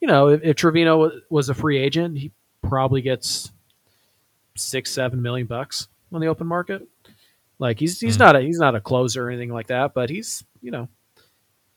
You 0.00 0.06
know, 0.06 0.28
if, 0.28 0.42
if 0.44 0.56
Trevino 0.56 1.10
was 1.28 1.48
a 1.48 1.54
free 1.54 1.76
agent, 1.78 2.18
he 2.18 2.30
probably 2.62 3.02
gets 3.02 3.50
six, 4.56 4.90
seven 4.92 5.20
million 5.22 5.46
bucks 5.46 5.88
on 6.12 6.20
the 6.20 6.28
open 6.28 6.46
market. 6.46 6.86
Like 7.58 7.80
he's 7.80 7.98
he's 8.00 8.16
Mhm. 8.16 8.20
not 8.20 8.36
a 8.36 8.40
he's 8.40 8.58
not 8.60 8.74
a 8.76 8.80
closer 8.80 9.26
or 9.26 9.30
anything 9.30 9.52
like 9.52 9.66
that, 9.68 9.94
but 9.94 10.08
he's 10.10 10.44
you 10.62 10.70
know, 10.70 10.88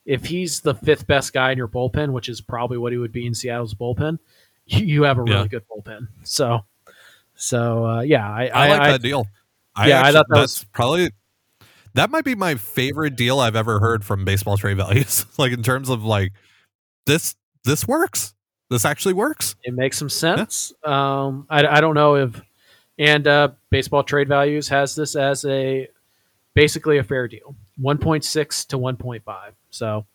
if 0.05 0.25
he's 0.25 0.61
the 0.61 0.73
fifth 0.73 1.07
best 1.07 1.33
guy 1.33 1.51
in 1.51 1.57
your 1.57 1.67
bullpen, 1.67 2.11
which 2.11 2.29
is 2.29 2.41
probably 2.41 2.77
what 2.77 2.91
he 2.91 2.97
would 2.97 3.11
be 3.11 3.25
in 3.25 3.33
Seattle's 3.33 3.73
bullpen, 3.73 4.19
you, 4.65 4.85
you 4.85 5.03
have 5.03 5.17
a 5.17 5.23
really 5.23 5.35
Yeah. 5.41 5.47
good 5.47 5.63
bullpen. 5.67 6.07
So, 6.23 6.65
so 7.35 7.85
uh, 7.85 8.01
yeah, 8.01 8.27
I, 8.29 8.47
I, 8.47 8.65
I, 8.65 8.69
like 8.69 8.81
I- 8.81 8.91
that 8.93 9.01
deal. 9.01 9.25
I 9.75 9.87
Yeah, 9.87 10.03
I 10.03 10.11
thought 10.11 10.25
that 10.29 10.35
that's 10.35 10.63
probably 10.65 11.11
that 11.93 12.09
might 12.09 12.25
be 12.25 12.35
my 12.35 12.55
favorite 12.55 13.15
deal 13.15 13.39
I've 13.39 13.55
ever 13.55 13.79
heard 13.79 14.03
from 14.03 14.25
baseball 14.25 14.57
trade 14.57 14.77
values. 14.77 15.25
like 15.37 15.51
in 15.53 15.63
terms 15.63 15.89
of 15.89 16.03
like 16.03 16.33
this 17.05 17.35
this 17.63 17.87
works. 17.87 18.33
This 18.69 18.85
actually 18.85 19.13
works. 19.15 19.55
it 19.63 19.73
makes 19.73 19.97
some 19.97 20.09
sense. 20.09 20.71
Um, 20.85 21.45
I, 21.49 21.67
I 21.67 21.81
don't 21.81 21.93
know 21.93 22.15
if, 22.15 22.41
and 22.97 23.27
uh, 23.27 23.49
baseball 23.69 24.01
trade 24.03 24.29
values 24.29 24.69
has 24.69 24.95
this 24.95 25.15
as 25.17 25.43
a 25.43 25.89
basically 26.53 26.97
a 26.97 27.03
fair 27.03 27.27
deal, 27.27 27.53
one 27.77 27.97
point 27.97 28.23
six 28.23 28.63
to 28.65 28.77
one 28.77 28.95
point 28.95 29.23
five. 29.25 29.53
So, 29.71 30.05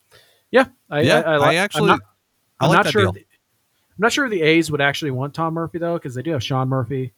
yeah, 0.51 0.65
I, 0.89 1.01
yeah, 1.01 1.19
I, 1.19 1.33
I, 1.35 1.37
I, 1.51 1.55
actually 1.55 1.91
I'm 1.91 1.97
not, 1.97 1.99
I 2.59 2.65
I'm 2.65 2.69
like 2.71 2.85
not 2.85 2.91
sure. 2.91 3.11
the- 3.11 3.19
I'm 3.19 4.01
not 4.03 4.13
sure 4.13 4.29
the 4.29 4.41
A's 4.43 4.71
would 4.71 4.79
actually 4.81 5.11
want 5.11 5.33
Tom 5.33 5.53
Murphy 5.55 5.79
though, 5.79 5.95
because 5.95 6.13
they 6.15 6.21
do 6.21 6.31
have 6.31 6.43
Sean 6.43 6.69
Murphy. 6.69 7.13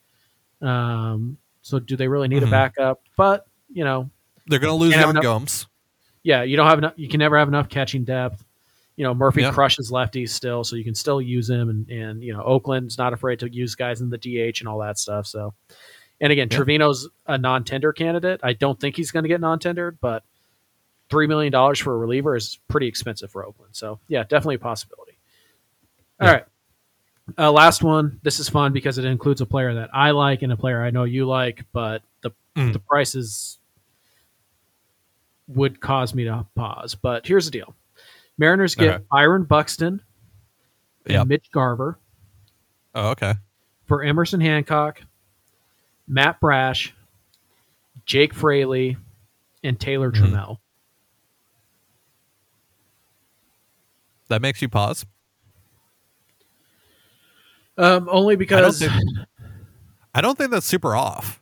Um, 0.62 1.36
so 1.62 1.78
do 1.78 1.96
they 1.96 2.08
really 2.08 2.28
need 2.28 2.42
Mhm. 2.42 2.48
a 2.48 2.50
backup? 2.50 3.02
But 3.16 3.46
you 3.72 3.84
know, 3.84 4.10
They're 4.46 4.58
going 4.58 4.70
to 4.72 4.74
lose 4.76 4.94
enough- 4.94 5.22
Gomes. 5.22 5.66
yeah, 6.22 6.42
you 6.42 6.56
don't 6.56 6.66
have 6.66 6.78
enough. 6.78 6.94
You 6.96 7.08
can 7.08 7.18
never 7.18 7.38
have 7.38 7.48
enough 7.48 7.68
catching 7.68 8.04
depth. 8.04 8.44
You 8.96 9.04
know, 9.04 9.14
Murphy 9.14 9.42
Yeah. 9.42 9.52
crushes 9.52 9.90
lefties 9.90 10.30
still, 10.30 10.64
so 10.64 10.76
you 10.76 10.84
can 10.84 10.94
still 10.94 11.20
use 11.22 11.48
him. 11.48 11.68
And 11.68 11.88
and 11.90 12.22
you 12.22 12.32
know, 12.32 12.42
Oakland's 12.42 12.98
not 12.98 13.12
afraid 13.12 13.38
to 13.40 13.52
use 13.52 13.74
guys 13.74 14.00
in 14.00 14.10
the 14.10 14.18
DH 14.18 14.60
and 14.60 14.68
all 14.68 14.78
that 14.80 14.98
stuff. 14.98 15.26
So, 15.26 15.54
and 16.20 16.32
again, 16.32 16.48
Yeah. 16.50 16.56
Trevino's 16.58 17.08
a 17.26 17.38
non-tender 17.38 17.92
candidate. 17.92 18.40
I 18.42 18.52
don't 18.54 18.78
think 18.80 18.96
he's 18.96 19.10
going 19.10 19.22
to 19.22 19.28
get 19.28 19.40
non-tendered, 19.40 19.98
but 20.00 20.24
three 21.10 21.26
million 21.26 21.50
dollars 21.52 21.78
for 21.78 21.92
a 21.94 21.98
reliever 21.98 22.36
is 22.36 22.58
pretty 22.68 22.86
expensive 22.86 23.30
for 23.30 23.44
Oakland. 23.44 23.74
So, 23.74 23.98
yeah, 24.08 24.22
definitely 24.22 24.54
a 24.56 24.58
possibility. 24.60 25.18
All 26.20 26.26
Yeah. 26.28 26.32
right. 26.34 26.44
Uh, 27.38 27.52
last 27.52 27.82
one. 27.82 28.18
This 28.22 28.40
is 28.40 28.48
fun 28.48 28.72
because 28.72 28.98
it 28.98 29.04
includes 29.04 29.40
a 29.40 29.46
player 29.46 29.74
that 29.74 29.90
I 29.92 30.10
like 30.12 30.42
and 30.42 30.52
a 30.52 30.56
player 30.56 30.82
I 30.82 30.90
know 30.90 31.04
you 31.04 31.26
like, 31.26 31.64
but 31.72 32.02
the 32.22 32.30
Mm. 32.56 32.72
the 32.72 32.80
prices 32.80 33.58
would 35.48 35.80
cause 35.80 36.14
me 36.14 36.24
to 36.24 36.46
pause. 36.54 36.94
But 36.94 37.26
here's 37.26 37.44
the 37.44 37.50
deal: 37.50 37.74
Mariners 38.38 38.74
get 38.74 38.94
Okay. 38.94 39.04
Byron 39.10 39.44
Buxton 39.44 40.02
and 41.06 41.12
Yep. 41.14 41.26
Mitch 41.28 41.50
Garver 41.52 41.98
Oh, 42.94 43.10
okay. 43.10 43.34
for 43.86 44.02
Emerson 44.02 44.40
Hancock, 44.40 45.00
Matt 46.08 46.40
Brash, 46.40 46.94
Jake 48.04 48.34
Fraley, 48.34 48.96
and 49.62 49.78
Taylor 49.78 50.10
Mhm. 50.10 50.16
Trammell. 50.32 50.58
That 54.30 54.40
makes 54.40 54.62
you 54.62 54.68
pause. 54.70 55.04
Um, 57.76 58.08
only 58.10 58.36
because 58.36 58.78
think- 58.80 58.92
I 60.14 60.20
don't 60.20 60.36
think 60.36 60.50
that's 60.50 60.66
super 60.66 60.94
off. 60.94 61.40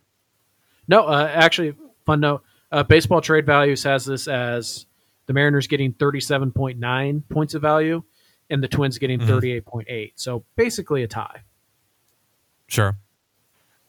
no, 0.87 1.05
uh, 1.05 1.29
actually, 1.33 1.75
fun 2.05 2.19
note: 2.19 2.43
uh, 2.71 2.83
Baseball 2.83 3.21
Trade 3.21 3.45
Values 3.45 3.83
has 3.83 4.05
this 4.05 4.27
as 4.27 4.85
the 5.25 5.33
Mariners 5.33 5.67
getting 5.67 5.93
thirty-seven 5.93 6.51
point 6.51 6.79
nine 6.79 7.23
points 7.29 7.55
of 7.55 7.61
value, 7.61 8.03
and 8.49 8.63
the 8.63 8.67
Twins 8.67 8.97
getting 8.97 9.19
Mhm. 9.19 9.65
point 9.65 9.87
eight. 9.89 10.13
So 10.19 10.45
basically 10.55 11.03
a 11.03 11.07
tie. 11.07 11.41
Sure. 12.67 12.97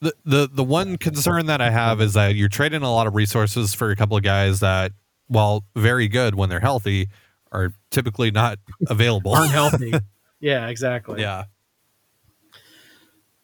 The, 0.00 0.14
the 0.24 0.48
the 0.50 0.64
one 0.64 0.96
concern 0.96 1.46
that 1.46 1.60
I 1.60 1.70
have 1.70 2.00
is 2.00 2.14
that 2.14 2.34
you're 2.34 2.48
trading 2.48 2.82
a 2.82 2.90
lot 2.90 3.06
of 3.06 3.14
resources 3.14 3.74
for 3.74 3.90
a 3.90 3.96
couple 3.96 4.16
of 4.16 4.22
guys 4.22 4.60
that, 4.60 4.92
while 5.28 5.64
very 5.76 6.08
good 6.08 6.34
when 6.34 6.48
they're 6.48 6.58
healthy, 6.58 7.08
are 7.52 7.72
typically 7.90 8.30
not 8.30 8.58
available. 8.88 9.32
Aren't 9.32 9.50
healthy. 9.50 9.92
yeah, 10.40 10.68
exactly. 10.68 11.20
yeah. 11.20 11.44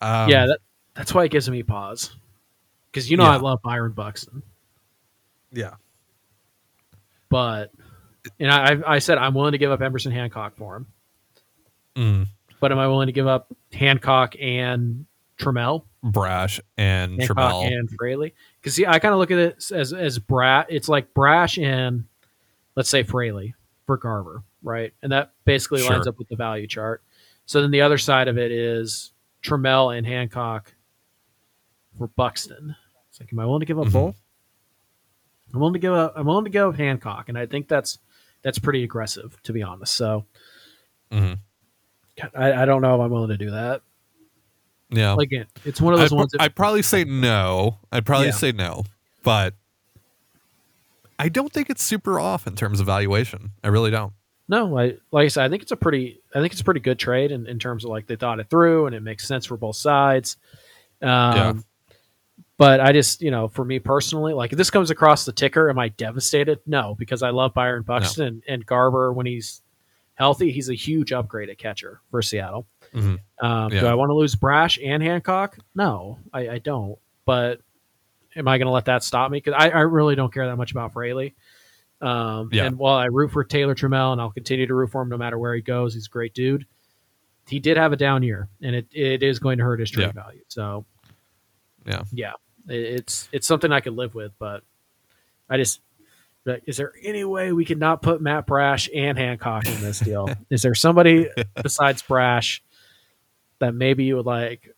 Um, 0.01 0.29
yeah, 0.29 0.47
that, 0.47 0.59
that's 0.95 1.15
why 1.15 1.25
it 1.25 1.31
gives 1.31 1.49
me 1.49 1.63
pause. 1.63 2.15
Because 2.91 3.11
you 3.11 3.17
know 3.17 3.25
I 3.25 3.37
love 3.37 3.61
Byron 3.63 3.93
Buxton, 3.93 4.43
Yeah. 5.53 5.75
but 7.29 7.71
and 8.41 8.51
I 8.51 8.73
I 8.73 8.95
I 8.95 8.99
said 9.01 9.19
I'm 9.19 9.35
willing 9.35 9.53
to 9.53 9.59
give 9.59 9.71
up 9.71 9.83
Emerson 9.83 10.13
Hancock 10.13 10.57
for 10.57 10.77
him, 10.77 10.87
Mm, 11.95 12.27
but 12.61 12.73
am 12.73 12.79
I 12.79 12.89
willing 12.89 13.07
to 13.07 13.13
give 13.13 13.27
up 13.27 13.53
Hancock 13.73 14.35
and 14.41 15.05
Trammell, 15.39 15.85
Brash 16.03 16.59
and 16.79 17.19
Hancock 17.21 17.37
Trammell. 17.37 17.67
and 17.67 17.91
Fraley? 17.91 18.35
Because 18.61 18.75
see, 18.75 18.87
I 18.87 18.99
kind 18.99 19.13
of 19.13 19.19
look 19.19 19.31
at 19.31 19.39
it 19.39 19.71
as 19.73 19.93
as 19.93 20.19
Brat. 20.19 20.67
It's 20.71 20.89
like 20.89 21.13
Brash 21.13 21.59
and 21.59 22.05
let's 22.77 22.89
say 22.89 23.03
Fraley 23.03 23.55
for 23.87 23.97
Garver, 23.97 24.43
right? 24.63 24.93
And 25.03 25.13
that 25.13 25.33
basically 25.45 25.83
lines 25.89 26.07
up 26.07 26.19
with 26.19 26.29
the 26.29 26.37
value 26.37 26.67
chart. 26.67 27.03
So 27.47 27.63
then 27.63 27.71
the 27.71 27.81
other 27.83 27.99
side 27.99 28.29
of 28.29 28.37
it 28.37 28.51
is 28.51 29.13
Trammell 29.43 29.97
and 29.97 30.07
Hancock 30.07 30.75
for 31.97 32.09
Buxton. 32.09 32.75
It's 33.09 33.21
like, 33.21 33.33
am 33.33 33.39
I 33.39 33.47
willing 33.47 33.61
to 33.61 33.67
give 33.67 33.79
up 33.79 33.87
Mhm. 33.87 33.93
both? 33.93 34.17
I'm 35.55 35.61
willing 35.61 35.75
to 35.75 35.79
give 35.79 35.93
up. 35.95 36.13
I'm 36.17 36.27
willing 36.27 36.45
to 36.45 36.51
give 36.51 36.67
up 36.67 36.75
Hancock, 36.77 37.29
and 37.29 37.39
I 37.39 37.47
think 37.47 37.69
that's 37.69 37.99
that's 38.43 38.59
pretty 38.59 38.83
aggressive, 38.85 39.41
to 39.45 39.53
be 39.53 39.63
honest. 39.63 39.95
So, 39.95 40.27
Mhm. 41.11 41.39
I, 42.35 42.53
I 42.63 42.65
don't 42.65 42.81
know 42.83 42.95
if 42.95 43.01
I'm 43.01 43.11
willing 43.11 43.31
to 43.31 43.37
do 43.37 43.51
that. 43.51 43.83
Yeah. 44.91 45.13
Like, 45.15 45.27
Again, 45.29 45.47
it's 45.65 45.81
one 45.81 45.95
of 45.95 45.99
those 46.01 46.13
I'd, 46.13 46.17
ones. 46.17 46.33
That, 46.33 46.43
I'd 46.43 46.55
probably 46.55 46.83
say 46.83 47.03
no. 47.05 47.79
I'd 47.91 48.07
probably 48.07 48.27
Yeah. 48.29 48.33
say 48.35 48.53
no, 48.53 48.85
but 49.25 49.55
I 51.19 51.29
don't 51.29 51.53
think 51.53 51.71
it's 51.71 51.83
super 51.83 52.19
off 52.21 52.47
in 52.47 52.55
terms 52.57 52.81
of 52.81 52.87
valuation. 52.87 53.53
I 53.65 53.69
really 53.69 53.91
don't. 53.91 54.13
no, 54.49 54.79
I 54.79 54.97
like 55.11 55.25
I 55.25 55.29
said, 55.29 55.45
I 55.45 55.49
think 55.49 55.63
it's 55.63 55.73
a 55.73 55.77
pretty, 55.77 56.21
I 56.35 56.41
think 56.41 56.53
it's 56.53 56.61
a 56.61 56.65
pretty 56.65 56.81
good 56.81 56.99
trade 56.99 57.33
in, 57.33 57.47
in 57.47 57.59
terms 57.59 57.85
of 57.85 57.91
like 57.91 58.07
they 58.07 58.17
thought 58.17 58.39
it 58.41 58.49
through 58.51 58.87
and 58.87 58.95
it 58.95 59.01
makes 59.03 59.27
sense 59.27 59.47
for 59.47 59.57
both 59.57 59.77
sides. 59.77 60.37
Um, 61.03 61.09
Yeah. 61.09 61.53
But 62.59 62.81
I 62.81 62.93
just, 62.93 63.21
you 63.21 63.31
know, 63.31 63.49
for 63.49 63.67
me 63.67 63.79
personally, 63.79 64.33
like 64.33 64.51
if 64.53 64.57
this 64.57 64.71
comes 64.71 64.91
across 64.91 65.27
the 65.27 65.33
ticker, 65.33 65.69
am 65.69 65.79
I 65.79 65.89
devastated? 65.89 66.59
No, 66.67 66.95
because 66.99 67.23
I 67.23 67.29
love 67.31 67.53
Byron 67.53 67.83
Buxton 67.83 68.27
and, 68.27 68.43
and 68.49 68.65
Garver 68.67 69.13
when 69.13 69.27
he's 69.27 69.61
healthy. 70.15 70.51
He's 70.51 70.71
a 70.71 70.75
huge 70.75 71.13
upgrade 71.13 71.51
at 71.51 71.59
catcher 71.59 72.01
for 72.11 72.23
Seattle. 72.23 72.67
Mhm. 72.95 73.19
Um, 73.43 73.69
Do 73.71 73.87
I 73.87 73.93
want 73.95 74.09
to 74.09 74.15
lose 74.15 74.35
Brash 74.37 74.79
and 74.83 75.03
Hancock? 75.03 75.59
No, 75.75 76.19
I, 76.33 76.49
I 76.49 76.59
don't. 76.59 76.99
But 77.27 77.61
am 78.37 78.47
I 78.49 78.59
going 78.59 78.67
to 78.67 78.73
let 78.73 78.85
that 78.87 79.03
stop 79.03 79.31
me? 79.31 79.39
Because 79.39 79.55
I, 79.57 79.71
I 79.71 79.81
really 79.81 80.15
don't 80.15 80.33
care 80.33 80.47
that 80.47 80.57
much 80.57 80.71
about 80.71 80.93
Fraley. 80.93 81.35
Um, 82.01 82.51
Yeah. 82.53 82.67
And 82.67 82.79
while 82.79 82.97
I 82.97 83.07
root 83.07 83.33
for 83.33 83.43
Taylor 83.45 83.75
Trammell 83.75 84.13
and 84.13 84.21
I'll 84.21 84.31
continue 84.31 84.67
to 84.67 84.75
root 84.75 84.91
for 84.91 85.03
him 85.03 85.09
no 85.09 85.17
matter 85.17 85.39
where 85.39 85.55
he 85.55 85.63
goes, 85.63 85.95
he's 85.95 86.07
a 86.07 86.11
great 86.11 86.35
dude. 86.35 86.67
He 87.49 87.59
did 87.61 87.77
have 87.77 87.93
a 87.93 87.97
down 87.97 88.23
year, 88.23 88.49
and 88.61 88.75
it, 88.75 88.87
it 88.93 89.23
is 89.23 89.39
going 89.39 89.59
to 89.59 89.65
hurt 89.65 89.79
his 89.81 89.91
trade 89.91 90.07
Yeah. 90.15 90.23
value. 90.23 90.43
So 90.49 90.85
Yeah. 91.87 92.03
yeah, 92.13 92.33
it- 92.69 92.75
it's 93.01 93.29
it's 93.33 93.47
something 93.47 93.71
I 93.73 93.81
could 93.81 93.95
live 93.95 94.15
with, 94.15 94.33
but 94.39 94.63
I 95.49 95.57
just 95.57 95.81
like, 96.45 96.63
is 96.67 96.77
there 96.77 96.93
any 97.03 97.25
way 97.25 97.53
we 97.53 97.65
could 97.65 97.79
not 97.81 98.03
put 98.03 98.21
Matt 98.21 98.47
Brash 98.47 98.89
and 98.95 99.17
Hancock 99.17 99.67
in 99.67 99.81
this 99.81 100.01
deal? 100.01 100.29
is 100.51 100.63
there 100.63 100.75
somebody 100.75 101.29
besides 101.63 102.03
Brash 102.03 102.63
that 103.61 103.75
maybe 103.75 104.05
you 104.05 104.17
would 104.17 104.27
like 104.27 104.75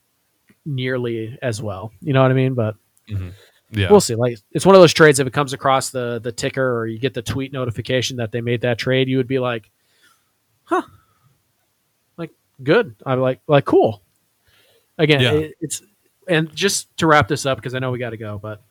nearly 0.66 1.38
as 1.42 1.60
well? 1.62 1.90
You 2.00 2.12
know 2.12 2.22
what 2.22 2.30
I 2.30 2.34
mean? 2.34 2.54
But 2.54 2.76
Yeah. 3.70 3.90
we'll 3.90 4.00
see. 4.00 4.14
Like 4.14 4.38
it's 4.52 4.64
one 4.64 4.74
of 4.74 4.80
those 4.80 4.94
trades 4.94 5.20
if 5.20 5.26
it 5.26 5.32
comes 5.32 5.52
across 5.52 5.90
the 5.90 6.20
the 6.20 6.32
ticker 6.32 6.78
or 6.78 6.86
you 6.86 6.98
get 6.98 7.12
the 7.14 7.22
tweet 7.22 7.52
notification 7.52 8.16
that 8.16 8.32
they 8.32 8.40
made 8.40 8.62
that 8.62 8.78
trade, 8.78 9.08
you 9.08 9.16
would 9.18 9.28
be 9.28 9.38
like, 9.38 9.70
huh, 10.64 10.82
like 12.16 12.30
good. 12.62 12.94
I'm 13.04 13.20
like 13.20 13.40
like 13.46 13.64
cool. 13.64 14.02
Again, 14.96 15.20
Yeah. 15.20 15.32
it, 15.32 15.54
it's 15.60 15.82
and 16.26 16.54
just 16.54 16.94
to 16.98 17.06
wrap 17.06 17.28
this 17.28 17.46
up 17.46 17.58
because 17.58 17.74
I 17.74 17.78
know 17.78 17.90
we 17.90 17.98
got 17.98 18.10
to 18.10 18.16
go, 18.16 18.38
but 18.38 18.62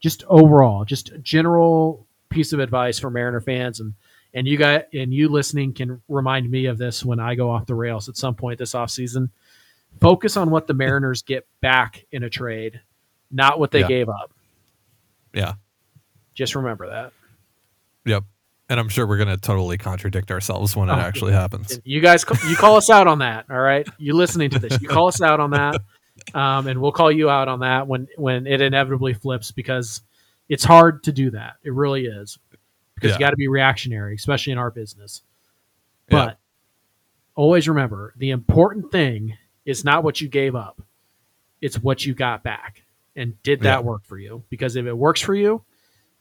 just 0.00 0.24
overall, 0.28 0.84
just 0.84 1.12
general 1.22 2.06
piece 2.28 2.52
of 2.52 2.60
advice 2.60 2.98
for 2.98 3.10
Mariner 3.10 3.40
fans 3.40 3.80
and 3.80 3.94
and 4.34 4.46
you 4.46 4.56
guys 4.56 4.82
and 4.92 5.12
you 5.12 5.28
listening 5.28 5.72
can 5.74 6.00
remind 6.08 6.48
me 6.50 6.66
of 6.66 6.78
this 6.78 7.04
when 7.04 7.18
I 7.20 7.34
go 7.34 7.50
off 7.50 7.66
the 7.66 7.74
rails 7.74 8.08
at 8.08 8.16
some 8.16 8.34
point 8.34 8.58
this 8.58 8.72
offseason. 8.74 9.30
Focus 10.00 10.36
on 10.36 10.50
what 10.50 10.66
the 10.68 10.74
Mariners 10.74 11.22
get 11.22 11.46
back 11.60 12.04
in 12.12 12.22
a 12.22 12.30
trade, 12.30 12.80
not 13.32 13.58
what 13.58 13.70
they 13.72 13.80
Yeah. 13.80 13.88
gave 13.88 14.08
up. 14.08 14.32
Yeah. 15.32 15.54
Just 16.34 16.54
remember 16.54 16.88
that. 16.88 17.12
Yep. 18.06 18.24
And 18.68 18.78
I'm 18.78 18.88
sure 18.88 19.06
we're 19.06 19.16
going 19.16 19.28
to 19.28 19.36
totally 19.36 19.78
contradict 19.78 20.30
ourselves 20.30 20.76
when 20.76 20.88
it 20.88 20.92
Oh, 20.92 20.96
actually 20.96 21.32
happens. 21.32 21.80
You 21.84 22.00
guys, 22.00 22.24
you 22.48 22.54
call 22.54 22.76
us 22.76 22.88
out 22.88 23.08
on 23.08 23.18
that. 23.18 23.46
All 23.50 23.58
right, 23.58 23.86
You're 23.98 24.14
listening 24.14 24.50
to 24.50 24.58
this, 24.60 24.80
you 24.80 24.88
call 24.88 25.08
us 25.08 25.20
out 25.20 25.40
on 25.40 25.50
that, 25.50 25.80
um, 26.34 26.68
and 26.68 26.80
we'll 26.80 26.92
call 26.92 27.10
you 27.10 27.28
out 27.28 27.48
on 27.48 27.60
that 27.60 27.88
when 27.88 28.06
when 28.16 28.46
it 28.46 28.60
inevitably 28.60 29.12
flips 29.14 29.50
because 29.50 30.02
it's 30.48 30.62
hard 30.64 31.02
to 31.04 31.12
do 31.12 31.30
that. 31.32 31.54
It 31.64 31.72
really 31.74 32.04
is 32.06 32.38
because 32.94 33.10
Yeah. 33.10 33.14
you 33.16 33.20
got 33.20 33.30
to 33.30 33.36
be 33.36 33.48
reactionary, 33.48 34.14
especially 34.14 34.52
in 34.52 34.58
our 34.58 34.70
business. 34.70 35.22
Yeah. 36.08 36.26
But 36.26 36.38
always 37.34 37.68
remember, 37.68 38.14
the 38.16 38.30
important 38.30 38.92
thing 38.92 39.36
is 39.64 39.84
not 39.84 40.04
what 40.04 40.20
you 40.20 40.28
gave 40.28 40.54
up; 40.54 40.80
it's 41.60 41.76
what 41.76 42.06
you 42.06 42.14
got 42.14 42.44
back. 42.44 42.82
And 43.20 43.40
did 43.42 43.60
that 43.60 43.80
Yeah. 43.80 43.84
work 43.84 44.04
for 44.04 44.18
you? 44.18 44.44
Because 44.48 44.76
if 44.76 44.86
it 44.86 44.96
works 44.96 45.20
for 45.20 45.34
you, 45.34 45.62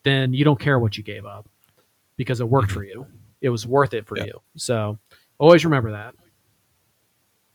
then 0.04 0.34
you 0.34 0.43
don't 0.43 0.60
care 0.60 0.78
what 0.78 0.97
you 0.97 1.04
gave 1.04 1.26
up 1.26 1.47
because 2.18 2.41
it 2.41 2.50
worked 2.50 2.68
mm-hmm. 2.68 2.74
for 2.74 2.84
you. 2.84 3.08
It 3.39 3.50
was 3.50 3.66
worth 3.66 3.93
it 3.93 4.06
for 4.06 4.18
Yeah. 4.18 4.26
you. 4.26 4.41
So 4.58 5.00
always 5.38 5.64
remember 5.64 5.91
that. 5.91 6.14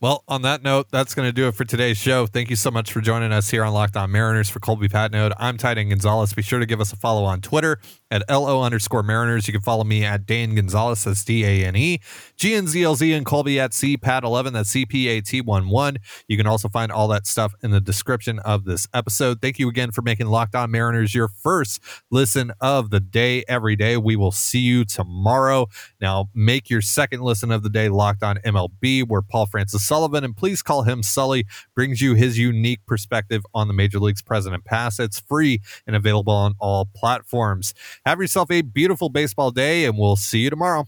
Well, 0.00 0.24
on 0.28 0.42
that 0.42 0.62
note, 0.62 0.88
that's 0.90 1.14
going 1.14 1.28
to 1.28 1.32
do 1.32 1.46
it 1.46 1.54
for 1.54 1.64
today's 1.64 1.96
show. 1.96 2.26
Thank 2.26 2.50
you 2.50 2.56
so 2.56 2.70
much 2.70 2.92
for 2.92 3.00
joining 3.00 3.32
us 3.32 3.48
here 3.48 3.64
on 3.64 3.72
Locked 3.72 3.96
On 3.96 4.10
Mariners. 4.10 4.50
For 4.50 4.58
Colby 4.58 4.88
Patnode, 4.88 5.32
I'm 5.38 5.56
Titan 5.56 5.88
Gonzalez. 5.88 6.34
Be 6.34 6.42
sure 6.42 6.58
to 6.58 6.66
give 6.66 6.80
us 6.80 6.92
a 6.92 6.96
follow 6.96 7.24
on 7.24 7.40
Twitter 7.40 7.78
at 8.10 8.22
LO 8.28 8.62
underscore 8.62 9.02
Mariners. 9.02 9.46
You 9.46 9.52
can 9.52 9.62
follow 9.62 9.82
me 9.84 10.04
at 10.04 10.26
Dane 10.26 10.56
Gonzalez, 10.56 11.04
that's 11.04 11.24
D 11.24 11.44
A 11.44 11.64
N 11.64 11.76
E, 11.76 12.00
G 12.36 12.54
N 12.54 12.66
Z 12.66 12.82
L 12.82 12.96
Z, 12.96 13.12
and 13.12 13.24
Colby 13.24 13.58
at 13.58 13.70
CPAT11, 13.70 14.52
that's 14.52 14.70
C 14.70 14.84
P 14.84 15.08
A 15.08 15.20
T 15.20 15.40
1 15.40 15.68
1. 15.68 15.96
You 16.28 16.36
can 16.36 16.46
also 16.46 16.68
find 16.68 16.92
all 16.92 17.08
that 17.08 17.26
stuff 17.26 17.54
in 17.62 17.70
the 17.70 17.80
description 17.80 18.40
of 18.40 18.64
this 18.64 18.86
episode. 18.92 19.40
Thank 19.40 19.58
you 19.58 19.68
again 19.68 19.90
for 19.90 20.02
making 20.02 20.26
Locked 20.26 20.54
On 20.54 20.70
Mariners 20.70 21.14
your 21.14 21.28
first 21.28 21.80
listen 22.10 22.52
of 22.60 22.90
the 22.90 23.00
day 23.00 23.44
every 23.48 23.76
day. 23.76 23.96
We 23.96 24.16
will 24.16 24.32
see 24.32 24.60
you 24.60 24.84
tomorrow. 24.84 25.68
Now, 26.00 26.28
make 26.34 26.68
your 26.68 26.82
second 26.82 27.22
listen 27.22 27.50
of 27.50 27.62
the 27.62 27.70
day 27.70 27.88
Locked 27.88 28.22
On 28.22 28.36
MLB, 28.38 29.08
where 29.08 29.22
Paul 29.22 29.46
Francis 29.46 29.83
Sullivan, 29.84 30.24
and 30.24 30.36
please 30.36 30.62
call 30.62 30.82
him 30.82 31.02
Sully, 31.02 31.46
brings 31.74 32.00
you 32.00 32.14
his 32.14 32.38
unique 32.38 32.80
perspective 32.86 33.44
on 33.54 33.68
the 33.68 33.74
Major 33.74 33.98
League's 33.98 34.22
present 34.22 34.54
and 34.54 34.64
past. 34.64 35.00
It's 35.00 35.20
free 35.20 35.60
and 35.86 35.94
available 35.94 36.32
on 36.32 36.54
all 36.58 36.86
platforms. 36.94 37.74
Have 38.06 38.20
yourself 38.20 38.50
a 38.50 38.62
beautiful 38.62 39.08
baseball 39.08 39.50
day, 39.50 39.84
and 39.84 39.98
we'll 39.98 40.16
see 40.16 40.40
you 40.40 40.50
tomorrow. 40.50 40.86